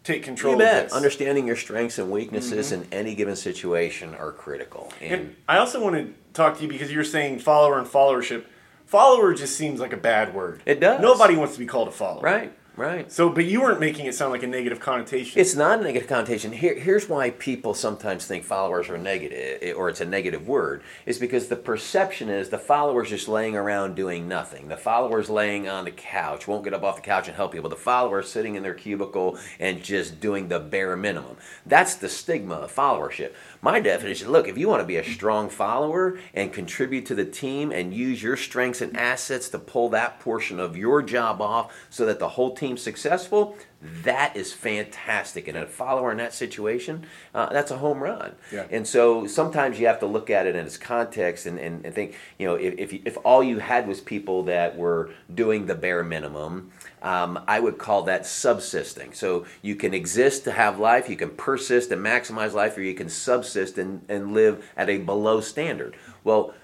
take 0.04 0.22
control 0.22 0.54
You 0.54 0.58
bet. 0.58 0.92
Understanding 0.92 1.46
your 1.46 1.56
strengths 1.56 1.98
and 1.98 2.10
weaknesses 2.10 2.72
mm-hmm. 2.72 2.82
in 2.82 2.92
any 2.92 3.14
given 3.14 3.36
situation 3.36 4.14
are 4.14 4.32
critical. 4.32 4.92
And, 5.00 5.12
And 5.12 5.36
I 5.48 5.58
also 5.58 5.82
want 5.82 5.96
to 5.96 6.14
talk 6.32 6.56
to 6.56 6.62
you 6.62 6.68
because 6.68 6.90
you're 6.92 7.04
saying 7.04 7.40
follower 7.40 7.78
and 7.78 7.86
followership. 7.86 8.44
Follower 8.86 9.34
just 9.34 9.56
seems 9.56 9.80
like 9.80 9.92
a 9.92 9.98
bad 9.98 10.34
word. 10.34 10.62
It 10.64 10.80
does. 10.80 11.02
Nobody 11.02 11.36
wants 11.36 11.54
to 11.54 11.58
be 11.58 11.66
called 11.66 11.88
a 11.88 11.92
follower. 11.92 12.22
right, 12.22 12.52
right. 12.78 13.10
So, 13.10 13.28
but 13.28 13.44
you 13.44 13.60
weren't 13.60 13.80
making 13.80 14.06
it 14.06 14.14
sound 14.14 14.32
like 14.32 14.42
a 14.42 14.46
negative 14.46 14.80
connotation. 14.80 15.40
It's 15.40 15.54
not 15.54 15.80
a 15.80 15.82
negative 15.82 16.08
connotation. 16.08 16.52
Here, 16.52 16.78
here's 16.78 17.08
why 17.08 17.30
people 17.30 17.74
sometimes 17.74 18.26
think 18.26 18.44
followers 18.44 18.88
are 18.88 18.96
negative, 18.96 19.58
eh, 19.60 19.72
or 19.72 19.88
it's 19.88 20.00
a 20.00 20.04
negative 20.04 20.46
word, 20.46 20.82
is 21.04 21.18
because 21.18 21.48
the 21.48 21.56
perception 21.56 22.28
is 22.28 22.48
the 22.48 22.58
follower's 22.58 23.10
just 23.10 23.28
laying 23.28 23.56
around 23.56 23.96
doing 23.96 24.28
nothing. 24.28 24.68
The 24.68 24.76
follower's 24.76 25.28
laying 25.28 25.68
on 25.68 25.84
the 25.84 25.90
couch, 25.90 26.46
won't 26.46 26.64
get 26.64 26.74
up 26.74 26.84
off 26.84 26.96
the 26.96 27.02
couch 27.02 27.26
and 27.26 27.36
help 27.36 27.52
people. 27.52 27.68
The 27.68 27.76
follower's 27.76 28.30
sitting 28.30 28.54
in 28.54 28.62
their 28.62 28.74
cubicle 28.74 29.38
and 29.58 29.82
just 29.82 30.20
doing 30.20 30.48
the 30.48 30.60
bare 30.60 30.96
minimum. 30.96 31.36
That's 31.66 31.96
the 31.96 32.08
stigma 32.08 32.54
of 32.54 32.74
followership. 32.74 33.32
My 33.60 33.80
definition 33.80 34.30
look, 34.30 34.46
if 34.46 34.56
you 34.56 34.68
want 34.68 34.82
to 34.82 34.86
be 34.86 34.96
a 34.96 35.04
strong 35.04 35.48
follower 35.48 36.18
and 36.32 36.52
contribute 36.52 37.06
to 37.06 37.14
the 37.14 37.24
team 37.24 37.72
and 37.72 37.92
use 37.92 38.22
your 38.22 38.36
strengths 38.36 38.80
and 38.80 38.96
assets 38.96 39.48
to 39.50 39.58
pull 39.58 39.88
that 39.90 40.20
portion 40.20 40.60
of 40.60 40.76
your 40.76 41.02
job 41.02 41.40
off 41.40 41.74
so 41.90 42.06
that 42.06 42.20
the 42.20 42.28
whole 42.30 42.54
team's 42.54 42.80
successful, 42.80 43.56
that 43.80 44.36
is 44.36 44.52
fantastic. 44.52 45.48
And 45.48 45.56
a 45.56 45.66
follower 45.66 46.12
in 46.12 46.18
that 46.18 46.32
situation, 46.32 47.06
uh, 47.34 47.52
that's 47.52 47.70
a 47.70 47.78
home 47.78 48.00
run. 48.00 48.36
Yeah. 48.52 48.66
And 48.70 48.86
so 48.86 49.26
sometimes 49.26 49.80
you 49.80 49.86
have 49.86 50.00
to 50.00 50.06
look 50.06 50.30
at 50.30 50.46
it 50.46 50.54
in 50.54 50.64
its 50.64 50.76
context 50.76 51.46
and, 51.46 51.58
and, 51.58 51.84
and 51.84 51.94
think, 51.94 52.14
you 52.38 52.46
know, 52.46 52.54
if, 52.54 52.74
if, 52.78 52.92
if 52.92 53.18
all 53.24 53.42
you 53.42 53.58
had 53.58 53.88
was 53.88 54.00
people 54.00 54.44
that 54.44 54.76
were 54.76 55.10
doing 55.34 55.66
the 55.66 55.74
bare 55.74 56.04
minimum, 56.04 56.70
um, 57.02 57.42
I 57.46 57.60
would 57.60 57.78
call 57.78 58.02
that 58.02 58.26
subsisting. 58.26 59.12
So 59.12 59.46
you 59.62 59.76
can 59.76 59.94
exist 59.94 60.44
to 60.44 60.52
have 60.52 60.78
life, 60.78 61.08
you 61.08 61.16
can 61.16 61.30
persist 61.30 61.90
and 61.90 62.04
maximize 62.04 62.52
life, 62.52 62.76
or 62.76 62.82
you 62.82 62.94
can 62.94 63.08
subsist 63.08 63.78
and, 63.78 64.02
and 64.08 64.32
live 64.32 64.68
at 64.76 64.88
a 64.88 64.98
below 64.98 65.40
standard. 65.40 65.96
Well, 66.24 66.54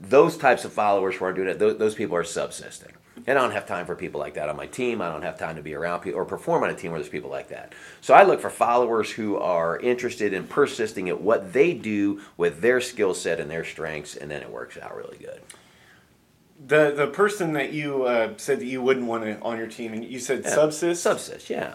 those 0.00 0.36
types 0.36 0.64
of 0.64 0.72
followers 0.72 1.16
who 1.16 1.24
are 1.24 1.32
doing 1.32 1.48
it, 1.48 1.58
those, 1.58 1.78
those 1.78 1.94
people 1.94 2.16
are 2.16 2.24
subsisting. 2.24 2.92
And 3.26 3.38
I 3.38 3.42
don't 3.42 3.52
have 3.52 3.66
time 3.66 3.86
for 3.86 3.94
people 3.94 4.18
like 4.18 4.34
that 4.34 4.48
on 4.48 4.56
my 4.56 4.66
team. 4.66 5.00
I 5.00 5.08
don't 5.08 5.22
have 5.22 5.38
time 5.38 5.54
to 5.56 5.62
be 5.62 5.74
around 5.74 6.00
people 6.00 6.18
or 6.18 6.24
perform 6.24 6.64
on 6.64 6.70
a 6.70 6.74
team 6.74 6.90
where 6.90 6.98
there's 6.98 7.10
people 7.10 7.30
like 7.30 7.48
that. 7.48 7.72
So 8.00 8.14
I 8.14 8.24
look 8.24 8.40
for 8.40 8.50
followers 8.50 9.10
who 9.12 9.36
are 9.36 9.78
interested 9.78 10.32
in 10.32 10.44
persisting 10.44 11.08
at 11.08 11.20
what 11.20 11.52
they 11.52 11.72
do 11.72 12.20
with 12.36 12.60
their 12.60 12.80
skill 12.80 13.14
set 13.14 13.38
and 13.38 13.50
their 13.50 13.64
strengths, 13.64 14.16
and 14.16 14.30
then 14.30 14.42
it 14.42 14.50
works 14.50 14.76
out 14.76 14.96
really 14.96 15.18
good. 15.18 15.40
The 16.66 16.92
the 16.96 17.06
person 17.08 17.52
that 17.54 17.72
you 17.72 18.04
uh, 18.04 18.34
said 18.36 18.60
that 18.60 18.66
you 18.66 18.82
wouldn't 18.82 19.06
want 19.06 19.24
to 19.24 19.38
on 19.40 19.58
your 19.58 19.66
team, 19.66 19.92
and 19.92 20.04
you 20.04 20.18
said 20.18 20.42
Yeah. 20.44 20.50
subsist. 20.50 21.02
Subsist, 21.02 21.50
yeah. 21.50 21.74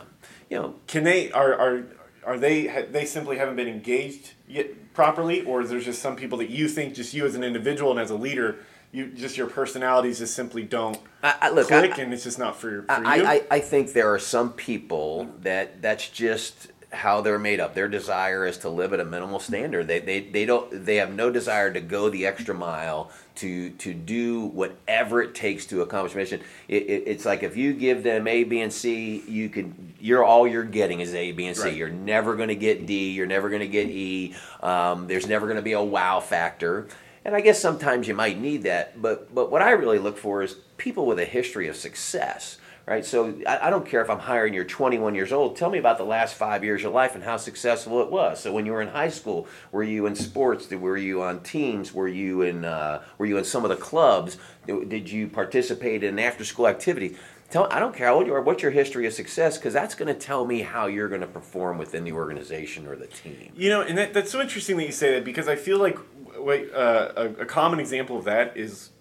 You 0.49 0.57
know, 0.57 0.75
Can 0.87 1.03
they 1.03 1.31
are 1.31 1.53
are 1.53 1.83
are 2.25 2.37
they 2.37 2.67
ha- 2.67 2.87
they 2.89 3.05
simply 3.05 3.37
haven't 3.37 3.55
been 3.55 3.67
engaged 3.67 4.33
yet 4.47 4.93
properly, 4.93 5.41
or 5.43 5.61
is 5.61 5.69
there 5.69 5.79
just 5.79 6.01
some 6.01 6.15
people 6.15 6.37
that 6.39 6.49
you 6.49 6.67
think 6.67 6.93
just 6.93 7.13
you 7.13 7.25
as 7.25 7.35
an 7.35 7.43
individual 7.43 7.91
and 7.91 7.99
as 7.99 8.09
a 8.09 8.15
leader, 8.15 8.59
you 8.91 9.07
just 9.07 9.37
your 9.37 9.47
personalities 9.47 10.19
just 10.19 10.33
simply 10.35 10.63
don't 10.63 10.97
I, 11.21 11.35
I, 11.43 11.49
look, 11.49 11.67
click, 11.67 11.99
I, 11.99 12.01
and 12.01 12.13
it's 12.13 12.23
just 12.23 12.39
not 12.39 12.55
for, 12.59 12.83
for 12.83 12.91
I, 12.91 13.15
you. 13.15 13.25
I, 13.25 13.41
I 13.51 13.59
think 13.59 13.93
there 13.93 14.11
are 14.13 14.19
some 14.19 14.53
people 14.53 15.27
that 15.41 15.81
that's 15.81 16.09
just 16.09 16.71
how 16.91 17.19
they're 17.21 17.39
made 17.39 17.59
up. 17.59 17.73
Their 17.73 17.89
desire 17.89 18.45
is 18.45 18.57
to 18.59 18.69
live 18.69 18.93
at 18.93 18.99
a 18.99 19.05
minimal 19.05 19.39
standard. 19.39 19.87
They, 19.87 19.99
they, 19.99 20.21
they 20.21 20.45
don't 20.45 20.85
they 20.85 20.95
have 20.97 21.13
no 21.13 21.29
desire 21.29 21.71
to 21.73 21.81
go 21.81 22.09
the 22.09 22.25
extra 22.25 22.55
mile 22.55 23.11
to 23.35 23.71
to 23.71 23.93
do 23.93 24.45
whatever 24.45 25.21
it 25.21 25.35
takes 25.35 25.65
to 25.67 25.81
accomplish 25.81 26.15
mission. 26.15 26.41
It, 26.67 26.83
it, 26.83 27.03
it's 27.05 27.25
like 27.25 27.43
if 27.43 27.57
you 27.57 27.73
give 27.73 28.03
them 28.03 28.27
A, 28.27 28.43
B, 28.45 28.61
and 28.61 28.71
C, 28.71 29.23
you 29.27 29.49
can 29.49 29.93
you're 29.99 30.23
all 30.23 30.47
you're 30.47 30.63
getting 30.63 31.01
is 31.01 31.13
A, 31.13 31.31
B, 31.33 31.45
and 31.45 31.57
C. 31.57 31.63
Right. 31.63 31.75
You're 31.75 31.89
never 31.89 32.35
going 32.35 32.49
to 32.49 32.55
get 32.55 32.85
D. 32.85 33.11
You're 33.11 33.27
never 33.27 33.49
going 33.49 33.61
to 33.61 33.67
get 33.67 33.89
E. 33.89 34.35
Um, 34.61 35.07
there's 35.07 35.27
never 35.27 35.45
going 35.45 35.57
to 35.57 35.63
be 35.63 35.73
a 35.73 35.83
wow 35.83 36.19
factor. 36.19 36.87
And 37.25 37.35
I 37.35 37.41
guess 37.41 37.59
sometimes 37.59 38.07
you 38.07 38.13
might 38.13 38.39
need 38.39 38.63
that, 38.63 39.01
but 39.01 39.35
but 39.35 39.51
what 39.51 39.61
I 39.61 39.71
really 39.71 39.99
look 39.99 40.17
for 40.17 40.41
is 40.41 40.55
people 40.77 41.05
with 41.05 41.19
a 41.19 41.25
history 41.25 41.67
of 41.67 41.75
success, 41.75 42.57
right? 42.87 43.05
So 43.05 43.37
I, 43.45 43.67
I 43.67 43.69
don't 43.69 43.85
care 43.85 44.01
if 44.01 44.09
I'm 44.09 44.19
hiring 44.19 44.53
you're 44.53 44.63
21 44.63 45.13
years 45.13 45.31
old. 45.31 45.57
Tell 45.57 45.69
me 45.69 45.77
about 45.77 45.97
the 45.97 46.05
last 46.05 46.35
five 46.35 46.63
years 46.63 46.79
of 46.79 46.83
your 46.83 46.91
life 46.93 47.13
and 47.13 47.23
how 47.23 47.37
successful 47.37 48.01
it 48.01 48.09
was. 48.09 48.39
So 48.39 48.53
when 48.53 48.65
you 48.65 48.71
were 48.71 48.81
in 48.81 48.87
high 48.87 49.09
school, 49.09 49.47
were 49.71 49.83
you 49.83 50.05
in 50.07 50.15
sports? 50.15 50.71
Were 50.71 50.97
you 50.97 51.21
on 51.21 51.41
teams? 51.41 51.93
Were 51.93 52.07
you 52.07 52.41
in 52.41 52.65
uh, 52.65 53.03
were 53.17 53.25
you 53.25 53.37
in 53.37 53.43
some 53.43 53.63
of 53.63 53.69
the 53.69 53.75
clubs? 53.75 54.37
Did 54.65 55.11
you 55.11 55.27
participate 55.27 56.03
in 56.03 56.17
after 56.17 56.43
school 56.43 56.67
activities? 56.67 57.17
Tell, 57.49 57.71
I 57.71 57.79
don't 57.79 57.95
care 57.95 58.07
how 58.07 58.15
old 58.15 58.27
you 58.27 58.33
are, 58.33 58.41
what's 58.41 58.61
your 58.61 58.71
history 58.71 59.07
of 59.07 59.13
success, 59.13 59.57
because 59.57 59.73
that's 59.73 59.95
going 59.95 60.13
to 60.13 60.19
tell 60.19 60.43
me 60.43 60.63
how 60.63 60.87
you're 60.87 61.07
going 61.07 61.21
to 61.21 61.27
perform 61.27 61.77
within 61.77 62.03
the 62.03 62.11
organization 62.11 62.85
or 62.85 62.97
the 62.97 63.07
team. 63.07 63.53
You 63.55 63.69
know, 63.69 63.81
and 63.81 63.97
that, 63.97 64.13
that's 64.13 64.31
so 64.31 64.41
interesting 64.41 64.75
that 64.75 64.85
you 64.85 64.91
say 64.91 65.13
that 65.13 65.23
because 65.23 65.47
I 65.47 65.55
feel 65.55 65.77
like 65.77 65.97
wait, 66.37 66.73
uh, 66.73 67.11
a, 67.15 67.25
a 67.41 67.45
common 67.45 67.79
example 67.79 68.17
of 68.17 68.25
that 68.25 68.57
is 68.57 68.91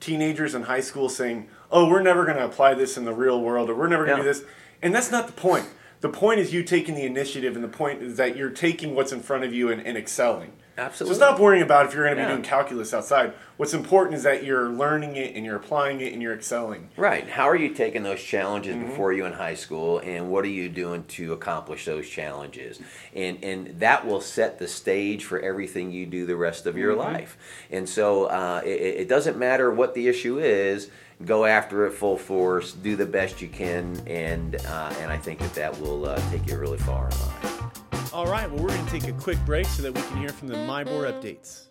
teenagers 0.00 0.54
in 0.54 0.62
high 0.62 0.80
school 0.80 1.08
saying, 1.08 1.48
"Oh, 1.70 1.88
we're 1.88 2.02
never 2.02 2.24
going 2.24 2.36
to 2.36 2.44
apply 2.44 2.74
this 2.74 2.96
in 2.96 3.04
the 3.04 3.12
real 3.14 3.40
world, 3.40 3.70
or 3.70 3.74
we're 3.74 3.88
never 3.88 4.04
going 4.04 4.18
to 4.18 4.24
Yeah. 4.24 4.32
do 4.32 4.40
this," 4.40 4.48
and 4.82 4.94
that's 4.94 5.10
not 5.10 5.26
the 5.26 5.32
point. 5.32 5.66
The 6.00 6.08
point 6.10 6.38
is 6.40 6.52
you 6.52 6.62
taking 6.62 6.94
the 6.94 7.04
initiative, 7.04 7.54
and 7.54 7.64
the 7.64 7.68
point 7.68 8.02
is 8.02 8.16
that 8.18 8.36
you're 8.36 8.50
taking 8.50 8.94
what's 8.94 9.12
in 9.12 9.20
front 9.20 9.44
of 9.44 9.54
you 9.54 9.70
and, 9.70 9.80
and 9.86 9.96
excelling. 9.96 10.52
Absolutely. 10.76 11.14
So 11.14 11.18
stop 11.24 11.38
worrying 11.38 11.62
about 11.62 11.86
if 11.86 11.94
you're 11.94 12.02
going 12.04 12.16
to 12.16 12.22
be 12.22 12.26
Yeah. 12.26 12.32
doing 12.32 12.42
calculus 12.42 12.92
outside. 12.92 13.32
What's 13.56 13.72
important 13.74 14.16
is 14.16 14.24
that 14.24 14.42
you're 14.42 14.68
learning 14.68 15.14
it 15.14 15.36
and 15.36 15.46
you're 15.46 15.54
applying 15.54 16.00
it 16.00 16.12
and 16.12 16.20
you're 16.20 16.34
excelling. 16.34 16.90
Right. 16.96 17.28
How 17.30 17.48
are 17.48 17.54
you 17.54 17.68
taking 17.68 18.02
those 18.02 18.20
challenges 18.20 18.74
before 18.76 19.12
you 19.12 19.24
in 19.24 19.32
high 19.34 19.54
school, 19.54 20.00
and 20.00 20.30
what 20.32 20.44
are 20.44 20.48
you 20.48 20.68
doing 20.68 21.04
to 21.10 21.32
accomplish 21.32 21.84
those 21.84 22.08
challenges? 22.08 22.80
And 23.14 23.38
and 23.44 23.78
that 23.78 24.04
will 24.04 24.20
set 24.20 24.58
the 24.58 24.66
stage 24.66 25.24
for 25.24 25.38
everything 25.38 25.92
you 25.92 26.06
do 26.06 26.26
the 26.26 26.36
rest 26.36 26.66
of 26.66 26.76
your 26.76 26.94
life. 26.96 27.38
And 27.70 27.88
so 27.88 28.24
uh, 28.24 28.60
it, 28.64 28.68
it 29.02 29.08
doesn't 29.08 29.38
matter 29.38 29.70
what 29.70 29.94
the 29.94 30.08
issue 30.08 30.38
is. 30.40 30.90
Go 31.24 31.44
after 31.44 31.86
it 31.86 31.92
full 31.92 32.16
force. 32.16 32.72
Do 32.72 32.96
the 32.96 33.06
best 33.06 33.40
you 33.40 33.48
can, 33.48 34.02
and 34.06 34.56
uh, 34.66 34.92
and 34.98 35.12
I 35.12 35.16
think 35.16 35.38
that 35.38 35.54
that 35.54 35.80
will 35.80 36.06
uh, 36.06 36.30
take 36.30 36.46
you 36.48 36.58
really 36.58 36.78
far 36.78 37.08
in 37.08 37.18
life. 37.18 38.12
All 38.12 38.26
right, 38.26 38.50
well, 38.50 38.62
we're 38.62 38.68
going 38.68 38.84
to 38.84 38.90
take 38.90 39.08
a 39.08 39.12
quick 39.12 39.38
break 39.46 39.66
so 39.66 39.82
that 39.82 39.94
we 39.94 40.02
can 40.02 40.18
hear 40.18 40.28
from 40.28 40.48
the 40.48 40.54
MIBOR 40.54 41.10
updates. 41.10 41.66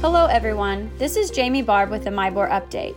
Hello, 0.00 0.26
everyone. 0.26 0.90
This 0.98 1.16
is 1.16 1.30
Jamie 1.30 1.62
Barb 1.62 1.90
with 1.90 2.04
the 2.04 2.10
MIBOR 2.10 2.48
update. 2.50 2.94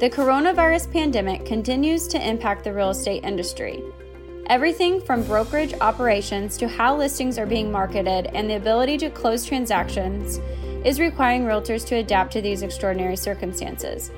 The 0.00 0.10
coronavirus 0.10 0.92
pandemic 0.92 1.46
continues 1.46 2.08
to 2.08 2.28
impact 2.28 2.64
the 2.64 2.72
real 2.72 2.90
estate 2.90 3.22
industry. 3.22 3.82
Everything 4.46 5.00
from 5.00 5.22
brokerage 5.22 5.74
operations 5.80 6.56
to 6.58 6.68
how 6.68 6.96
listings 6.96 7.38
are 7.38 7.46
being 7.46 7.70
marketed 7.72 8.26
and 8.34 8.50
the 8.50 8.56
ability 8.56 8.98
to 8.98 9.10
close 9.10 9.46
transactions 9.46 10.40
is 10.84 11.00
requiring 11.00 11.44
realtors 11.44 11.86
to 11.86 11.96
adapt 11.96 12.32
to 12.32 12.42
these 12.42 12.62
extraordinary 12.62 13.16
circumstances. 13.16 14.10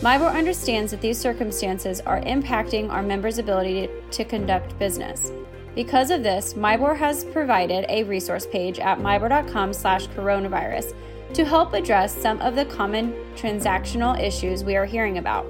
MIBOR 0.00 0.32
understands 0.32 0.90
that 0.90 1.00
these 1.00 1.18
circumstances 1.18 2.00
are 2.00 2.20
impacting 2.22 2.90
our 2.90 3.02
members' 3.02 3.38
ability 3.38 3.88
to, 4.10 4.24
conduct 4.24 4.78
business. 4.78 5.32
Because 5.74 6.10
of 6.10 6.22
this, 6.22 6.54
MIBOR 6.54 6.96
has 6.96 7.24
provided 7.24 7.86
a 7.88 8.04
resource 8.04 8.46
page 8.46 8.78
at 8.78 8.98
mibor.com 8.98 9.72
slash 9.72 10.06
coronavirus 10.08 10.94
to 11.34 11.44
help 11.44 11.72
address 11.72 12.14
some 12.14 12.40
of 12.42 12.54
the 12.54 12.66
common 12.66 13.14
transactional 13.34 14.20
issues 14.20 14.64
we 14.64 14.76
are 14.76 14.84
hearing 14.84 15.18
about. 15.18 15.46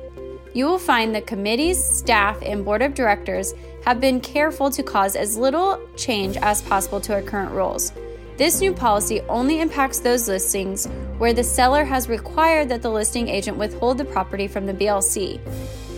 you 0.56 0.66
will 0.66 0.80
find 0.80 1.14
the 1.14 1.22
committees, 1.22 1.84
staff, 1.84 2.42
and 2.42 2.64
board 2.64 2.82
of 2.82 2.94
directors 2.94 3.54
have 3.84 4.00
been 4.00 4.22
careful 4.22 4.72
to 4.72 4.82
cause 4.82 5.18
as 5.18 5.38
little 5.38 5.78
change 5.98 6.38
as 6.38 6.62
possible 6.62 7.02
to 7.02 7.14
our 7.14 7.22
current 7.22 7.52
rules. 7.52 7.92
This 8.38 8.60
new 8.60 8.74
policy 8.74 9.22
only 9.30 9.62
impacts 9.62 10.00
those 10.00 10.28
listings 10.28 10.88
where 11.18 11.32
the 11.32 11.44
seller 11.44 11.86
has 11.86 12.10
required 12.10 12.68
that 12.68 12.82
the 12.82 12.90
listing 12.90 13.30
agent 13.30 13.56
withhold 13.56 13.98
the 13.98 14.04
property 14.04 14.48
from 14.48 14.66
the 14.66 14.74
BLC. 14.74 15.40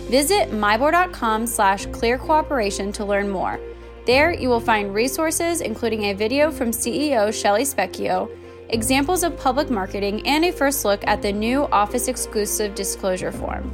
Visit 0.08 0.52
mibor.com 0.52 1.48
slash 1.48 1.86
clear 1.86 2.16
cooperation 2.16 2.92
to 2.92 3.04
learn 3.04 3.28
more. 3.28 3.58
There 4.06 4.32
you 4.32 4.48
will 4.48 4.60
find 4.60 4.94
resources 4.94 5.60
including 5.60 6.04
a 6.04 6.14
video 6.14 6.52
from 6.52 6.70
CEO 6.70 7.34
Shelly 7.34 7.64
Specchio, 7.64 8.30
examples 8.68 9.24
of 9.24 9.36
public 9.36 9.68
marketing, 9.68 10.24
and 10.24 10.44
a 10.44 10.52
first 10.52 10.84
look 10.84 11.04
at 11.08 11.20
the 11.20 11.32
new 11.32 11.64
office 11.64 12.06
exclusive 12.06 12.74
disclosure 12.76 13.32
form. 13.32 13.68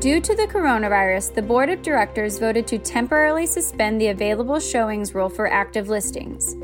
Due 0.00 0.20
to 0.20 0.34
the 0.34 0.46
coronavirus, 0.46 1.34
the 1.34 1.42
board 1.42 1.68
of 1.68 1.82
directors 1.82 2.38
voted 2.38 2.66
to 2.66 2.78
temporarily 2.78 3.46
suspend 3.46 4.00
the 4.00 4.08
available 4.08 4.58
showings 4.58 5.14
rule 5.14 5.28
for 5.28 5.50
active 5.50 5.88
listings. 5.88 6.56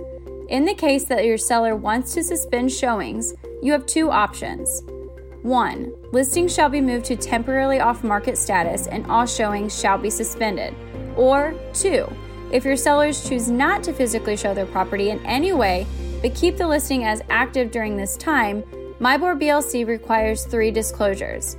In 0.52 0.66
the 0.66 0.74
case 0.74 1.04
that 1.04 1.24
your 1.24 1.38
seller 1.38 1.74
wants 1.74 2.12
to 2.12 2.22
suspend 2.22 2.70
showings, 2.70 3.32
you 3.62 3.72
have 3.72 3.86
two 3.86 4.10
options. 4.10 4.82
One, 5.40 5.94
listings 6.12 6.54
shall 6.54 6.68
be 6.68 6.82
moved 6.82 7.06
to 7.06 7.16
temporarily 7.16 7.80
off 7.80 8.04
market 8.04 8.36
status 8.36 8.86
and 8.86 9.06
all 9.06 9.24
showings 9.24 9.80
shall 9.80 9.96
be 9.96 10.10
suspended. 10.10 10.74
Or 11.16 11.54
two, 11.72 12.06
if 12.50 12.66
your 12.66 12.76
sellers 12.76 13.26
choose 13.26 13.50
not 13.50 13.82
to 13.84 13.94
physically 13.94 14.36
show 14.36 14.52
their 14.52 14.66
property 14.66 15.08
in 15.08 15.24
any 15.24 15.54
way 15.54 15.86
but 16.20 16.34
keep 16.34 16.58
the 16.58 16.68
listing 16.68 17.04
as 17.04 17.22
active 17.30 17.70
during 17.70 17.96
this 17.96 18.18
time, 18.18 18.62
MIBOR 19.00 19.40
BLC 19.40 19.86
requires 19.86 20.44
three 20.44 20.70
disclosures. 20.70 21.56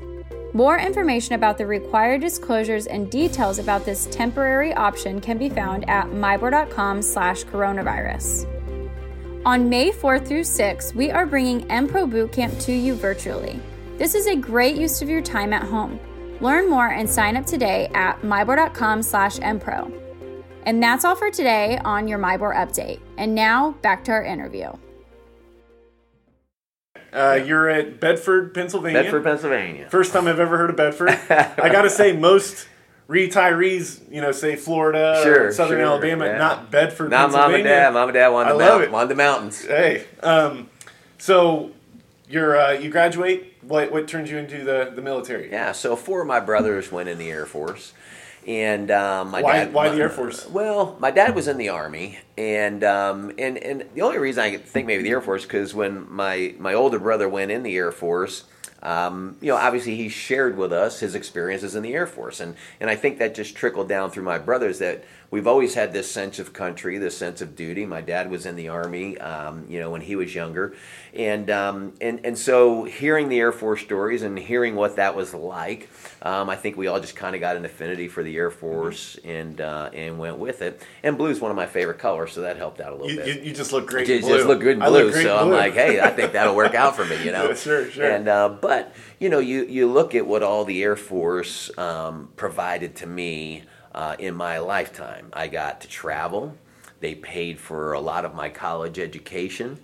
More 0.53 0.77
information 0.77 1.33
about 1.33 1.57
the 1.57 1.65
required 1.65 2.21
disclosures 2.21 2.85
and 2.85 3.09
details 3.09 3.57
about 3.57 3.85
this 3.85 4.05
temporary 4.11 4.71
option 4.75 5.19
can 5.19 5.39
be 5.39 5.49
found 5.49 5.89
at 5.89 6.05
mibor.com 6.09 7.01
slash 7.01 7.43
coronavirus. 7.45 8.52
On 9.45 9.67
May 9.67 9.91
4th 9.91 10.25
through 10.25 10.43
6th, 10.43 10.95
we 10.95 11.11
are 11.11 11.25
bringing 11.25 11.67
MPro 11.67 12.09
Bootcamp 12.09 12.61
to 12.61 12.71
you 12.71 12.95
virtually. 12.95 13.59
This 13.97 14.15
is 14.15 14.27
a 14.27 14.37
great 14.37 14.77
use 14.77 15.01
of 15.01 15.09
your 15.09 15.21
time 15.21 15.51
at 15.51 15.63
home. 15.63 15.99
Learn 16.39 16.69
more 16.69 16.87
and 16.87 17.09
sign 17.09 17.35
up 17.35 17.45
today 17.45 17.91
at 17.93 18.21
mibor.com 18.21 19.03
slash 19.03 19.39
mpro. 19.39 19.91
And 20.65 20.81
that's 20.81 21.03
all 21.03 21.17
for 21.17 21.29
today 21.29 21.77
on 21.83 22.07
your 22.07 22.19
MIBOR 22.19 22.55
update. 22.55 23.01
And 23.17 23.35
now 23.35 23.71
back 23.81 24.05
to 24.05 24.13
our 24.13 24.23
interview. 24.23 24.71
Uh, 27.11 27.37
you're 27.45 27.67
at 27.67 27.99
Bedford, 27.99 28.53
Pennsylvania. 28.53 29.03
Bedford, 29.03 29.25
Pennsylvania. 29.25 29.89
First 29.89 30.13
time 30.13 30.27
I've 30.27 30.39
ever 30.39 30.57
heard 30.57 30.69
of 30.69 30.77
Bedford. 30.77 31.09
I 31.29 31.67
got 31.69 31.81
to 31.81 31.89
say, 31.89 32.15
most 32.15 32.69
retirees, 33.09 33.99
you 34.11 34.21
know, 34.21 34.31
say 34.31 34.55
Florida, 34.55 35.19
Sure, 35.23 35.51
Southern 35.51 35.77
sure, 35.79 35.85
Alabama, 35.85 36.25
yeah. 36.25 36.37
not 36.37 36.71
Bedford, 36.71 37.09
Not 37.11 37.31
mom 37.31 37.53
and 37.53 37.63
dad. 37.63 37.93
Mom 37.93 38.09
and 38.09 38.13
dad 38.13 38.29
wanted 38.29 38.49
I 38.49 38.51
the, 38.53 38.57
love 38.59 38.71
mount- 38.71 38.83
it. 38.83 38.91
wanted 38.91 39.09
the 39.09 39.15
mountains. 39.15 39.65
Hey, 39.65 40.05
um, 40.21 40.69
so 41.17 41.71
you're 42.29 42.59
uh, 42.59 42.71
you 42.71 42.89
graduate. 42.89 43.53
What 43.61 43.91
what 43.91 44.07
turns 44.07 44.29
you 44.31 44.37
into 44.37 44.63
the 44.63 44.91
the 44.95 45.01
military? 45.01 45.49
Yeah, 45.51 45.71
so 45.71 45.95
four 45.95 46.21
of 46.21 46.27
my 46.27 46.39
brothers 46.39 46.91
went 46.91 47.09
in 47.09 47.17
the 47.17 47.29
Air 47.29 47.45
Force. 47.45 47.93
And 48.45 48.91
um, 48.91 49.31
my 49.31 49.41
Why- 49.41 49.53
dad. 49.53 49.73
why 49.73 49.87
my- 49.87 49.95
the 49.95 50.01
Air 50.01 50.09
Force? 50.09 50.47
Well, 50.49 50.97
my 50.99 51.11
dad 51.11 51.33
was 51.33 51.47
in 51.47 51.57
the 51.57 51.69
Army, 51.69 52.19
and 52.37 52.83
um, 52.83 53.31
and 53.37 53.57
and 53.57 53.85
the 53.95 54.01
only 54.01 54.17
reason 54.17 54.43
I 54.43 54.57
think 54.57 54.85
maybe 54.85 55.01
the 55.03 55.11
Air 55.11 55.21
Force 55.21 55.43
because 55.43 55.73
when 55.73 56.11
my 56.11 56.53
my 56.59 56.73
older 56.73 56.99
brother 56.99 57.29
went 57.29 57.51
in 57.51 57.63
the 57.63 57.73
Air 57.77 57.93
Force, 57.93 58.43
um, 58.83 59.37
you 59.39 59.47
know, 59.47 59.55
obviously 59.55 59.95
he 59.95 60.09
shared 60.09 60.57
with 60.57 60.73
us 60.73 60.99
his 60.99 61.15
experiences 61.15 61.73
in 61.73 61.83
the 61.83 61.93
Air 61.93 62.05
Force, 62.05 62.41
and 62.41 62.55
and 62.81 62.89
I 62.89 62.95
think 62.95 63.17
that 63.19 63.33
just 63.33 63.55
trickled 63.55 63.87
down 63.87 64.11
through 64.11 64.23
my 64.23 64.37
brothers 64.37 64.79
that 64.79 65.05
we've 65.33 65.47
always 65.47 65.73
had 65.73 65.91
this 65.93 66.11
sense 66.11 66.37
of 66.37 66.53
country, 66.53 66.99
this 66.99 67.17
sense 67.17 67.41
of 67.41 67.55
duty. 67.55 67.87
My 67.87 68.01
dad 68.01 68.29
was 68.29 68.45
in 68.45 68.55
the 68.55 68.67
Army, 68.69 69.17
um, 69.17 69.65
you 69.67 69.79
know, 69.79 69.89
when 69.89 70.01
he 70.01 70.15
was 70.15 70.35
younger, 70.35 70.75
and 71.11 71.49
um, 71.49 71.93
and 71.99 72.23
and 72.23 72.37
so 72.37 72.83
hearing 72.83 73.29
the 73.29 73.39
Air 73.39 73.51
Force 73.51 73.81
stories 73.81 74.21
and 74.21 74.37
hearing 74.37 74.75
what 74.75 74.97
that 74.97 75.15
was 75.15 75.33
like, 75.33 75.89
um, 76.21 76.51
I 76.51 76.55
think 76.55 76.77
we 76.77 76.85
all 76.85 76.99
just 76.99 77.15
kind 77.15 77.33
of 77.33 77.41
got 77.41 77.55
an 77.55 77.65
affinity 77.65 78.07
for 78.07 78.21
the 78.21 78.37
Air 78.37 78.51
Force 78.51 79.17
and 79.25 79.59
uh, 79.59 79.89
and 79.91 80.19
went 80.19 80.37
with 80.37 80.61
it. 80.61 80.79
And 81.01 81.17
blue 81.17 81.31
is 81.31 81.41
one 81.41 81.49
of 81.49 81.57
my 81.57 81.65
favorite 81.65 81.97
colors, 81.97 82.31
so 82.31 82.41
that 82.41 82.57
helped 82.57 82.79
out 82.79 82.91
a 82.91 82.95
little 82.95 83.09
You, 83.09 83.17
bit. 83.17 83.27
you, 83.37 83.43
you 83.45 83.53
just 83.53 83.73
look 83.73 83.87
great. 83.87 84.07
You 84.07 84.19
just 84.19 84.29
blue. 84.29 84.43
look 84.45 84.61
good 84.61 84.77
in 84.77 84.83
blue, 84.83 85.11
so 85.11 85.19
in 85.19 85.43
I'm 85.45 85.49
like, 85.49 85.73
hey, 85.73 85.99
I 85.99 86.11
think 86.11 86.31
that'll 86.33 86.55
work 86.55 86.75
out 86.75 86.95
for 86.95 87.05
me, 87.05 87.25
you 87.25 87.31
know. 87.31 87.51
Sure, 87.63 87.89
sure. 87.89 88.09
And 88.09 88.27
uh, 88.27 88.49
but 88.49 88.93
you 89.19 89.29
know, 89.29 89.39
you 89.39 89.65
you 89.65 89.89
look 89.91 90.13
at 90.13 90.27
what 90.27 90.43
all 90.43 90.63
the 90.63 90.83
Air 90.83 90.95
Force 90.95 91.75
um, 91.77 92.29
provided 92.35 92.95
to 92.97 93.07
me 93.07 93.63
uh, 93.93 94.15
in 94.19 94.35
my 94.35 94.59
lifetime. 94.59 95.29
I 95.33 95.47
got 95.47 95.81
to 95.81 95.87
travel. 95.87 96.57
They 96.99 97.15
paid 97.15 97.59
for 97.59 97.93
a 97.93 97.99
lot 97.99 98.25
of 98.25 98.33
my 98.33 98.49
college 98.49 98.97
education. 98.99 99.79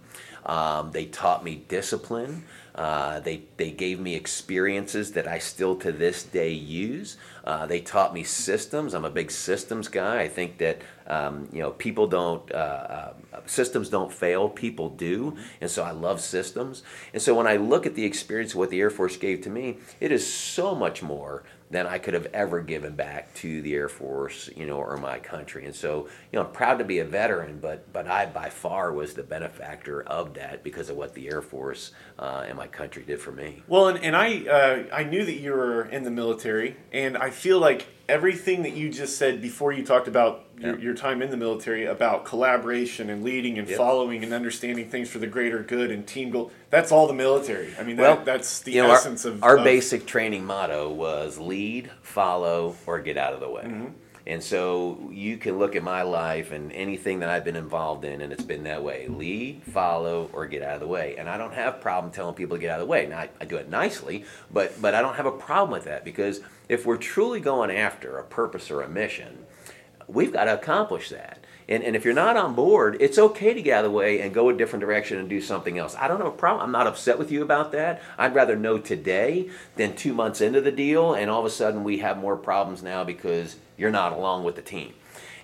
Um, 0.45 0.91
they 0.91 1.05
taught 1.05 1.43
me 1.43 1.63
discipline. 1.67 2.45
Uh, 2.73 3.19
they 3.19 3.41
they 3.57 3.71
gave 3.71 3.99
me 3.99 4.15
experiences 4.15 5.11
that 5.11 5.27
I 5.27 5.37
still 5.37 5.75
to 5.77 5.91
this 5.91 6.23
day 6.23 6.51
use. 6.51 7.17
Uh, 7.43 7.65
they 7.65 7.81
taught 7.81 8.13
me 8.13 8.23
systems. 8.23 8.93
I'm 8.93 9.03
a 9.03 9.09
big 9.09 9.31
systems 9.31 9.89
guy. 9.89 10.21
I 10.21 10.29
think 10.29 10.59
that 10.59 10.81
um, 11.07 11.49
you 11.51 11.59
know 11.59 11.71
people 11.71 12.07
don't 12.07 12.49
uh, 12.53 12.55
uh, 12.55 13.13
systems 13.45 13.89
don't 13.89 14.13
fail. 14.13 14.47
People 14.47 14.89
do, 14.89 15.35
and 15.59 15.69
so 15.69 15.83
I 15.83 15.91
love 15.91 16.21
systems. 16.21 16.83
And 17.11 17.21
so 17.21 17.35
when 17.35 17.47
I 17.47 17.57
look 17.57 17.85
at 17.85 17.95
the 17.95 18.05
experience 18.05 18.53
of 18.53 18.59
what 18.59 18.69
the 18.69 18.79
Air 18.79 18.89
Force 18.89 19.17
gave 19.17 19.41
to 19.41 19.49
me, 19.49 19.77
it 19.99 20.11
is 20.11 20.31
so 20.31 20.73
much 20.73 21.03
more 21.03 21.43
than 21.71 21.85
I 21.85 21.99
could 21.99 22.13
have 22.13 22.27
ever 22.33 22.61
given 22.61 22.95
back 22.95 23.33
to 23.35 23.61
the 23.61 23.75
Air 23.75 23.89
Force, 23.89 24.49
you 24.55 24.65
know, 24.65 24.77
or 24.77 24.97
my 24.97 25.19
country. 25.19 25.65
And 25.65 25.75
so, 25.75 26.07
you 26.31 26.39
know, 26.39 26.45
I'm 26.45 26.51
proud 26.51 26.79
to 26.79 26.85
be 26.85 26.99
a 26.99 27.05
veteran, 27.05 27.59
but 27.61 27.91
but 27.93 28.07
I 28.07 28.25
by 28.25 28.49
far 28.49 28.91
was 28.91 29.13
the 29.13 29.23
benefactor 29.23 30.01
of 30.03 30.33
that 30.33 30.63
because 30.63 30.89
of 30.89 30.97
what 30.97 31.13
the 31.13 31.27
Air 31.29 31.41
Force 31.41 31.91
uh, 32.17 32.45
and 32.47 32.57
my 32.57 32.67
country 32.67 33.03
did 33.03 33.19
for 33.19 33.31
me. 33.31 33.63
Well, 33.67 33.89
and, 33.89 34.03
and 34.03 34.15
I 34.15 34.45
uh, 34.47 34.83
I 34.93 35.03
knew 35.03 35.23
that 35.25 35.39
you 35.39 35.51
were 35.53 35.83
in 35.85 36.03
the 36.03 36.11
military, 36.11 36.77
and 36.91 37.17
I 37.17 37.29
feel 37.29 37.59
like 37.59 37.87
everything 38.07 38.63
that 38.63 38.73
you 38.73 38.89
just 38.89 39.17
said 39.17 39.41
before 39.41 39.71
you 39.71 39.85
talked 39.85 40.07
about 40.07 40.48
your, 40.59 40.79
your 40.79 40.93
time 40.93 41.21
in 41.21 41.29
the 41.31 41.37
military 41.37 41.85
about 41.85 42.25
collaboration 42.25 43.09
and 43.09 43.23
leading 43.23 43.57
and 43.57 43.67
Yep. 43.67 43.77
following 43.77 44.23
and 44.23 44.33
understanding 44.33 44.89
things 44.89 45.09
for 45.09 45.19
the 45.19 45.27
greater 45.27 45.59
good 45.63 45.91
and 45.91 46.05
team 46.05 46.29
goal. 46.31 46.51
That's 46.69 46.91
all 46.91 47.07
the 47.07 47.13
military. 47.13 47.73
I 47.79 47.83
mean, 47.83 47.95
that, 47.97 48.25
that's 48.25 48.59
the 48.61 48.73
you 48.73 48.83
know, 48.83 48.89
our- 48.89 48.95
essence 48.95 49.25
of 49.25 49.43
our 49.43 49.57
of- 49.57 49.63
basic 49.63 50.05
training 50.05 50.45
motto 50.45 50.89
was 50.91 51.37
lead, 51.37 51.89
follow, 52.01 52.75
or 52.85 52.99
get 52.99 53.17
out 53.17 53.33
of 53.33 53.39
the 53.39 53.49
way. 53.49 53.63
Mm-hmm. 53.63 53.85
And 54.27 54.43
so 54.43 55.09
you 55.11 55.37
can 55.37 55.57
look 55.57 55.75
at 55.75 55.81
my 55.81 56.03
life 56.03 56.51
and 56.51 56.71
anything 56.73 57.19
that 57.19 57.29
I've 57.29 57.43
been 57.43 57.55
involved 57.55 58.05
in, 58.05 58.21
and 58.21 58.31
it's 58.31 58.43
been 58.43 58.63
that 58.65 58.83
way: 58.83 59.07
lead, 59.07 59.63
follow, 59.63 60.29
or 60.33 60.45
get 60.45 60.61
out 60.61 60.75
of 60.75 60.81
the 60.81 60.87
way. 60.87 61.15
And 61.17 61.27
I 61.27 61.35
don't 61.35 61.53
have 61.53 61.81
problem 61.81 62.11
telling 62.13 62.35
people 62.35 62.55
to 62.57 62.61
get 62.61 62.69
out 62.69 62.79
of 62.79 62.85
the 62.85 62.91
way. 62.91 63.07
Now 63.07 63.19
I, 63.19 63.29
I 63.41 63.45
do 63.45 63.55
it 63.55 63.69
nicely, 63.69 64.25
but 64.51 64.79
but 64.79 64.93
I 64.93 65.01
don't 65.01 65.15
have 65.15 65.25
a 65.25 65.31
problem 65.31 65.71
with 65.71 65.85
that 65.85 66.05
because 66.05 66.41
if 66.67 66.85
we're 66.85 66.97
truly 66.97 67.39
going 67.39 67.71
after 67.71 68.19
a 68.19 68.23
purpose 68.23 68.69
or 68.69 68.81
a 68.81 68.89
mission, 68.89 69.45
we've 70.09 70.33
got 70.33 70.45
to 70.45 70.53
accomplish 70.53 71.09
that. 71.09 71.39
And, 71.67 71.83
and 71.83 71.95
if 71.95 72.03
you're 72.03 72.15
not 72.15 72.35
on 72.35 72.55
board, 72.55 72.97
it's 72.99 73.19
okay 73.19 73.53
to 73.53 73.61
get 73.61 73.77
out 73.77 73.85
of 73.85 73.91
the 73.91 73.95
way 73.97 74.21
and 74.21 74.33
go 74.33 74.49
a 74.49 74.53
different 74.53 74.81
direction 74.81 75.19
and 75.19 75.29
do 75.29 75.39
something 75.39 75.77
else. 75.77 75.95
I 75.95 76.07
don't 76.07 76.17
have 76.17 76.27
a 76.27 76.31
problem. 76.31 76.65
I'm 76.65 76.71
not 76.71 76.87
upset 76.87 77.19
with 77.19 77.31
you 77.31 77.43
about 77.43 77.71
that. 77.73 78.01
I'd 78.17 78.33
rather 78.33 78.55
know 78.55 78.79
today 78.79 79.51
than 79.75 79.95
two 79.95 80.13
months 80.13 80.41
into 80.41 80.61
the 80.61 80.71
deal, 80.71 81.13
and 81.13 81.29
all 81.29 81.39
of 81.39 81.45
a 81.45 81.51
sudden 81.51 81.83
we 81.83 81.99
have 81.99 82.17
more 82.17 82.35
problems 82.35 82.81
now 82.81 83.03
because 83.03 83.57
you're 83.77 83.91
not 83.91 84.13
along 84.13 84.45
with 84.45 84.55
the 84.55 84.63
team. 84.63 84.93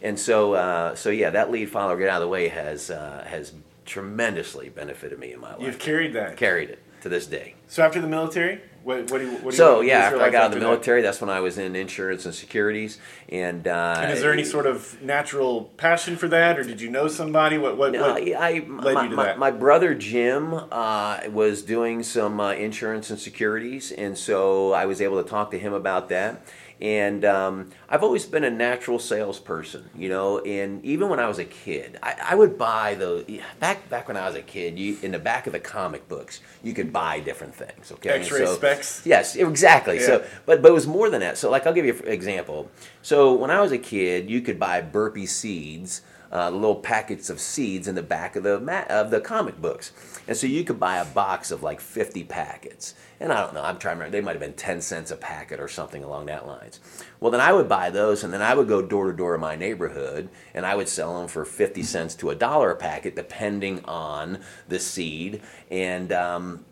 And 0.01 0.19
so, 0.19 0.53
uh, 0.53 0.95
so 0.95 1.11
yeah, 1.11 1.29
that 1.29 1.51
lead 1.51 1.69
follower 1.69 1.97
get 1.97 2.09
out 2.09 2.21
of 2.21 2.27
the 2.27 2.31
way 2.31 2.47
has 2.47 2.89
uh, 2.89 3.23
has 3.27 3.53
tremendously 3.85 4.69
benefited 4.69 5.19
me 5.19 5.31
in 5.31 5.39
my 5.39 5.51
life. 5.51 5.61
You've 5.61 5.79
carried 5.79 6.13
that. 6.13 6.37
Carried 6.37 6.71
it 6.71 6.79
to 7.01 7.09
this 7.09 7.27
day. 7.27 7.53
So 7.67 7.83
after 7.83 8.01
the 8.01 8.07
military, 8.07 8.61
what, 8.85 9.09
what 9.09 9.17
do 9.17 9.25
you? 9.25 9.31
What 9.37 9.51
do 9.51 9.57
So 9.57 9.77
what 9.77 9.87
yeah, 9.87 9.97
after 9.97 10.21
I 10.21 10.29
got 10.29 10.35
out 10.35 10.45
of 10.45 10.51
the 10.51 10.59
that? 10.59 10.65
military, 10.65 11.01
that's 11.01 11.19
when 11.19 11.31
I 11.31 11.39
was 11.39 11.57
in 11.57 11.75
insurance 11.75 12.23
and 12.25 12.35
securities. 12.35 12.99
And, 13.29 13.67
uh, 13.67 13.95
And 13.97 14.11
is 14.11 14.21
there 14.21 14.31
any 14.31 14.43
sort 14.43 14.67
of 14.67 15.01
natural 15.01 15.71
passion 15.75 16.17
for 16.17 16.27
that, 16.27 16.59
or 16.59 16.63
did 16.63 16.79
you 16.79 16.91
know 16.91 17.07
somebody? 17.07 17.57
What 17.57 17.77
what? 17.77 17.93
No, 17.93 18.13
what 18.13 18.21
I, 18.21 18.59
my, 18.59 19.03
you 19.03 19.09
to 19.09 19.15
my, 19.15 19.23
that? 19.25 19.39
my 19.39 19.49
brother 19.49 19.95
Jim 19.95 20.53
uh, 20.71 21.21
was 21.31 21.63
doing 21.63 22.03
some 22.03 22.39
uh, 22.39 22.51
insurance 22.51 23.09
and 23.09 23.19
securities, 23.19 23.91
and 23.91 24.15
so 24.15 24.73
I 24.73 24.85
was 24.85 25.01
able 25.01 25.21
to 25.23 25.27
talk 25.27 25.49
to 25.51 25.57
him 25.57 25.73
about 25.73 26.09
that. 26.09 26.45
And 26.81 27.23
um, 27.23 27.69
I've 27.87 28.03
always 28.03 28.25
been 28.25 28.43
a 28.43 28.49
natural 28.49 28.99
salesperson, 28.99 29.89
you 29.95 30.09
know. 30.09 30.39
And 30.39 30.83
even 30.83 31.07
when 31.09 31.19
I 31.19 31.27
was 31.27 31.39
a 31.39 31.45
kid, 31.45 31.97
I, 32.03 32.15
I 32.31 32.35
would 32.35 32.57
buy 32.57 32.95
the 32.95 33.41
back 33.61 33.89
back 33.89 34.07
when 34.09 34.17
I 34.17 34.27
was 34.27 34.35
a 34.35 34.41
kid. 34.41 34.77
You 34.77 34.97
in 35.01 35.11
the 35.11 35.19
back 35.19 35.47
of 35.47 35.53
the 35.53 35.59
comic 35.59 36.07
books, 36.09 36.41
you 36.63 36.73
could 36.73 36.91
buy 36.91 37.21
different 37.21 37.55
things. 37.55 37.91
Okay, 37.93 38.09
X-ray 38.09 38.45
So- 38.45 38.55
specs? 38.55 39.05
Yes, 39.05 39.35
exactly. 39.35 39.99
Yeah. 39.99 40.05
So, 40.05 40.25
but 40.45 40.61
but 40.61 40.69
it 40.69 40.73
was 40.73 40.85
more 40.87 41.09
than 41.09 41.21
that. 41.21 41.37
So, 41.37 41.49
like, 41.49 41.65
I'll 41.65 41.73
give 41.73 41.85
you 41.85 41.93
an 41.93 42.07
example. 42.09 42.69
So, 43.01 43.33
when 43.33 43.51
I 43.51 43.61
was 43.61 43.71
a 43.71 43.77
kid, 43.77 44.29
you 44.29 44.41
could 44.41 44.59
buy 44.59 44.81
burpee 44.81 45.27
seeds, 45.27 46.01
uh, 46.35 46.49
little 46.49 46.75
packets 46.75 47.29
of 47.29 47.39
seeds 47.39 47.87
in 47.87 47.95
the 47.95 48.03
back 48.03 48.35
of 48.35 48.43
the 48.43 48.59
ma- 48.59 48.83
of 48.89 49.09
the 49.09 49.21
comic 49.21 49.61
books, 49.61 49.93
and 50.27 50.35
so 50.35 50.45
you 50.47 50.65
could 50.65 50.79
buy 50.79 50.97
a 50.97 51.05
box 51.05 51.49
of 51.49 51.63
like 51.63 51.79
fifty 51.79 52.25
packets. 52.25 52.93
And 53.21 53.31
I 53.31 53.41
don't 53.41 53.53
know. 53.53 53.63
I'm 53.63 53.77
trying 53.77 53.95
to 53.95 53.99
remember. 53.99 54.17
They 54.17 54.21
might 54.21 54.33
have 54.33 54.41
been 54.41 54.53
ten 54.53 54.81
cents 54.81 55.11
a 55.11 55.15
packet 55.15 55.61
or 55.61 55.69
something 55.69 56.03
along 56.03 56.25
that 56.25 56.45
lines. 56.45 56.81
Well, 57.21 57.31
then 57.31 57.39
I 57.39 57.53
would 57.53 57.69
buy 57.69 57.89
those, 57.89 58.25
and 58.25 58.33
then 58.33 58.41
I 58.41 58.53
would 58.53 58.67
go 58.67 58.81
door 58.81 59.09
to 59.09 59.15
door 59.15 59.35
in 59.35 59.39
my 59.41 59.55
neighborhood, 59.55 60.27
and 60.53 60.65
I 60.65 60.75
would 60.75 60.89
sell 60.89 61.17
them 61.17 61.29
for 61.29 61.45
fifty 61.45 61.83
cents 61.83 62.15
to 62.15 62.31
a 62.31 62.35
dollar 62.35 62.71
a 62.71 62.75
packet, 62.75 63.15
depending 63.15 63.85
on 63.85 64.39
the 64.67 64.79
seed. 64.79 65.41
And 65.71 66.11
um, 66.11 66.65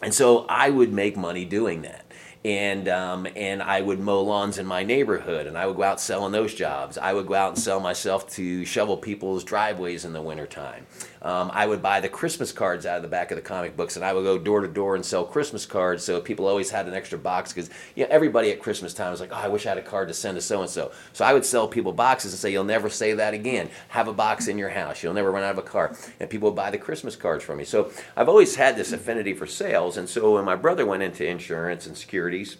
and 0.00 0.14
so 0.14 0.46
I 0.48 0.70
would 0.70 0.92
make 0.92 1.18
money 1.18 1.44
doing 1.44 1.82
that. 1.82 2.06
And 2.44 2.88
um, 2.88 3.28
and 3.36 3.62
I 3.62 3.80
would 3.82 4.00
mow 4.00 4.20
lawns 4.20 4.58
in 4.58 4.66
my 4.66 4.82
neighborhood, 4.82 5.46
and 5.46 5.56
I 5.56 5.66
would 5.66 5.76
go 5.76 5.84
out 5.84 6.00
selling 6.00 6.32
those 6.32 6.52
jobs. 6.52 6.98
I 6.98 7.12
would 7.12 7.28
go 7.28 7.34
out 7.34 7.50
and 7.50 7.58
sell 7.58 7.78
myself 7.78 8.28
to 8.30 8.64
shovel 8.64 8.96
people's 8.96 9.44
driveways 9.44 10.04
in 10.04 10.12
the 10.12 10.20
wintertime. 10.20 10.86
Um, 11.22 11.52
I 11.54 11.66
would 11.66 11.80
buy 11.80 12.00
the 12.00 12.08
Christmas 12.08 12.50
cards 12.50 12.84
out 12.84 12.96
of 12.96 13.02
the 13.02 13.08
back 13.08 13.30
of 13.30 13.36
the 13.36 13.42
comic 13.42 13.76
books, 13.76 13.94
and 13.94 14.04
I 14.04 14.12
would 14.12 14.24
go 14.24 14.38
door 14.38 14.60
to 14.60 14.66
door 14.66 14.96
and 14.96 15.06
sell 15.06 15.24
Christmas 15.24 15.64
cards. 15.64 16.04
So 16.04 16.20
people 16.20 16.48
always 16.48 16.70
had 16.70 16.88
an 16.88 16.94
extra 16.94 17.16
box 17.16 17.52
because 17.52 17.70
you 17.94 18.02
know, 18.02 18.08
everybody 18.10 18.50
at 18.50 18.60
Christmas 18.60 18.92
time 18.92 19.12
was 19.12 19.20
like, 19.20 19.30
"Oh, 19.32 19.36
I 19.36 19.46
wish 19.46 19.64
I 19.64 19.70
had 19.70 19.78
a 19.78 19.82
card 19.82 20.08
to 20.08 20.14
send 20.14 20.34
to 20.34 20.40
so 20.40 20.62
and 20.62 20.70
so." 20.70 20.90
So 21.12 21.24
I 21.24 21.32
would 21.32 21.44
sell 21.44 21.68
people 21.68 21.92
boxes 21.92 22.32
and 22.32 22.40
say, 22.40 22.50
"You'll 22.50 22.64
never 22.64 22.90
say 22.90 23.12
that 23.12 23.34
again. 23.34 23.70
Have 23.90 24.08
a 24.08 24.12
box 24.12 24.48
in 24.48 24.58
your 24.58 24.70
house. 24.70 25.00
You'll 25.00 25.14
never 25.14 25.30
run 25.30 25.44
out 25.44 25.52
of 25.52 25.58
a 25.58 25.62
card." 25.62 25.96
And 26.18 26.28
people 26.28 26.48
would 26.48 26.56
buy 26.56 26.72
the 26.72 26.78
Christmas 26.78 27.14
cards 27.14 27.44
from 27.44 27.58
me. 27.58 27.64
So 27.64 27.92
I've 28.16 28.28
always 28.28 28.56
had 28.56 28.74
this 28.74 28.90
affinity 28.90 29.32
for 29.32 29.46
sales, 29.46 29.96
and 29.96 30.08
so 30.08 30.34
when 30.34 30.44
my 30.44 30.56
brother 30.56 30.84
went 30.84 31.04
into 31.04 31.24
insurance 31.24 31.86
and 31.86 31.96
securities 32.32 32.56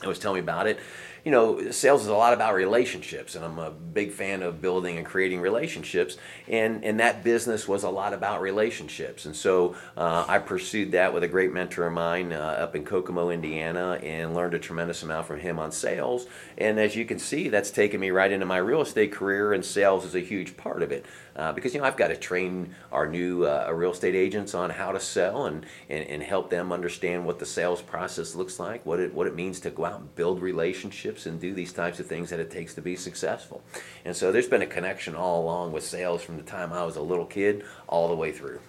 and 0.00 0.08
was 0.08 0.18
telling 0.18 0.36
me 0.36 0.40
about 0.40 0.66
it. 0.66 0.78
You 1.24 1.32
know, 1.32 1.72
sales 1.72 2.02
is 2.02 2.06
a 2.06 2.14
lot 2.14 2.32
about 2.32 2.54
relationships, 2.54 3.34
and 3.34 3.44
I'm 3.44 3.58
a 3.58 3.70
big 3.70 4.12
fan 4.12 4.42
of 4.42 4.62
building 4.62 4.96
and 4.96 5.04
creating 5.04 5.40
relationships. 5.40 6.16
And 6.46 6.84
and 6.84 7.00
that 7.00 7.24
business 7.24 7.66
was 7.66 7.82
a 7.82 7.90
lot 7.90 8.14
about 8.14 8.40
relationships, 8.40 9.26
and 9.26 9.34
so 9.34 9.74
uh, 9.96 10.24
I 10.28 10.38
pursued 10.38 10.92
that 10.92 11.12
with 11.12 11.24
a 11.24 11.28
great 11.28 11.52
mentor 11.52 11.88
of 11.88 11.92
mine 11.92 12.32
uh, 12.32 12.36
up 12.64 12.76
in 12.76 12.84
Kokomo, 12.84 13.30
Indiana, 13.30 13.98
and 14.02 14.34
learned 14.34 14.54
a 14.54 14.58
tremendous 14.58 15.02
amount 15.02 15.26
from 15.26 15.40
him 15.40 15.58
on 15.58 15.72
sales. 15.72 16.26
And 16.56 16.78
as 16.78 16.94
you 16.94 17.04
can 17.04 17.18
see, 17.18 17.48
that's 17.48 17.72
taken 17.72 18.00
me 18.00 18.10
right 18.10 18.30
into 18.30 18.46
my 18.46 18.58
real 18.58 18.80
estate 18.80 19.12
career, 19.12 19.52
and 19.52 19.64
sales 19.64 20.04
is 20.04 20.14
a 20.14 20.20
huge 20.20 20.56
part 20.56 20.82
of 20.82 20.92
it. 20.92 21.04
Uh, 21.38 21.52
because 21.52 21.72
you 21.72 21.80
know 21.80 21.86
I've 21.86 21.96
got 21.96 22.08
to 22.08 22.16
train 22.16 22.74
our 22.90 23.06
new 23.06 23.46
uh, 23.46 23.70
real 23.72 23.92
estate 23.92 24.16
agents 24.16 24.54
on 24.54 24.70
how 24.70 24.90
to 24.90 24.98
sell 24.98 25.46
and, 25.46 25.64
and, 25.88 26.04
and 26.08 26.22
help 26.22 26.50
them 26.50 26.72
understand 26.72 27.24
what 27.24 27.38
the 27.38 27.46
sales 27.46 27.80
process 27.80 28.34
looks 28.34 28.58
like, 28.58 28.84
what 28.84 28.98
it 28.98 29.14
what 29.14 29.28
it 29.28 29.36
means 29.36 29.60
to 29.60 29.70
go 29.70 29.84
out 29.84 30.00
and 30.00 30.14
build 30.16 30.42
relationships 30.42 31.26
and 31.26 31.40
do 31.40 31.54
these 31.54 31.72
types 31.72 32.00
of 32.00 32.06
things 32.06 32.30
that 32.30 32.40
it 32.40 32.50
takes 32.50 32.74
to 32.74 32.82
be 32.82 32.96
successful. 32.96 33.62
And 34.04 34.16
so 34.16 34.32
there's 34.32 34.48
been 34.48 34.62
a 34.62 34.66
connection 34.66 35.14
all 35.14 35.40
along 35.44 35.70
with 35.72 35.84
sales 35.84 36.22
from 36.22 36.38
the 36.38 36.42
time 36.42 36.72
I 36.72 36.84
was 36.84 36.96
a 36.96 37.02
little 37.02 37.26
kid 37.26 37.64
all 37.86 38.08
the 38.08 38.16
way 38.16 38.32
through. 38.32 38.60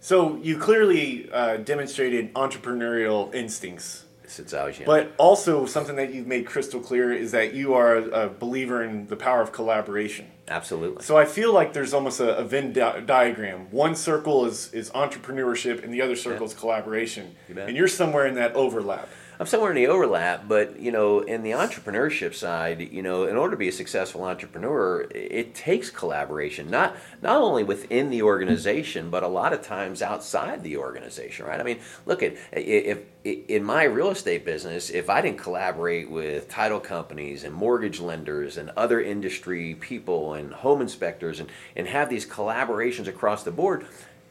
so 0.00 0.36
you 0.36 0.56
clearly 0.58 1.28
uh, 1.30 1.58
demonstrated 1.58 2.32
entrepreneurial 2.34 3.34
instincts, 3.34 4.04
Since 4.28 4.52
I 4.52 4.66
was 4.66 4.78
young. 4.78 4.86
but 4.86 5.12
also 5.16 5.64
something 5.66 5.96
that 5.96 6.12
you've 6.12 6.26
made 6.26 6.46
crystal 6.46 6.80
clear 6.80 7.12
is 7.12 7.32
that 7.32 7.54
you 7.54 7.74
are 7.74 7.96
a, 7.96 8.28
believer 8.28 8.84
in 8.84 9.06
the 9.06 9.16
power 9.16 9.40
of 9.40 9.52
collaboration. 9.52 10.26
Absolutely. 10.46 11.02
So 11.02 11.16
I 11.16 11.24
feel 11.24 11.52
like 11.52 11.72
there's 11.72 11.94
almost 11.94 12.20
a, 12.20 12.36
a 12.36 12.44
Venn 12.44 12.72
di- 12.72 13.00
diagram. 13.00 13.70
One 13.70 13.94
circle 13.94 14.44
is, 14.44 14.72
is 14.72 14.90
entrepreneurship, 14.90 15.82
and 15.82 15.92
the 15.92 16.02
other 16.02 16.14
circle 16.16 16.46
is 16.46 16.54
collaboration. 16.54 17.36
You. 17.48 17.58
And 17.58 17.76
you're 17.76 17.88
somewhere 17.88 18.26
in 18.26 18.34
that 18.34 18.54
overlap. 18.54 19.08
I'm 19.40 19.46
somewhere 19.46 19.70
in 19.70 19.76
the 19.76 19.86
overlap, 19.86 20.48
but 20.48 20.80
you 20.80 20.90
know, 20.90 21.20
in 21.20 21.44
the 21.44 21.52
entrepreneurship 21.52 22.34
side, 22.34 22.80
you 22.80 23.02
know, 23.02 23.24
in 23.24 23.36
order 23.36 23.52
to 23.52 23.56
be 23.56 23.68
a 23.68 23.72
successful 23.72 24.24
entrepreneur, 24.24 25.06
it 25.12 25.54
takes 25.54 25.90
collaboration, 25.90 26.68
not 26.70 26.96
not 27.22 27.40
only 27.40 27.62
within 27.62 28.10
the 28.10 28.22
organization, 28.22 29.10
but 29.10 29.22
a 29.22 29.28
lot 29.28 29.52
of 29.52 29.62
times 29.62 30.02
outside 30.02 30.64
the 30.64 30.76
organization, 30.76 31.46
right? 31.46 31.60
I 31.60 31.62
mean, 31.62 31.78
look 32.04 32.24
at 32.24 32.34
if, 32.52 32.98
in 33.22 33.62
my 33.62 33.84
real 33.84 34.10
estate 34.10 34.44
business, 34.44 34.90
if 34.90 35.08
I 35.08 35.20
didn't 35.20 35.38
collaborate 35.38 36.10
with 36.10 36.48
title 36.48 36.80
companies 36.80 37.44
and 37.44 37.54
mortgage 37.54 38.00
lenders 38.00 38.56
and 38.56 38.70
other 38.70 39.00
industry 39.00 39.76
people 39.76 40.34
and 40.34 40.52
home 40.52 40.80
inspectors 40.80 41.38
and, 41.38 41.48
and 41.76 41.86
have 41.86 42.10
these 42.10 42.26
collaborations 42.26 43.06
across 43.06 43.44
the 43.44 43.52
board, 43.52 43.86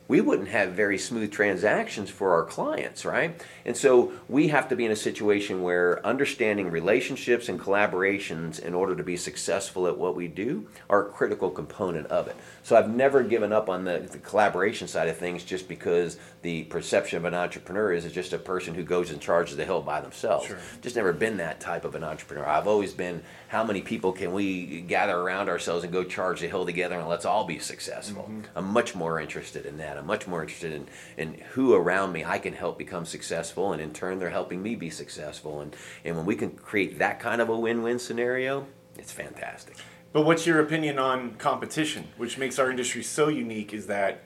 we 0.07 0.21
wouldn't 0.21 0.47
have 0.47 0.71
very 0.71 0.97
smooth 0.97 1.31
transactions 1.31 2.09
for 2.09 2.33
our 2.33 2.43
clients, 2.43 3.03
right? 3.03 3.41
And 3.65 3.75
so 3.75 4.13
we 4.29 4.47
have 4.47 4.69
to 4.69 4.75
be 4.75 4.85
in 4.85 4.91
a 4.91 4.95
situation 4.95 5.61
where 5.61 6.05
understanding 6.05 6.71
relationships 6.71 7.49
and 7.49 7.59
collaborations 7.59 8.59
in 8.59 8.73
order 8.73 8.95
to 8.95 9.03
be 9.03 9.17
successful 9.17 9.87
at 9.87 9.97
what 9.97 10.15
we 10.15 10.27
do 10.27 10.67
are 10.89 11.07
a 11.07 11.11
critical 11.11 11.49
component 11.49 12.07
of 12.07 12.27
it. 12.27 12.37
So 12.63 12.75
I've 12.75 12.89
never 12.89 13.23
given 13.23 13.51
up 13.51 13.69
on 13.69 13.83
the, 13.83 13.99
the 13.99 14.17
collaboration 14.19 14.87
side 14.87 15.09
of 15.09 15.17
things 15.17 15.43
just 15.43 15.67
because 15.67 16.17
the 16.41 16.63
perception 16.65 17.17
of 17.17 17.25
an 17.25 17.33
entrepreneur 17.33 17.91
is, 17.91 18.07
just 18.07 18.31
a 18.31 18.37
person 18.37 18.73
who 18.73 18.83
goes 18.83 19.11
and 19.11 19.19
charges 19.19 19.57
the 19.57 19.65
hill 19.65 19.81
by 19.81 19.99
themselves. 19.99 20.47
Sure. 20.47 20.57
Just 20.81 20.95
never 20.95 21.11
been 21.11 21.37
that 21.37 21.59
type 21.59 21.83
of 21.83 21.93
an 21.93 22.05
entrepreneur. 22.05 22.45
I've 22.45 22.67
always 22.67 22.93
been 22.93 23.21
how 23.49 23.65
many 23.65 23.81
people 23.81 24.13
can 24.13 24.31
we 24.31 24.81
gather 24.81 25.15
around 25.17 25.49
ourselves 25.49 25.83
and 25.83 25.91
go 25.91 26.05
charge 26.05 26.39
the 26.39 26.47
hill 26.47 26.65
together 26.65 26.97
and 26.97 27.07
let's 27.09 27.25
all 27.25 27.43
be 27.43 27.59
successful. 27.59 28.23
Mm-hmm. 28.23 28.57
I'm 28.57 28.65
much 28.65 28.95
more 28.95 29.19
interested 29.19 29.65
in 29.65 29.77
that. 29.77 29.96
I'm 29.97 30.05
much 30.07 30.27
more 30.27 30.41
interested 30.41 30.73
in, 30.73 30.87
in 31.17 31.41
who 31.51 31.73
around 31.73 32.11
me 32.11 32.23
I 32.23 32.39
can 32.39 32.53
help 32.53 32.77
become 32.77 33.05
successful 33.05 33.73
and 33.73 33.81
in 33.81 33.93
turn 33.93 34.19
they're 34.19 34.29
helping 34.29 34.61
me 34.61 34.75
be 34.75 34.89
successful. 34.89 35.61
And, 35.61 35.75
and 36.05 36.15
when 36.15 36.25
we 36.25 36.35
can 36.35 36.51
create 36.51 36.99
that 36.99 37.19
kind 37.19 37.41
of 37.41 37.49
a 37.49 37.57
win-win 37.57 37.99
scenario, 37.99 38.67
it's 38.97 39.11
fantastic. 39.11 39.77
But 40.13 40.25
what's 40.25 40.47
your 40.47 40.59
opinion 40.59 40.97
on 40.99 41.35
competition, 41.35 42.07
which 42.17 42.37
makes 42.37 42.57
our 42.57 42.71
industry 42.71 43.03
so 43.03 43.27
unique? 43.27 43.73
Is 43.73 43.87
that 43.87 44.23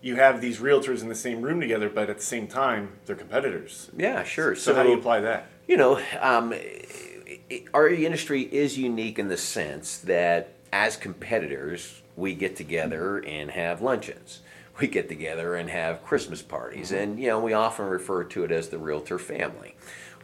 you 0.00 0.16
have 0.16 0.40
these 0.40 0.58
realtors 0.58 1.00
in 1.00 1.08
the 1.08 1.14
same 1.14 1.40
room 1.42 1.60
together, 1.60 1.88
but 1.88 2.10
at 2.10 2.18
the 2.18 2.24
same 2.24 2.46
time, 2.46 2.92
they're 3.06 3.16
competitors. 3.16 3.90
Yeah, 3.96 4.22
sure. 4.22 4.54
So, 4.54 4.74
how 4.74 4.82
do 4.82 4.90
you 4.90 4.98
apply 4.98 5.20
that? 5.20 5.48
You 5.66 5.78
know, 5.78 6.00
um, 6.20 6.52
our 7.72 7.88
industry 7.88 8.42
is 8.42 8.76
unique 8.78 9.18
in 9.18 9.28
the 9.28 9.36
sense 9.38 9.98
that 9.98 10.54
as 10.72 10.96
competitors, 10.96 12.02
we 12.16 12.34
get 12.34 12.54
together 12.54 13.18
and 13.18 13.50
have 13.50 13.80
luncheons. 13.80 14.40
We 14.80 14.88
get 14.88 15.08
together 15.08 15.54
and 15.54 15.70
have 15.70 16.04
Christmas 16.04 16.42
parties, 16.42 16.90
mm-hmm. 16.90 17.02
and 17.02 17.20
you 17.20 17.28
know 17.28 17.38
we 17.38 17.52
often 17.52 17.86
refer 17.86 18.24
to 18.24 18.44
it 18.44 18.50
as 18.50 18.68
the 18.68 18.78
realtor 18.78 19.18
family. 19.18 19.74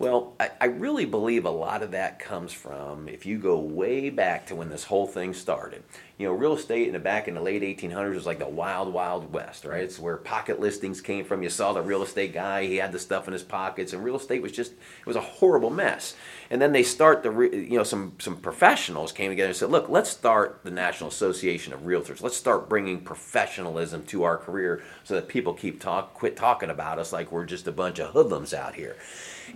Well, 0.01 0.33
I, 0.41 0.51
I 0.59 0.65
really 0.65 1.05
believe 1.05 1.45
a 1.45 1.51
lot 1.51 1.83
of 1.83 1.91
that 1.91 2.19
comes 2.19 2.55
from 2.55 3.07
if 3.07 3.27
you 3.27 3.37
go 3.37 3.59
way 3.59 4.09
back 4.09 4.47
to 4.47 4.55
when 4.55 4.71
this 4.71 4.85
whole 4.85 5.07
thing 5.07 5.35
started. 5.35 5.83
You 6.17 6.27
know, 6.27 6.33
real 6.33 6.55
estate 6.55 6.87
in 6.87 6.95
the 6.95 6.99
back 6.99 7.29
in 7.29 7.35
the 7.35 7.43
late 7.43 7.61
1800s 7.61 8.15
was 8.15 8.25
like 8.25 8.39
the 8.39 8.49
wild, 8.49 8.95
wild 8.95 9.31
west, 9.31 9.67
right? 9.67 9.85
It's 9.85 9.99
where 9.99 10.17
pocket 10.17 10.59
listings 10.59 11.03
came 11.03 11.27
from. 11.27 11.43
You 11.43 11.51
saw 11.51 11.75
the 11.75 11.83
real 11.83 12.03
estate 12.03 12.33
guy; 12.33 12.65
he 12.65 12.77
had 12.77 12.93
the 12.93 12.99
stuff 12.99 13.27
in 13.27 13.35
his 13.35 13.43
pockets, 13.43 13.93
and 13.93 14.03
real 14.03 14.17
estate 14.17 14.41
was 14.41 14.53
just 14.53 14.73
it 14.73 15.07
was 15.07 15.17
a 15.17 15.21
horrible 15.21 15.71
mess. 15.71 16.17
And 16.51 16.61
then 16.61 16.73
they 16.73 16.83
start 16.83 17.23
the 17.23 17.31
re- 17.31 17.69
you 17.69 17.79
know 17.79 17.85
some 17.85 18.15
some 18.19 18.37
professionals 18.37 19.13
came 19.13 19.31
together 19.31 19.49
and 19.49 19.57
said, 19.57 19.71
look, 19.71 19.89
let's 19.89 20.11
start 20.11 20.61
the 20.65 20.71
National 20.71 21.09
Association 21.09 21.73
of 21.73 21.81
Realtors. 21.81 22.23
Let's 22.23 22.37
start 22.37 22.69
bringing 22.69 23.03
professionalism 23.03 24.05
to 24.07 24.25
our 24.25 24.37
career 24.37 24.83
so 25.05 25.15
that 25.15 25.29
people 25.29 25.55
keep 25.55 25.81
talk 25.81 26.13
quit 26.13 26.37
talking 26.37 26.71
about 26.71 26.99
us 26.99 27.13
like 27.13 27.31
we're 27.31 27.47
just 27.47 27.69
a 27.69 27.73
bunch 27.73 28.01
of 28.01 28.11
hoodlums 28.11 28.53
out 28.53 28.75
here. 28.75 28.97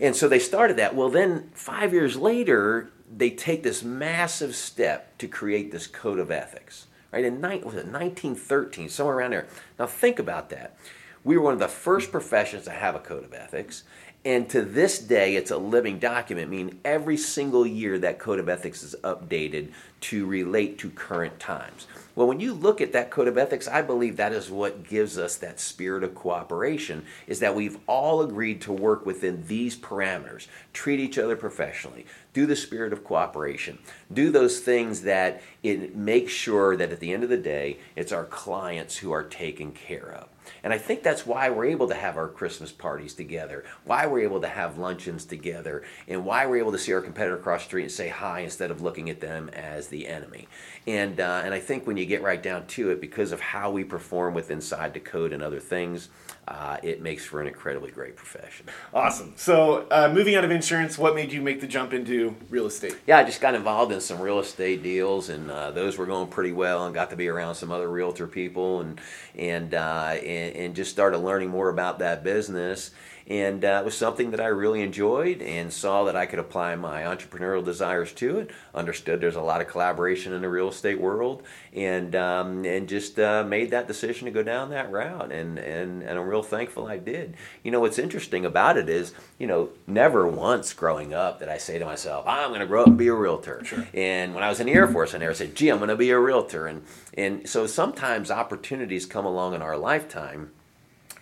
And 0.00 0.14
so 0.14 0.28
they 0.28 0.38
started 0.38 0.76
that. 0.76 0.94
Well, 0.94 1.08
then 1.08 1.50
five 1.54 1.92
years 1.92 2.16
later, 2.16 2.90
they 3.14 3.30
take 3.30 3.62
this 3.62 3.82
massive 3.82 4.54
step 4.54 5.18
to 5.18 5.28
create 5.28 5.72
this 5.72 5.86
code 5.86 6.18
of 6.18 6.30
ethics. 6.30 6.86
Right 7.12 7.24
in 7.24 7.40
was 7.40 7.74
it 7.74 7.86
1913, 7.86 8.88
somewhere 8.88 9.16
around 9.16 9.30
there. 9.30 9.46
Now 9.78 9.86
think 9.86 10.18
about 10.18 10.50
that. 10.50 10.76
We 11.22 11.36
were 11.36 11.44
one 11.44 11.52
of 11.52 11.60
the 11.60 11.68
first 11.68 12.10
professions 12.10 12.64
to 12.64 12.70
have 12.70 12.96
a 12.96 12.98
code 12.98 13.24
of 13.24 13.32
ethics, 13.32 13.84
and 14.24 14.48
to 14.50 14.62
this 14.62 14.98
day, 14.98 15.36
it's 15.36 15.50
a 15.50 15.58
living 15.58 15.98
document, 15.98 16.50
meaning 16.50 16.80
every 16.82 17.18
single 17.18 17.66
year 17.66 17.98
that 17.98 18.18
code 18.18 18.38
of 18.38 18.48
ethics 18.48 18.82
is 18.82 18.96
updated 19.04 19.68
to 20.00 20.24
relate 20.24 20.78
to 20.78 20.88
current 20.90 21.38
times. 21.38 21.86
Well, 22.16 22.26
when 22.26 22.40
you 22.40 22.54
look 22.54 22.80
at 22.80 22.92
that 22.92 23.10
code 23.10 23.28
of 23.28 23.36
ethics, 23.36 23.68
I 23.68 23.82
believe 23.82 24.16
that 24.16 24.32
is 24.32 24.50
what 24.50 24.88
gives 24.88 25.18
us 25.18 25.36
that 25.36 25.60
spirit 25.60 26.04
of 26.04 26.14
cooperation 26.14 27.04
is 27.26 27.40
that 27.40 27.54
we've 27.54 27.76
all 27.86 28.22
agreed 28.22 28.62
to 28.62 28.72
work 28.72 29.04
within 29.04 29.46
these 29.46 29.76
parameters, 29.76 30.46
treat 30.72 31.00
each 31.00 31.18
other 31.18 31.36
professionally, 31.36 32.06
do 32.32 32.46
the 32.46 32.56
spirit 32.56 32.92
of 32.92 33.04
cooperation, 33.04 33.78
do 34.12 34.30
those 34.30 34.60
things 34.60 35.02
that 35.02 35.42
it 35.62 35.96
makes 35.96 36.32
sure 36.32 36.76
that 36.76 36.92
at 36.92 37.00
the 37.00 37.12
end 37.12 37.24
of 37.24 37.30
the 37.30 37.36
day, 37.36 37.78
it's 37.96 38.12
our 38.12 38.24
clients 38.24 38.98
who 38.98 39.12
are 39.12 39.24
taken 39.24 39.72
care 39.72 40.12
of. 40.12 40.28
And 40.64 40.72
I 40.72 40.78
think 40.78 41.02
that's 41.02 41.26
why 41.26 41.50
we're 41.50 41.66
able 41.66 41.86
to 41.88 41.94
have 41.94 42.16
our 42.16 42.26
Christmas 42.26 42.72
parties 42.72 43.12
together, 43.14 43.64
why 43.84 44.06
we're 44.06 44.24
able 44.24 44.40
to 44.40 44.48
have 44.48 44.78
luncheons 44.78 45.26
together, 45.26 45.84
and 46.08 46.24
why 46.24 46.46
we're 46.46 46.56
able 46.56 46.72
to 46.72 46.78
see 46.78 46.94
our 46.94 47.02
competitor 47.02 47.36
across 47.36 47.60
the 47.60 47.66
street 47.66 47.82
and 47.82 47.92
say 47.92 48.08
hi 48.08 48.40
instead 48.40 48.70
of 48.70 48.80
looking 48.80 49.10
at 49.10 49.20
them 49.20 49.50
as 49.50 49.88
the 49.88 50.08
enemy. 50.08 50.48
And, 50.86 51.20
uh, 51.20 51.42
and 51.44 51.52
I 51.52 51.60
think 51.60 51.86
when 51.86 51.98
you 51.98 52.06
get 52.06 52.22
right 52.22 52.42
down 52.42 52.66
to 52.68 52.90
it, 52.90 53.00
because 53.00 53.30
of 53.30 53.40
how 53.40 53.70
we 53.70 53.84
perform 53.84 54.32
with 54.32 54.50
inside 54.50 54.94
the 54.94 55.00
code 55.00 55.34
and 55.34 55.42
other 55.42 55.60
things, 55.60 56.08
uh, 56.46 56.76
it 56.82 57.00
makes 57.00 57.24
for 57.24 57.40
an 57.40 57.46
incredibly 57.46 57.90
great 57.90 58.16
profession. 58.16 58.66
Awesome. 58.92 59.32
So, 59.36 59.86
uh, 59.90 60.10
moving 60.12 60.34
out 60.34 60.44
of 60.44 60.50
insurance, 60.50 60.98
what 60.98 61.14
made 61.14 61.32
you 61.32 61.40
make 61.40 61.60
the 61.60 61.66
jump 61.66 61.94
into 61.94 62.36
real 62.50 62.66
estate? 62.66 62.96
Yeah, 63.06 63.18
I 63.18 63.24
just 63.24 63.40
got 63.40 63.54
involved 63.54 63.92
in 63.92 64.00
some 64.00 64.20
real 64.20 64.38
estate 64.38 64.82
deals, 64.82 65.30
and 65.30 65.50
uh, 65.50 65.70
those 65.70 65.96
were 65.96 66.06
going 66.06 66.28
pretty 66.28 66.52
well, 66.52 66.84
and 66.84 66.94
got 66.94 67.10
to 67.10 67.16
be 67.16 67.28
around 67.28 67.54
some 67.54 67.72
other 67.72 67.88
realtor 67.88 68.26
people, 68.26 68.80
and 68.80 69.00
and 69.36 69.74
uh, 69.74 70.16
and, 70.22 70.56
and 70.56 70.76
just 70.76 70.90
started 70.90 71.18
learning 71.18 71.48
more 71.48 71.70
about 71.70 71.98
that 72.00 72.22
business 72.22 72.90
and 73.26 73.64
uh, 73.64 73.80
it 73.80 73.84
was 73.84 73.96
something 73.96 74.30
that 74.32 74.40
I 74.40 74.46
really 74.46 74.82
enjoyed 74.82 75.40
and 75.40 75.72
saw 75.72 76.04
that 76.04 76.16
I 76.16 76.26
could 76.26 76.38
apply 76.38 76.76
my 76.76 77.02
entrepreneurial 77.02 77.64
desires 77.64 78.12
to 78.14 78.38
it. 78.38 78.50
Understood 78.74 79.20
there's 79.20 79.36
a 79.36 79.40
lot 79.40 79.62
of 79.62 79.68
collaboration 79.68 80.34
in 80.34 80.42
the 80.42 80.48
real 80.48 80.68
estate 80.68 81.00
world, 81.00 81.42
and 81.72 82.14
um, 82.14 82.64
and 82.64 82.88
just 82.88 83.18
uh, 83.18 83.42
made 83.44 83.70
that 83.70 83.88
decision 83.88 84.26
to 84.26 84.30
go 84.30 84.42
down 84.42 84.70
that 84.70 84.90
route, 84.90 85.32
and, 85.32 85.58
and 85.58 86.02
and 86.02 86.18
I'm 86.18 86.26
real 86.26 86.42
thankful 86.42 86.86
I 86.86 86.98
did. 86.98 87.36
You 87.62 87.70
know 87.70 87.80
what's 87.80 87.98
interesting 87.98 88.44
about 88.44 88.76
it 88.76 88.88
is, 88.90 89.14
you 89.38 89.46
know, 89.46 89.70
never 89.86 90.26
once 90.26 90.72
growing 90.74 91.14
up 91.14 91.38
did 91.38 91.48
I 91.48 91.56
say 91.58 91.78
to 91.78 91.84
myself, 91.84 92.26
I'm 92.26 92.50
going 92.50 92.60
to 92.60 92.66
grow 92.66 92.82
up 92.82 92.88
and 92.88 92.98
be 92.98 93.08
a 93.08 93.14
realtor. 93.14 93.64
Sure. 93.64 93.86
And 93.94 94.34
when 94.34 94.44
I 94.44 94.48
was 94.48 94.60
in 94.60 94.66
the 94.66 94.72
Air 94.72 94.88
Force, 94.88 95.14
I 95.14 95.18
never 95.18 95.34
said, 95.34 95.54
Gee, 95.54 95.70
I'm 95.70 95.78
going 95.78 95.88
to 95.88 95.96
be 95.96 96.10
a 96.10 96.18
realtor, 96.18 96.66
and 96.66 96.82
and 97.14 97.48
so 97.48 97.66
sometimes 97.66 98.30
opportunities 98.30 99.06
come 99.06 99.24
along 99.24 99.54
in 99.54 99.62
our 99.62 99.78
lifetime 99.78 100.50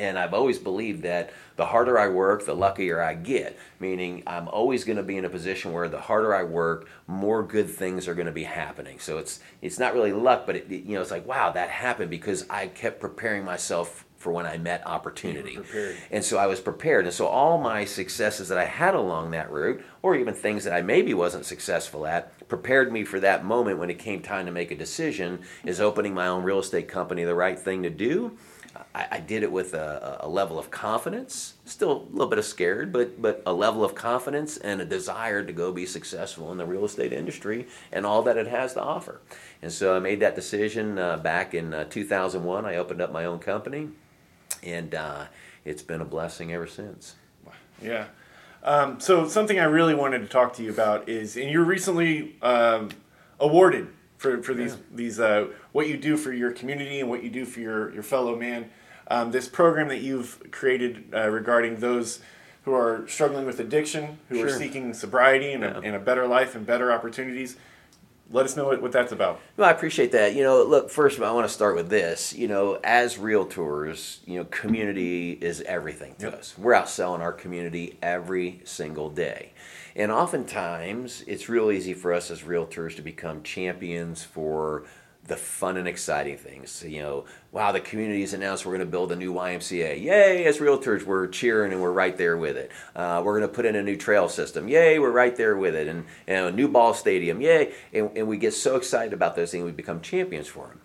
and 0.03 0.19
I've 0.19 0.35
always 0.35 0.59
believed 0.59 1.03
that 1.03 1.33
the 1.55 1.67
harder 1.67 1.97
I 1.97 2.09
work, 2.09 2.45
the 2.45 2.55
luckier 2.55 3.01
I 3.01 3.15
get. 3.15 3.57
Meaning, 3.79 4.25
I'm 4.27 4.49
always 4.49 4.83
going 4.83 4.97
to 4.97 5.03
be 5.05 5.17
in 5.17 5.25
a 5.25 5.29
position 5.29 5.73
where 5.73 5.89
the 5.89 6.01
harder 6.01 6.35
I 6.35 6.43
work, 6.43 6.89
more 7.07 7.43
good 7.45 7.71
things 7.71 8.09
are 8.09 8.15
going 8.15 8.27
to 8.27 8.33
be 8.33 8.43
happening. 8.43 8.99
So 8.99 9.19
it's 9.19 9.39
it's 9.61 9.79
not 9.79 9.95
really 9.95 10.13
luck, 10.13 10.45
but 10.45 10.57
it, 10.57 10.69
you 10.69 10.95
know, 10.97 11.01
it's 11.01 11.13
like 11.13 11.27
wow, 11.27 11.53
that 11.53 11.71
happened 11.71 12.11
because 12.11 12.45
I 12.51 12.67
kept 12.67 13.01
preparing 13.01 13.45
myself 13.45 14.05
for 14.17 14.33
when 14.33 14.47
I 14.47 14.57
met 14.57 14.87
opportunity. 14.87 15.59
And 16.11 16.25
so 16.25 16.39
I 16.39 16.47
was 16.47 16.61
prepared. 16.61 17.07
And 17.07 17.15
so 17.15 17.27
all 17.27 17.59
my 17.59 17.85
successes 17.85 18.49
that 18.49 18.59
I 18.59 18.65
had 18.65 18.95
along 18.95 19.33
that 19.33 19.51
route, 19.51 19.85
or 20.01 20.15
even 20.15 20.33
things 20.33 20.63
that 20.63 20.73
I 20.73 20.81
maybe 20.81 21.13
wasn't 21.13 21.45
successful 21.45 22.07
at, 22.07 22.49
prepared 22.49 22.93
me 22.93 23.03
for 23.05 23.19
that 23.19 23.45
moment 23.45 23.79
when 23.79 23.91
it 23.91 23.99
came 23.99 24.23
time 24.23 24.47
to 24.47 24.53
make 24.53 24.71
a 24.71 24.77
decision. 24.77 25.41
Is 25.65 25.81
opening 25.81 26.15
my 26.15 26.29
own 26.29 26.45
real 26.45 26.61
estate 26.61 26.87
company 26.89 27.25
the 27.25 27.35
right 27.35 27.59
thing 27.59 27.83
to 27.83 27.91
do? 27.91 28.39
I, 28.95 29.07
I 29.13 29.21
did 29.21 29.43
it 29.43 29.51
with 29.51 29.75
a, 29.75 30.19
a, 30.21 30.29
level 30.29 30.59
of 30.59 30.71
confidence, 30.71 31.55
still 31.65 31.93
a 31.93 32.13
little 32.13 32.29
bit 32.29 32.39
of 32.39 32.45
scared, 32.45 32.93
but 32.93 33.21
but 33.21 33.43
a 33.47 33.53
level 33.53 33.85
of 33.85 33.95
confidence 33.95 34.57
and 34.57 34.81
a 34.81 34.85
desire 34.85 35.45
to 35.45 35.53
go 35.53 35.73
be 35.73 35.87
successful 35.87 36.53
in 36.53 36.59
the 36.59 36.67
real 36.67 36.85
estate 36.85 37.13
industry 37.13 37.67
and 37.91 38.05
all 38.05 38.23
that 38.23 38.37
it 38.37 38.47
has 38.47 38.75
to 38.75 38.83
offer. 38.83 39.21
And 39.63 39.73
so 39.73 39.97
I 39.97 39.99
made 39.99 40.21
that 40.21 40.35
decision 40.35 40.99
uh, 40.99 41.17
back 41.17 41.55
in 41.55 41.73
uh, 41.73 41.85
2001. 41.85 42.67
I 42.67 42.77
opened 42.77 43.01
up 43.01 43.13
my 43.13 43.25
own 43.25 43.39
company, 43.39 43.89
and 44.63 44.95
uh, 44.95 45.25
it's 45.65 45.83
been 45.83 46.01
a 46.01 46.07
blessing 46.07 46.53
ever 46.53 46.67
since. 46.67 47.17
Yeah. 47.83 48.07
Um, 48.63 49.01
so 49.01 49.27
something 49.27 49.59
I 49.59 49.65
really 49.65 49.95
wanted 49.95 50.21
to 50.21 50.29
talk 50.29 50.53
to 50.55 50.63
you 50.63 50.71
about 50.71 51.09
is, 51.09 51.37
and 51.37 51.51
you're 51.51 51.65
recently 51.65 52.37
um, 52.43 52.91
awarded 53.41 53.89
for, 54.19 54.41
for 54.43 54.55
these 54.55 54.75
yeah. 54.75 54.81
these 54.95 55.21
uh, 55.21 55.49
what 55.73 55.89
you 55.89 55.97
do 55.97 56.17
for 56.17 56.33
your 56.33 56.53
community 56.53 57.01
and 57.01 57.11
what 57.11 57.25
you 57.25 57.31
do 57.31 57.45
for 57.45 57.61
your 57.61 57.93
your 57.93 58.05
fellow 58.05 58.37
man. 58.37 58.71
Um, 59.13 59.31
this 59.31 59.49
program 59.49 59.89
that 59.89 60.01
you've 60.01 60.51
created 60.51 61.05
uh, 61.15 61.29
regarding 61.29 61.77
those 61.77 62.21
who 62.65 62.73
are 62.73 63.05
struggling 63.09 63.45
with 63.45 63.61
addiction, 63.61 64.19
who 64.29 64.37
sure. 64.37 64.47
are 64.47 64.51
seeking 64.51 64.95
sobriety 64.95 65.53
and, 65.53 65.63
yeah. 65.63 65.77
a, 65.77 65.81
and 65.81 65.95
a 65.95 65.99
better 65.99 66.27
life 66.27 66.55
and 66.55 66.65
better 66.65 66.91
opportunities 66.93 67.57
let 68.33 68.47
us 68.47 68.57
know 68.57 68.65
what, 68.65 68.81
what 68.81 68.93
that's 68.93 69.13
about. 69.13 69.41
Well, 69.57 69.69
I 69.69 69.73
appreciate 69.73 70.13
that. 70.13 70.35
You 70.35 70.43
know, 70.43 70.65
look, 70.65 70.91
first 70.91 71.17
of 71.17 71.23
all, 71.23 71.31
I 71.31 71.35
want 71.35 71.47
to 71.47 71.53
start 71.53 71.77
with 71.77 71.91
this. 71.91 72.33
You 72.33 72.49
know, 72.49 72.81
as 72.83 73.19
realtors, 73.19 74.27
you 74.27 74.39
know, 74.39 74.45
community 74.47 75.33
is 75.33 75.61
everything 75.63 76.15
to 76.17 76.27
yep. 76.27 76.39
us. 76.39 76.57
We're 76.57 76.75
out 76.75 76.89
selling 76.89 77.21
our 77.21 77.33
community 77.33 77.99
every 78.03 78.63
single 78.65 79.11
day. 79.11 79.53
And 79.95 80.11
oftentimes, 80.11 81.23
it's 81.27 81.51
real 81.51 81.71
easy 81.71 81.93
for 81.93 82.15
us 82.15 82.31
as 82.31 82.41
realtors 82.43 82.97
to 82.97 83.03
become 83.03 83.43
champions 83.43 84.25
for 84.25 84.85
the 85.25 85.37
fun 85.37 85.77
and 85.77 85.87
exciting 85.87 86.37
things. 86.37 86.85
You 86.87 87.03
know, 87.03 87.25
wow, 87.53 87.71
the 87.71 87.81
community's 87.81 88.35
announced 88.35 88.67
we're 88.67 88.73
going 88.73 88.87
to 88.87 88.91
build 88.91 89.13
a 89.13 89.17
new 89.17 89.33
YMCA. 89.33 90.03
Yay, 90.03 90.45
as 90.45 90.59
realtors, 90.59 91.05
we're 91.05 91.29
cheering 91.29 91.73
and 91.73 91.81
we're 91.81 91.93
right 91.93 92.17
there 92.17 92.37
with 92.37 92.57
it. 92.57 92.73
Uh, 92.97 93.23
we're 93.25 93.39
going 93.39 93.49
to 93.49 93.55
put 93.55 93.65
in 93.65 93.77
a 93.77 93.83
new 93.83 93.97
trail 93.97 94.29
system. 94.29 94.69
Yay, 94.69 94.99
we're 94.99 95.13
right 95.13 95.37
there 95.37 95.57
with 95.57 95.77
it. 95.77 95.87
And, 95.87 96.07
and 96.27 96.47
a 96.47 96.53
new 96.53 96.67
ball 96.67 96.93
stadium. 96.93 97.41
Yay. 97.41 97.73
And, 97.93 98.11
and 98.17 98.27
we 98.27 98.37
get 98.37 98.53
so 98.53 98.77
excited 98.77 99.13
about 99.13 99.37
those 99.37 99.53
things, 99.53 99.65
we 99.65 99.71
become 99.71 100.01
champions 100.01 100.49
for 100.49 100.67
them. 100.67 100.81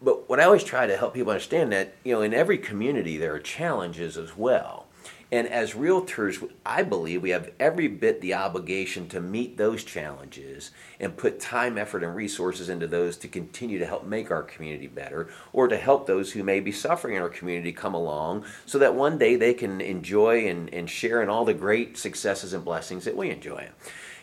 But 0.00 0.28
what 0.28 0.38
I 0.38 0.44
always 0.44 0.64
try 0.64 0.86
to 0.86 0.96
help 0.96 1.14
people 1.14 1.32
understand 1.32 1.72
that, 1.72 1.96
you 2.04 2.12
know, 2.12 2.20
in 2.20 2.34
every 2.34 2.58
community 2.58 3.16
there 3.16 3.34
are 3.34 3.40
challenges 3.40 4.16
as 4.16 4.36
well. 4.36 4.83
And 5.32 5.48
as 5.48 5.72
realtors, 5.72 6.48
I 6.64 6.82
believe 6.82 7.22
we 7.22 7.30
have 7.30 7.50
every 7.58 7.88
bit 7.88 8.20
the 8.20 8.34
obligation 8.34 9.08
to 9.08 9.20
meet 9.20 9.56
those 9.56 9.82
challenges 9.82 10.70
and 11.00 11.16
put 11.16 11.40
time, 11.40 11.78
effort, 11.78 12.04
and 12.04 12.14
resources 12.14 12.68
into 12.68 12.86
those 12.86 13.16
to 13.18 13.28
continue 13.28 13.78
to 13.78 13.86
help 13.86 14.04
make 14.06 14.30
our 14.30 14.42
community 14.42 14.86
better 14.86 15.28
or 15.52 15.68
to 15.68 15.76
help 15.76 16.06
those 16.06 16.32
who 16.32 16.42
may 16.42 16.60
be 16.60 16.72
suffering 16.72 17.16
in 17.16 17.22
our 17.22 17.28
community 17.28 17.72
come 17.72 17.94
along 17.94 18.44
so 18.66 18.78
that 18.78 18.94
one 18.94 19.18
day 19.18 19.36
they 19.36 19.54
can 19.54 19.80
enjoy 19.80 20.46
and, 20.46 20.72
and 20.72 20.88
share 20.90 21.22
in 21.22 21.28
all 21.28 21.44
the 21.44 21.54
great 21.54 21.96
successes 21.96 22.52
and 22.52 22.64
blessings 22.64 23.04
that 23.04 23.16
we 23.16 23.30
enjoy. 23.30 23.68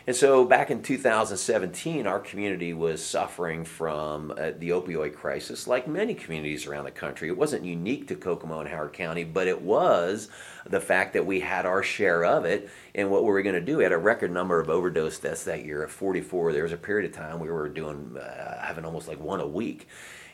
And 0.06 0.16
so 0.16 0.44
back 0.44 0.70
in 0.70 0.82
2017, 0.82 2.08
our 2.08 2.18
community 2.18 2.74
was 2.74 3.04
suffering 3.04 3.64
from 3.64 4.32
uh, 4.32 4.50
the 4.58 4.70
opioid 4.70 5.14
crisis, 5.14 5.68
like 5.68 5.86
many 5.86 6.12
communities 6.12 6.66
around 6.66 6.84
the 6.84 6.90
country. 6.90 7.28
It 7.28 7.38
wasn't 7.38 7.64
unique 7.64 8.08
to 8.08 8.16
Kokomo 8.16 8.60
and 8.60 8.68
Howard 8.68 8.94
County, 8.94 9.22
but 9.22 9.46
it 9.46 9.62
was 9.62 10.28
the 10.66 10.80
fact 10.80 11.12
that 11.12 11.24
we 11.24 11.38
had 11.38 11.66
our 11.66 11.84
share 11.84 12.24
of 12.24 12.44
it. 12.44 12.68
And 12.96 13.10
what 13.10 13.22
were 13.22 13.34
we 13.34 13.44
going 13.44 13.54
to 13.54 13.60
do, 13.60 13.76
we 13.76 13.84
had 13.84 13.92
a 13.92 13.98
record 13.98 14.32
number 14.32 14.58
of 14.58 14.68
overdose 14.68 15.20
deaths 15.20 15.44
that 15.44 15.64
year 15.64 15.84
at 15.84 15.90
44. 15.90 16.52
There 16.52 16.64
was 16.64 16.72
a 16.72 16.76
period 16.76 17.08
of 17.08 17.16
time 17.16 17.38
we 17.38 17.50
were 17.50 17.68
doing, 17.68 18.16
uh, 18.16 18.60
having 18.60 18.84
almost 18.84 19.06
like 19.06 19.20
one 19.20 19.40
a 19.40 19.46
week. 19.46 19.86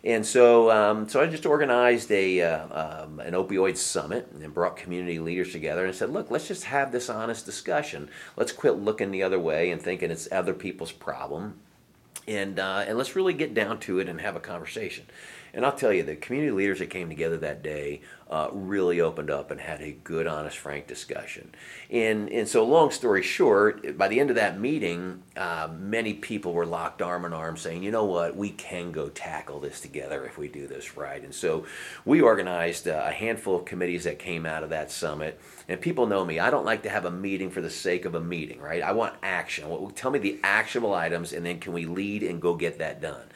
And 0.05 0.25
so, 0.25 0.71
um, 0.71 1.09
so 1.09 1.21
I 1.21 1.27
just 1.27 1.45
organized 1.45 2.11
a 2.13 2.41
uh, 2.41 3.03
um, 3.05 3.21
an 3.21 3.35
opioid 3.35 3.77
summit 3.77 4.31
and 4.33 4.55
brought 4.55 4.77
community 4.77 5.19
leaders 5.19 5.53
together 5.53 5.85
and 5.85 5.95
said, 5.95 6.11
"Look, 6.11 6.31
let's 6.31 6.47
just 6.47 6.65
have 6.65 6.93
this 6.93 7.11
honest 7.11 7.45
discussion. 7.45 8.09
Let's 8.37 8.53
quit 8.53 8.77
looking 8.77 9.11
the 9.11 9.25
other 9.25 9.41
way 9.41 9.71
and 9.71 9.83
thinking 9.83 10.11
it's 10.11 10.29
other 10.31 10.55
people's 10.55 10.93
problem, 10.93 11.59
and 12.29 12.61
uh, 12.61 12.85
and 12.87 12.97
let's 12.97 13.17
really 13.17 13.35
get 13.35 13.55
down 13.55 13.81
to 13.81 13.99
it 13.99 14.09
and 14.09 14.21
have 14.21 14.37
a 14.37 14.41
conversation." 14.41 15.05
And 15.59 15.67
I'll 15.67 15.73
tell 15.73 15.93
you, 15.93 16.05
the 16.05 16.15
community 16.15 16.53
leaders 16.53 16.79
that 16.79 16.89
came 16.89 17.09
together 17.09 17.37
that 17.39 17.65
day 17.65 18.03
uh, 18.31 18.49
really 18.53 19.01
opened 19.01 19.29
up 19.29 19.51
and 19.51 19.61
had 19.61 19.81
a 19.81 19.91
good, 19.91 20.29
honest, 20.29 20.57
frank 20.57 20.87
discussion. 20.87 21.53
And, 21.91 22.31
and 22.31 22.47
so, 22.47 22.65
long 22.65 22.93
story 22.93 23.25
short, 23.25 23.99
by 23.99 24.07
the 24.07 24.21
end 24.21 24.31
of 24.31 24.37
that 24.37 24.61
meeting, 24.61 25.25
uh, 25.37 25.69
many 25.77 26.15
people 26.15 26.53
were 26.53 26.65
locked 26.65 27.03
arm 27.03 27.25
in 27.25 27.33
arm 27.33 27.57
saying, 27.57 27.83
you 27.83 27.91
know 27.91 28.05
what, 28.05 28.37
we 28.37 28.51
can 28.51 28.93
go 28.93 29.09
tackle 29.09 29.59
this 29.59 29.81
together 29.81 30.25
if 30.25 30.39
we 30.39 30.47
do 30.47 30.69
this 30.69 30.97
right. 30.97 31.25
And 31.25 31.35
so, 31.35 31.67
we 32.05 32.21
organized 32.21 32.87
a 32.87 33.11
handful 33.11 33.57
of 33.57 33.65
committees 33.65 34.05
that 34.05 34.21
came 34.21 34.47
out 34.47 34.63
of 34.63 34.71
that 34.71 34.93
summit. 34.93 35.41
And 35.67 35.81
people 35.81 36.07
know 36.07 36.25
me, 36.25 36.39
I 36.39 36.51
don't 36.51 36.65
like 36.65 36.85
to 36.85 36.89
have 36.89 37.05
a 37.05 37.11
meeting 37.11 37.51
for 37.51 37.63
the 37.63 37.69
sake 37.69 38.05
of 38.05 38.15
a 38.15 38.21
meeting, 38.21 38.61
right? 38.61 38.81
I 38.81 38.93
want 38.93 39.15
action. 39.25 39.91
Tell 39.97 40.13
me 40.13 40.21
the 40.21 40.39
actionable 40.45 40.95
items, 40.95 41.33
and 41.33 41.45
then 41.45 41.59
can 41.59 41.73
we 41.73 41.85
lead 41.85 42.23
and 42.23 42.41
go 42.41 42.55
get 42.55 42.79
that 42.79 43.01
done? 43.01 43.27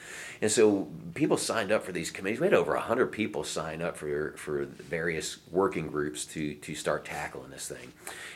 And 0.42 0.50
so 0.50 0.88
people 1.14 1.36
signed 1.36 1.70
up 1.70 1.84
for 1.84 1.92
these 1.92 2.10
committees. 2.10 2.40
We 2.40 2.46
had 2.46 2.54
over 2.54 2.72
100 2.72 3.06
people 3.06 3.44
sign 3.44 3.80
up 3.80 3.96
for, 3.96 4.34
for 4.36 4.64
various 4.64 5.38
working 5.52 5.86
groups 5.86 6.24
to, 6.26 6.54
to 6.54 6.74
start 6.74 7.04
tackling 7.04 7.50
this 7.50 7.68
thing. 7.68 7.92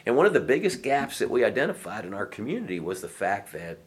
And 0.06 0.16
one 0.16 0.24
of 0.24 0.32
the 0.32 0.40
biggest 0.40 0.82
gaps 0.82 1.18
that 1.18 1.28
we 1.28 1.44
identified 1.44 2.04
in 2.04 2.14
our 2.14 2.24
community 2.24 2.78
was 2.78 3.00
the 3.00 3.08
fact 3.08 3.52
that 3.54 3.80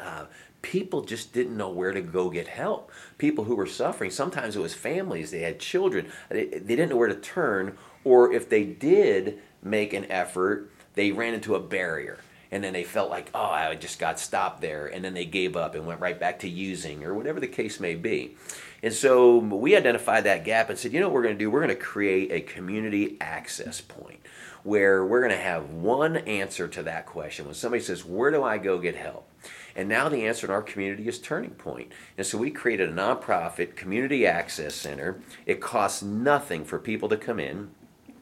uh, 0.00 0.24
people 0.62 1.02
just 1.02 1.34
didn't 1.34 1.54
know 1.54 1.68
where 1.68 1.92
to 1.92 2.00
go 2.00 2.30
get 2.30 2.48
help. 2.48 2.90
People 3.18 3.44
who 3.44 3.54
were 3.54 3.66
suffering, 3.66 4.10
sometimes 4.10 4.56
it 4.56 4.60
was 4.60 4.72
families, 4.72 5.30
they 5.30 5.40
had 5.40 5.60
children, 5.60 6.10
they, 6.30 6.46
they 6.46 6.74
didn't 6.74 6.88
know 6.88 6.96
where 6.96 7.08
to 7.08 7.14
turn, 7.14 7.76
or 8.02 8.32
if 8.32 8.48
they 8.48 8.64
did 8.64 9.40
make 9.62 9.92
an 9.92 10.10
effort, 10.10 10.70
they 10.94 11.12
ran 11.12 11.34
into 11.34 11.54
a 11.54 11.60
barrier. 11.60 12.18
And 12.52 12.62
then 12.62 12.74
they 12.74 12.84
felt 12.84 13.10
like, 13.10 13.30
oh, 13.34 13.40
I 13.40 13.74
just 13.74 13.98
got 13.98 14.20
stopped 14.20 14.60
there. 14.60 14.86
And 14.86 15.02
then 15.04 15.14
they 15.14 15.24
gave 15.24 15.56
up 15.56 15.74
and 15.74 15.86
went 15.86 16.00
right 16.00 16.20
back 16.20 16.38
to 16.40 16.48
using 16.48 17.02
or 17.02 17.14
whatever 17.14 17.40
the 17.40 17.48
case 17.48 17.80
may 17.80 17.94
be. 17.94 18.36
And 18.82 18.92
so 18.92 19.38
we 19.38 19.74
identified 19.74 20.24
that 20.24 20.44
gap 20.44 20.68
and 20.68 20.78
said, 20.78 20.92
you 20.92 21.00
know 21.00 21.08
what 21.08 21.14
we're 21.14 21.22
going 21.22 21.34
to 21.34 21.38
do? 21.38 21.50
We're 21.50 21.64
going 21.64 21.76
to 21.76 21.82
create 21.82 22.30
a 22.30 22.40
community 22.40 23.16
access 23.20 23.80
point 23.80 24.20
where 24.64 25.04
we're 25.04 25.20
going 25.20 25.32
to 25.32 25.36
have 25.36 25.70
one 25.70 26.18
answer 26.18 26.68
to 26.68 26.82
that 26.82 27.06
question. 27.06 27.46
When 27.46 27.54
somebody 27.54 27.82
says, 27.82 28.04
where 28.04 28.30
do 28.30 28.44
I 28.44 28.58
go 28.58 28.78
get 28.78 28.96
help? 28.96 29.28
And 29.74 29.88
now 29.88 30.08
the 30.08 30.26
answer 30.26 30.46
in 30.46 30.52
our 30.52 30.62
community 30.62 31.08
is 31.08 31.18
Turning 31.18 31.52
Point. 31.52 31.90
And 32.18 32.26
so 32.26 32.36
we 32.38 32.50
created 32.50 32.90
a 32.90 32.92
nonprofit 32.92 33.76
community 33.76 34.26
access 34.26 34.74
center. 34.74 35.22
It 35.46 35.60
costs 35.60 36.02
nothing 36.02 36.64
for 36.64 36.78
people 36.78 37.08
to 37.08 37.16
come 37.16 37.40
in. 37.40 37.70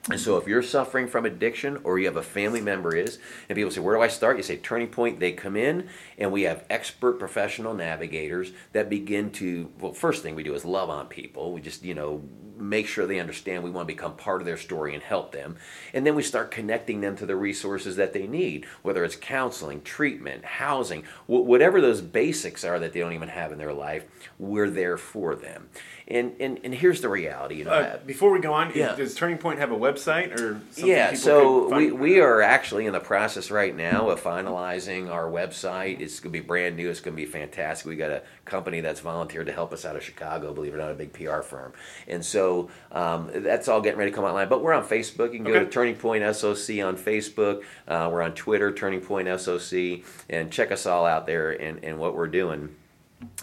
And 0.08 0.18
so, 0.18 0.38
if 0.38 0.48
you're 0.48 0.62
suffering 0.62 1.06
from 1.06 1.26
addiction 1.26 1.78
or 1.84 1.98
you 1.98 2.06
have 2.06 2.16
a 2.16 2.22
family 2.22 2.62
member 2.62 2.96
is, 2.96 3.18
and 3.48 3.56
people 3.56 3.70
say, 3.70 3.80
Where 3.80 3.94
do 3.94 4.00
I 4.00 4.08
start? 4.08 4.38
You 4.38 4.42
say 4.42 4.56
Turning 4.56 4.88
Point. 4.88 5.20
They 5.20 5.32
come 5.32 5.56
in, 5.56 5.88
and 6.16 6.32
we 6.32 6.42
have 6.42 6.64
expert 6.70 7.18
professional 7.18 7.74
navigators 7.74 8.52
that 8.72 8.88
begin 8.88 9.30
to, 9.32 9.70
well, 9.78 9.92
first 9.92 10.22
thing 10.22 10.34
we 10.34 10.42
do 10.42 10.54
is 10.54 10.64
love 10.64 10.88
on 10.88 11.06
people. 11.08 11.52
We 11.52 11.60
just, 11.60 11.84
you 11.84 11.94
know, 11.94 12.22
make 12.60 12.86
sure 12.86 13.06
they 13.06 13.18
understand 13.18 13.62
we 13.62 13.70
want 13.70 13.88
to 13.88 13.94
become 13.94 14.14
part 14.16 14.40
of 14.40 14.46
their 14.46 14.56
story 14.56 14.94
and 14.94 15.02
help 15.02 15.32
them. 15.32 15.56
And 15.92 16.06
then 16.06 16.14
we 16.14 16.22
start 16.22 16.50
connecting 16.50 17.00
them 17.00 17.16
to 17.16 17.26
the 17.26 17.36
resources 17.36 17.96
that 17.96 18.12
they 18.12 18.26
need, 18.26 18.66
whether 18.82 19.04
it's 19.04 19.16
counseling, 19.16 19.82
treatment, 19.82 20.44
housing, 20.44 21.04
whatever 21.26 21.80
those 21.80 22.00
basics 22.00 22.64
are 22.64 22.78
that 22.78 22.92
they 22.92 23.00
don't 23.00 23.12
even 23.12 23.28
have 23.28 23.52
in 23.52 23.58
their 23.58 23.72
life, 23.72 24.04
we're 24.38 24.70
there 24.70 24.96
for 24.96 25.34
them. 25.34 25.68
And, 26.10 26.32
and, 26.40 26.58
and 26.64 26.74
here's 26.74 27.00
the 27.00 27.08
reality. 27.08 27.56
You 27.56 27.64
know, 27.66 27.70
uh, 27.70 27.98
before 27.98 28.32
we 28.32 28.40
go 28.40 28.52
on, 28.52 28.72
yeah. 28.74 28.96
does 28.96 29.14
Turning 29.14 29.38
Point 29.38 29.60
have 29.60 29.70
a 29.70 29.76
website 29.76 30.34
or 30.34 30.60
something? 30.72 30.86
Yeah, 30.86 31.14
so 31.14 31.72
we, 31.74 31.92
we 31.92 32.20
are 32.20 32.42
actually 32.42 32.86
in 32.86 32.92
the 32.92 33.00
process 33.00 33.48
right 33.48 33.74
now 33.74 34.10
of 34.10 34.20
finalizing 34.20 35.08
our 35.08 35.26
website. 35.26 36.00
It's 36.00 36.18
going 36.18 36.32
to 36.32 36.40
be 36.40 36.44
brand 36.44 36.76
new. 36.76 36.90
It's 36.90 36.98
going 36.98 37.16
to 37.16 37.22
be 37.22 37.30
fantastic. 37.30 37.86
We 37.86 37.94
got 37.94 38.10
a 38.10 38.22
company 38.44 38.80
that's 38.80 38.98
volunteered 38.98 39.46
to 39.46 39.52
help 39.52 39.72
us 39.72 39.84
out 39.84 39.94
of 39.94 40.02
Chicago, 40.02 40.52
believe 40.52 40.74
it 40.74 40.78
or 40.78 40.80
not, 40.80 40.90
a 40.90 40.94
big 40.94 41.12
PR 41.12 41.42
firm. 41.42 41.72
And 42.08 42.24
so 42.24 42.70
um, 42.90 43.30
that's 43.32 43.68
all 43.68 43.80
getting 43.80 43.98
ready 43.98 44.10
to 44.10 44.14
come 44.14 44.24
online. 44.24 44.48
But 44.48 44.64
we're 44.64 44.72
on 44.72 44.84
Facebook. 44.84 45.32
You 45.32 45.38
can 45.38 45.44
go 45.44 45.52
okay. 45.52 45.64
to 45.64 45.70
Turning 45.70 45.94
Point 45.94 46.24
SOC 46.34 46.80
on 46.80 46.96
Facebook. 46.96 47.62
Uh, 47.86 48.10
we're 48.12 48.22
on 48.22 48.34
Twitter, 48.34 48.72
Turning 48.72 49.00
Point 49.00 49.28
SOC, 49.40 50.04
and 50.28 50.50
check 50.50 50.72
us 50.72 50.86
all 50.86 51.06
out 51.06 51.26
there 51.26 51.52
and, 51.52 51.84
and 51.84 51.98
what 51.98 52.16
we're 52.16 52.26
doing. 52.26 52.74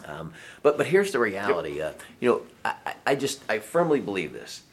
Um, 0.06 0.34
but 0.64 0.78
but 0.78 0.88
here's 0.88 1.12
the 1.12 1.20
reality. 1.20 1.82
Uh, 1.82 1.94
you 2.20 2.30
know, 2.30 2.42
I, 2.64 2.96
I 3.06 3.16
just 3.16 3.42
I 3.50 3.60
firmly 3.60 4.00
believe 4.00 4.34
this. 4.34 4.64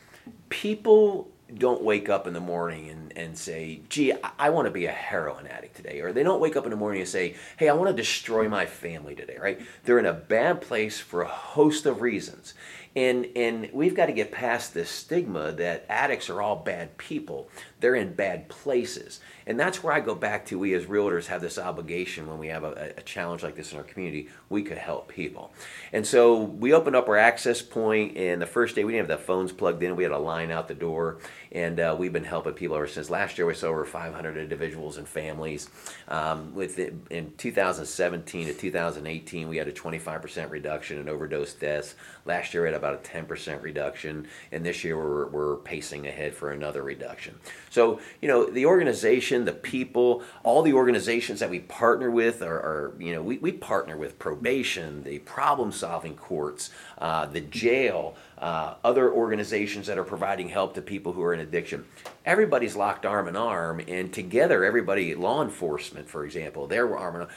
People 0.49 1.29
don't 1.55 1.83
wake 1.83 2.09
up 2.09 2.27
in 2.27 2.33
the 2.33 2.41
morning 2.41 2.89
and, 2.89 3.13
and 3.17 3.37
say, 3.37 3.81
gee, 3.89 4.13
I, 4.13 4.31
I 4.39 4.51
want 4.51 4.67
to 4.67 4.71
be 4.71 4.87
a 4.87 4.93
heroin 4.93 5.47
addict 5.47 5.77
today. 5.77 6.01
Or 6.01 6.13
they 6.13 6.23
don't 6.23 6.41
wake 6.41 6.57
up 6.57 6.65
in 6.65 6.71
the 6.71 6.77
morning 6.77 7.01
and 7.01 7.09
say, 7.09 7.37
hey, 7.57 7.69
I 7.69 7.75
want 7.75 7.91
to 7.91 7.97
destroy 7.97 8.49
my 8.49 8.67
family 8.67 9.15
today, 9.15 9.37
right? 9.41 9.61
They're 9.85 9.99
in 9.99 10.07
a 10.07 10.13
bad 10.13 10.61
place 10.61 10.99
for 10.99 11.23
a 11.23 11.29
host 11.29 11.87
of 11.87 12.01
reasons. 12.01 12.55
And, 12.97 13.27
and 13.35 13.71
we've 13.73 13.95
got 13.95 14.07
to 14.07 14.13
get 14.13 14.31
past 14.31 14.73
this 14.73 14.89
stigma 14.89 15.53
that 15.53 15.85
addicts 15.89 16.31
are 16.31 16.41
all 16.41 16.57
bad 16.57 16.97
people. 16.97 17.49
They're 17.81 17.97
in 17.97 18.15
bad 18.15 18.49
places. 18.49 19.21
And 19.47 19.59
that's 19.59 19.83
where 19.83 19.93
I 19.93 20.01
go 20.01 20.15
back 20.15 20.47
to 20.47 20.59
we 20.59 20.75
as 20.75 20.87
realtors 20.87 21.27
have 21.27 21.41
this 21.41 21.59
obligation 21.59 22.27
when 22.29 22.39
we 22.39 22.49
have 22.49 22.65
a, 22.65 22.95
a, 22.97 23.03
challenge 23.03 23.43
like 23.43 23.57
this 23.57 23.73
in 23.73 23.79
our 23.79 23.85
community, 23.85 24.29
we 24.49 24.63
could 24.63 24.79
help 24.79 25.09
people. 25.09 25.53
And 25.93 26.07
so 26.07 26.41
we 26.41 26.73
opened 26.73 26.97
up 26.97 27.09
our 27.09 27.17
access 27.17 27.61
point, 27.61 28.17
and 28.17 28.41
the 28.41 28.47
first 28.47 28.75
day 28.75 28.85
we 28.85 28.93
didn't 28.93 29.11
have 29.11 29.19
the 29.19 29.25
phones 29.25 29.53
plugged 29.53 29.83
in, 29.83 29.97
we 29.97 30.05
had 30.05 30.13
a 30.13 30.19
line 30.19 30.51
out 30.51 30.69
the 30.69 30.75
door, 30.75 31.19
and 31.55 31.79
uh, 31.79 31.95
we've 31.97 32.13
been 32.13 32.25
helping 32.25 32.53
people 32.53 32.77
ever 32.77 32.89
since. 32.89 33.09
Last 33.09 33.39
year 33.39 33.47
we 33.47 33.55
saw 33.55 33.69
over 33.69 33.85
500 33.85 34.37
individuals 34.37 34.99
and 34.99 35.07
families. 35.07 35.71
Um, 36.09 36.53
with 36.53 36.81
it, 36.81 36.95
in 37.11 37.33
2017 37.39 38.49
to 38.49 38.55
2018, 38.55 39.49
we 39.49 39.57
had 39.57 39.69
a 39.69 39.73
25% 39.73 40.51
reduction 40.51 40.99
in 40.99 41.09
overdose 41.09 41.55
deaths. 41.55 41.95
Last 42.25 42.53
year 42.53 42.65
we 42.65 42.69
had 42.71 42.77
about 42.77 42.95
a 42.95 43.09
10% 43.09 43.63
reduction, 43.63 44.27
and 44.51 44.67
this 44.67 44.83
year 44.83 44.97
we're, 44.97 45.29
we're 45.29 45.57
pacing 45.59 46.09
ahead 46.09 46.35
for 46.35 46.51
another 46.51 46.83
reduction. 46.83 47.39
So, 47.71 48.01
you 48.21 48.27
know, 48.27 48.47
the 48.47 48.67
organization, 48.67 49.45
the 49.45 49.53
people, 49.53 50.25
all 50.43 50.63
the 50.63 50.73
organizations 50.73 51.39
that 51.39 51.51
we 51.51 51.61
partner 51.61 52.11
with 52.11 52.43
are, 52.43 52.59
are 52.59 52.95
you 52.99 53.15
know, 53.15 53.23
we, 53.23 53.39
we 53.39 53.53
partner 53.53 53.97
with 53.97 54.19
probation, 54.19 55.05
the 55.05 55.21
problem 55.21 55.71
solving 55.71 56.17
courts, 56.17 56.71
uh, 56.99 57.27
the 57.27 57.43
jail, 57.43 58.17
uh, 58.39 58.75
other 58.83 59.13
organizations 59.13 59.87
that 59.87 59.99
are 59.99 60.05
providing 60.05 60.49
help 60.49 60.75
to 60.75 60.83
people 60.83 61.13
who 61.13 61.23
are 61.23 61.35
in 61.35 61.41
addiction. 61.41 61.85
Everybody's 62.25 62.77
locked 62.77 63.07
arm 63.07 63.29
in 63.29 63.37
arm, 63.37 63.81
and 63.87 64.13
together, 64.13 64.65
everybody, 64.65 65.15
law 65.15 65.43
enforcement, 65.43 66.09
for 66.09 66.25
example, 66.25 66.67
they're 66.67 66.97
arm 66.97 67.17
in 67.17 67.21
arm 67.23 67.29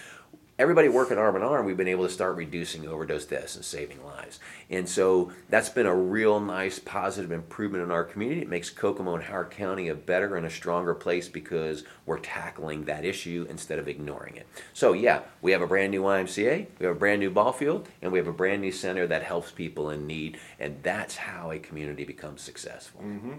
everybody 0.60 0.90
working 0.90 1.18
arm 1.18 1.36
in 1.36 1.44
arm, 1.44 1.66
we've 1.66 1.78
been 1.78 1.88
able 1.88 2.06
to 2.06 2.12
start 2.12 2.36
reducing 2.36 2.88
overdose 2.88 3.26
deaths 3.26 3.56
and 3.56 3.64
saving 3.64 4.04
lives. 4.04 4.40
And 4.70 4.90
so 4.90 5.32
that's 5.50 5.70
been 5.70 5.86
a 5.86 5.96
real 5.96 6.40
nice 6.40 6.80
positive 6.80 7.32
improvement 7.32 7.84
in 7.84 7.92
our 7.92 8.04
community. 8.04 8.42
It 8.42 8.50
makes 8.50 8.70
Kokomo 8.70 9.16
and 9.16 9.24
Howard 9.26 9.52
County 9.52 9.88
a 9.88 9.96
better 9.96 10.36
and 10.36 10.46
a 10.46 10.50
stronger 10.50 10.96
place 10.96 11.30
because 11.30 11.84
we're 12.06 12.20
tackling 12.20 12.86
that 12.86 13.06
issue 13.06 13.46
instead 13.50 13.78
of 13.78 13.88
ignoring 13.88 14.36
it. 14.36 14.48
So, 14.74 14.94
yeah, 14.94 15.22
we 15.42 15.52
have 15.52 15.62
a 15.62 15.68
brand 15.68 15.92
new 15.92 16.02
YMCA, 16.02 16.68
we 16.80 16.86
have 16.86 16.96
a 16.96 17.00
brand 17.00 17.20
new 17.20 17.30
ball 17.30 17.54
field, 17.54 17.88
and 18.02 18.12
we 18.12 18.18
have 18.18 18.28
a 18.28 18.34
brand 18.34 18.62
new 18.62 18.72
center 18.72 19.06
that 19.08 19.24
helps 19.24 19.52
people 19.52 19.92
in 19.92 20.08
need. 20.08 20.40
And 20.60 20.78
that's 20.82 21.18
how 21.18 21.52
a 21.52 21.60
community 21.60 22.04
becomes 22.04 22.42
successful. 22.42 23.02
Mm-hmm. 23.02 23.34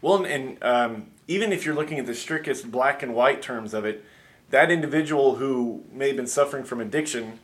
Well, 0.00 0.24
and 0.24 0.62
um, 0.62 1.06
even 1.26 1.52
if 1.52 1.64
you're 1.64 1.74
looking 1.74 1.98
at 1.98 2.06
the 2.06 2.14
strictest 2.14 2.70
black 2.70 3.02
and 3.02 3.14
white 3.14 3.42
terms 3.42 3.74
of 3.74 3.84
it, 3.84 4.04
that 4.50 4.70
individual 4.70 5.36
who 5.36 5.84
may 5.92 6.08
have 6.08 6.16
been 6.16 6.26
suffering 6.26 6.64
from 6.64 6.80
addiction 6.80 7.38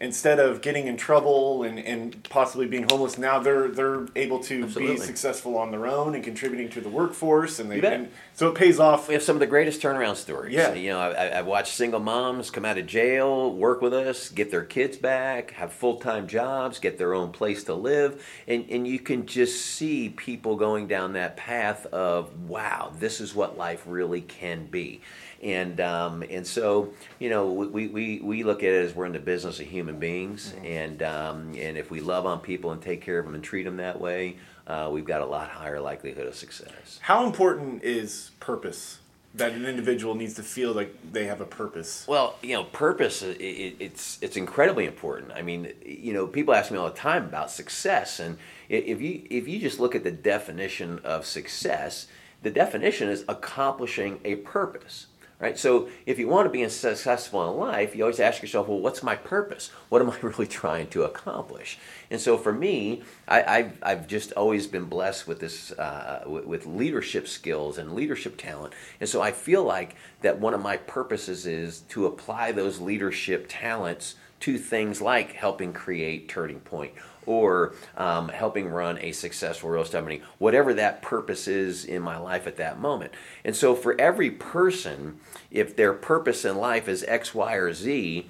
instead 0.00 0.38
of 0.38 0.62
getting 0.62 0.86
in 0.86 0.96
trouble 0.96 1.62
and, 1.62 1.78
and 1.78 2.24
possibly 2.30 2.66
being 2.66 2.86
homeless 2.90 3.18
now 3.18 3.38
they're 3.38 3.68
they're 3.68 4.06
able 4.16 4.40
to 4.40 4.64
Absolutely. 4.64 4.94
be 4.94 5.00
successful 5.00 5.58
on 5.58 5.70
their 5.70 5.86
own 5.86 6.14
and 6.14 6.24
contributing 6.24 6.70
to 6.70 6.80
the 6.80 6.88
workforce 6.88 7.58
and 7.58 7.70
they 7.70 7.80
and 7.82 8.08
so 8.32 8.48
it 8.48 8.54
pays 8.54 8.80
off. 8.80 9.08
We 9.08 9.14
have 9.14 9.22
some 9.22 9.36
of 9.36 9.40
the 9.40 9.46
greatest 9.46 9.82
turnaround 9.82 10.16
stories. 10.16 10.54
Yeah. 10.54 10.72
You 10.72 10.90
know 10.90 11.00
I, 11.00 11.38
i've 11.38 11.46
watched 11.46 11.74
single 11.74 12.00
moms 12.00 12.50
come 12.50 12.64
out 12.64 12.78
of 12.78 12.86
jail 12.86 13.52
work 13.54 13.82
with 13.82 13.92
us 13.92 14.30
get 14.30 14.50
their 14.50 14.64
kids 14.64 14.96
back 14.96 15.50
have 15.52 15.70
full-time 15.70 16.26
jobs 16.26 16.78
get 16.78 16.96
their 16.96 17.12
own 17.12 17.30
place 17.30 17.62
to 17.64 17.74
live 17.74 18.24
and 18.48 18.64
and 18.70 18.88
you 18.88 18.98
can 18.98 19.26
just 19.26 19.66
see 19.66 20.08
people 20.08 20.56
going 20.56 20.86
down 20.86 21.12
that 21.12 21.36
path 21.36 21.84
of 21.86 22.48
wow 22.48 22.90
this 22.98 23.20
is 23.20 23.34
what 23.34 23.58
life 23.58 23.82
really 23.86 24.22
can 24.22 24.64
be 24.64 25.02
and 25.42 25.80
um, 25.80 26.22
and 26.28 26.46
so 26.46 26.92
you 27.18 27.30
know 27.30 27.52
we, 27.52 27.88
we, 27.88 28.20
we 28.20 28.44
look 28.44 28.62
at 28.62 28.70
it 28.72 28.84
as 28.84 28.94
we're 28.94 29.06
in 29.06 29.12
the 29.12 29.18
business 29.18 29.60
of 29.60 29.66
human 29.66 29.98
beings, 29.98 30.52
mm-hmm. 30.52 30.66
and 30.66 31.02
um, 31.02 31.54
and 31.56 31.76
if 31.76 31.90
we 31.90 32.00
love 32.00 32.26
on 32.26 32.40
people 32.40 32.72
and 32.72 32.82
take 32.82 33.00
care 33.02 33.18
of 33.18 33.24
them 33.24 33.34
and 33.34 33.42
treat 33.42 33.64
them 33.64 33.78
that 33.78 34.00
way, 34.00 34.36
uh, 34.66 34.88
we've 34.92 35.04
got 35.04 35.20
a 35.20 35.26
lot 35.26 35.48
higher 35.48 35.80
likelihood 35.80 36.26
of 36.26 36.34
success. 36.34 36.98
How 37.02 37.26
important 37.26 37.82
is 37.82 38.30
purpose? 38.40 38.98
that 39.34 39.52
an 39.52 39.64
individual 39.64 40.14
needs 40.14 40.34
to 40.34 40.42
feel 40.42 40.72
like 40.72 40.94
they 41.12 41.26
have 41.26 41.40
a 41.40 41.46
purpose. 41.46 42.04
Well, 42.08 42.36
you 42.42 42.54
know, 42.54 42.64
purpose 42.64 43.22
it, 43.22 43.36
it's 43.40 44.18
it's 44.20 44.36
incredibly 44.36 44.86
important. 44.86 45.32
I 45.32 45.42
mean, 45.42 45.72
you 45.84 46.12
know, 46.12 46.26
people 46.26 46.52
ask 46.52 46.70
me 46.70 46.78
all 46.78 46.88
the 46.88 46.96
time 46.96 47.24
about 47.24 47.50
success, 47.50 48.18
and 48.18 48.38
if 48.68 49.00
you 49.00 49.22
if 49.30 49.46
you 49.46 49.60
just 49.60 49.78
look 49.78 49.94
at 49.94 50.02
the 50.02 50.10
definition 50.10 50.98
of 51.04 51.26
success, 51.26 52.08
the 52.42 52.50
definition 52.50 53.08
is 53.08 53.24
accomplishing 53.28 54.20
a 54.24 54.36
purpose 54.36 55.06
right? 55.40 55.58
So 55.58 55.88
if 56.04 56.18
you 56.18 56.28
want 56.28 56.46
to 56.46 56.50
be 56.50 56.68
successful 56.68 57.50
in 57.50 57.58
life, 57.58 57.96
you 57.96 58.04
always 58.04 58.20
ask 58.20 58.42
yourself, 58.42 58.68
well, 58.68 58.78
what's 58.78 59.02
my 59.02 59.16
purpose? 59.16 59.70
What 59.88 60.02
am 60.02 60.10
I 60.10 60.18
really 60.22 60.46
trying 60.46 60.88
to 60.88 61.02
accomplish? 61.02 61.78
And 62.10 62.20
so 62.20 62.36
for 62.36 62.52
me, 62.52 63.02
I, 63.26 63.40
have 63.40 63.72
I've 63.82 64.06
just 64.06 64.32
always 64.32 64.66
been 64.66 64.84
blessed 64.84 65.26
with 65.26 65.40
this, 65.40 65.72
uh, 65.72 66.24
with, 66.26 66.44
with 66.44 66.66
leadership 66.66 67.26
skills 67.26 67.78
and 67.78 67.94
leadership 67.94 68.36
talent. 68.36 68.74
And 69.00 69.08
so 69.08 69.22
I 69.22 69.32
feel 69.32 69.64
like 69.64 69.96
that 70.20 70.38
one 70.38 70.54
of 70.54 70.60
my 70.60 70.76
purposes 70.76 71.46
is 71.46 71.80
to 71.88 72.06
apply 72.06 72.52
those 72.52 72.78
leadership 72.78 73.46
talents 73.48 74.16
to 74.40 74.58
things 74.58 75.00
like 75.00 75.32
helping 75.32 75.72
create 75.72 76.28
Turning 76.28 76.60
Point 76.60 76.92
or 77.26 77.74
um, 77.96 78.28
helping 78.28 78.68
run 78.68 78.98
a 78.98 79.12
successful 79.12 79.70
real 79.70 79.82
estate 79.82 79.98
company, 79.98 80.22
whatever 80.38 80.74
that 80.74 81.02
purpose 81.02 81.46
is 81.46 81.84
in 81.84 82.02
my 82.02 82.18
life 82.18 82.46
at 82.46 82.56
that 82.56 82.78
moment. 82.78 83.12
And 83.44 83.54
so, 83.54 83.74
for 83.74 84.00
every 84.00 84.30
person, 84.30 85.20
if 85.50 85.76
their 85.76 85.92
purpose 85.92 86.44
in 86.44 86.56
life 86.56 86.88
is 86.88 87.04
X, 87.04 87.34
Y, 87.34 87.54
or 87.54 87.72
Z, 87.72 88.28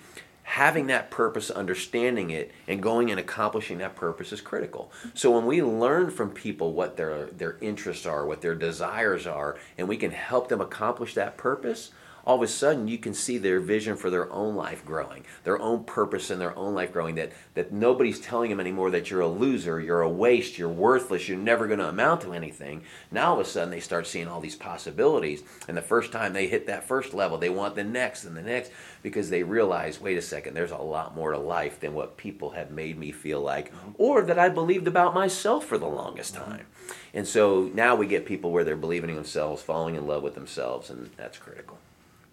having 0.51 0.89
that 0.89 1.13
purpose, 1.13 1.49
understanding 1.49 2.31
it, 2.31 2.51
and 2.67 2.83
going 2.83 3.09
and 3.09 3.21
accomplishing 3.21 3.79
that 3.79 3.95
purpose 3.95 4.33
is 4.33 4.41
critical. 4.41 4.91
So 5.15 5.31
when 5.31 5.47
we 5.47 5.63
learn 5.63 6.11
from 6.11 6.31
people 6.31 6.73
what 6.73 6.97
their 6.97 7.27
their 7.27 7.57
interests 7.61 8.05
are, 8.05 8.27
what 8.27 8.41
their 8.41 8.57
desires 8.57 9.29
are, 9.29 9.57
and 9.79 9.87
we 9.87 9.97
can 9.97 10.11
help 10.11 10.49
them 10.49 10.61
accomplish 10.61 11.15
that 11.15 11.37
purpose, 11.37 11.93
all 12.25 12.37
of 12.37 12.43
a 12.43 12.49
sudden 12.49 12.89
you 12.89 12.99
can 12.99 13.15
see 13.15 13.39
their 13.39 13.61
vision 13.61 13.97
for 13.97 14.11
their 14.11 14.31
own 14.33 14.55
life 14.55 14.85
growing, 14.85 15.25
their 15.45 15.61
own 15.61 15.85
purpose 15.85 16.31
in 16.31 16.39
their 16.39 16.57
own 16.57 16.75
life 16.75 16.93
growing. 16.93 17.15
That 17.15 17.33
that 17.55 17.73
nobody's 17.73 18.21
telling 18.21 18.51
them 18.51 18.61
anymore 18.61 18.91
that 18.91 19.11
you're 19.11 19.21
a 19.21 19.29
loser, 19.29 19.81
you're 19.81 20.03
a 20.03 20.09
waste, 20.09 20.59
you're 20.59 20.69
worthless, 20.69 21.29
you're 21.29 21.39
never 21.39 21.67
going 21.67 21.79
to 21.79 21.89
amount 21.89 22.23
to 22.23 22.33
anything. 22.33 22.83
Now 23.11 23.31
all 23.31 23.41
of 23.41 23.47
a 23.47 23.49
sudden 23.49 23.71
they 23.71 23.81
start 23.81 24.07
seeing 24.07 24.29
all 24.29 24.41
these 24.41 24.57
possibilities, 24.57 25.43
and 25.69 25.77
the 25.77 25.83
first 25.83 26.13
time 26.13 26.33
they 26.33 26.47
hit 26.47 26.67
that 26.67 26.85
first 26.85 27.15
level, 27.15 27.39
they 27.39 27.51
want 27.51 27.75
the 27.75 27.85
next 27.85 28.25
and 28.25 28.37
the 28.37 28.43
next 28.43 28.71
because 29.03 29.31
they 29.31 29.43
realize, 29.43 30.01
wait 30.01 30.19
a 30.19 30.23
second, 30.23 30.55
there's 30.55 30.71
a 30.71 30.77
lot 30.77 31.15
more 31.15 31.33
to 31.33 31.39
life 31.39 31.81
than 31.81 31.95
what 31.95 32.17
people 32.17 32.51
have 32.51 32.71
made 32.71 32.99
me 32.99 33.13
feel 33.13 33.41
like, 33.41 33.73
or 33.97 34.23
that 34.23 34.39
I 34.39 34.49
believed 34.49 34.87
about 34.87 35.15
myself 35.15 35.65
for 35.65 35.79
the 35.79 35.87
longest 35.87 36.35
mm-hmm. 36.35 36.51
time. 36.51 36.67
And 37.15 37.27
so 37.27 37.71
now 37.75 37.95
we 37.95 38.07
get 38.07 38.27
people 38.27 38.51
where 38.51 38.65
they're 38.65 38.77
believing 38.77 39.11
in 39.11 39.17
themselves, 39.17 39.63
falling 39.63 39.95
in 39.95 40.07
love 40.07 40.23
with 40.23 40.35
themselves, 40.35 40.91
and 40.91 41.11
that's 41.17 41.39
critical. 41.39 41.79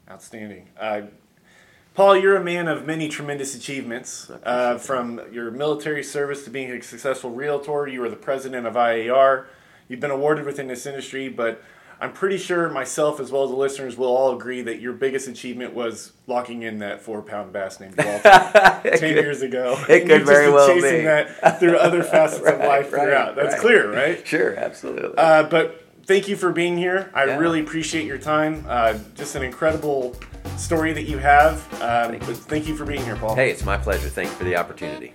Outstanding. 0.09 0.69
Uh, 0.79 1.01
Paul, 1.93 2.15
you're 2.17 2.35
a 2.37 2.43
man 2.43 2.67
of 2.67 2.85
many 2.85 3.09
tremendous 3.09 3.55
achievements. 3.55 4.29
Uh, 4.43 4.77
from 4.77 5.19
your 5.31 5.49
military 5.51 6.03
service 6.03 6.43
to 6.43 6.49
being 6.49 6.71
a 6.71 6.81
successful 6.81 7.31
realtor, 7.31 7.87
you 7.87 7.99
were 8.01 8.09
the 8.09 8.15
president 8.15 8.67
of 8.67 8.75
IAR. 8.75 9.45
You've 9.89 9.99
been 9.99 10.11
awarded 10.11 10.45
within 10.45 10.67
this 10.67 10.85
industry, 10.85 11.27
but 11.27 11.61
I'm 11.99 12.13
pretty 12.13 12.37
sure 12.37 12.69
myself 12.69 13.19
as 13.19 13.31
well 13.31 13.43
as 13.45 13.49
the 13.49 13.55
listeners 13.55 13.97
will 13.97 14.15
all 14.15 14.35
agree 14.37 14.61
that 14.61 14.79
your 14.79 14.93
biggest 14.93 15.27
achievement 15.27 15.73
was 15.73 16.11
locking 16.27 16.61
in 16.61 16.77
that 16.79 17.01
four 17.01 17.23
pound 17.23 17.51
bass 17.51 17.79
named 17.79 17.97
Walter 17.97 18.21
ten 18.83 18.99
could- 18.99 19.01
years 19.15 19.41
ago. 19.41 19.75
it 19.89 20.01
could 20.07 20.23
very 20.25 20.51
well 20.51 20.67
chasing 20.67 20.99
be. 20.99 21.03
that 21.05 21.59
through 21.59 21.77
other 21.77 22.03
facets 22.03 22.45
of 22.47 22.59
life 22.59 22.93
right, 22.93 23.01
throughout. 23.03 23.35
That's 23.35 23.53
right. 23.53 23.61
clear, 23.61 23.91
right? 23.91 24.25
Sure, 24.27 24.55
absolutely. 24.55 25.17
Uh, 25.17 25.43
but 25.43 25.83
thank 26.07 26.27
you 26.27 26.35
for 26.35 26.51
being 26.51 26.77
here. 26.77 27.11
I 27.13 27.25
Yeah. 27.25 27.37
really 27.37 27.59
appreciate 27.59 28.05
your 28.05 28.17
time. 28.17 28.65
Uh, 28.67 28.95
just 29.15 29.35
an 29.35 29.43
incredible 29.43 30.15
story 30.57 30.93
that 30.93 31.03
you 31.03 31.17
have. 31.19 31.55
Um, 31.81 32.11
Thank 32.11 32.27
you. 32.27 32.33
thank 32.33 32.67
you 32.67 32.75
for 32.75 32.85
being 32.85 33.03
here, 33.03 33.15
Paul. 33.17 33.35
hey, 33.35 33.51
it's 33.51 33.63
my 33.65 33.77
pleasure. 33.77 34.09
Thank 34.09 34.29
you 34.29 34.35
for 34.35 34.43
the 34.45 34.55
opportunity. 34.55 35.11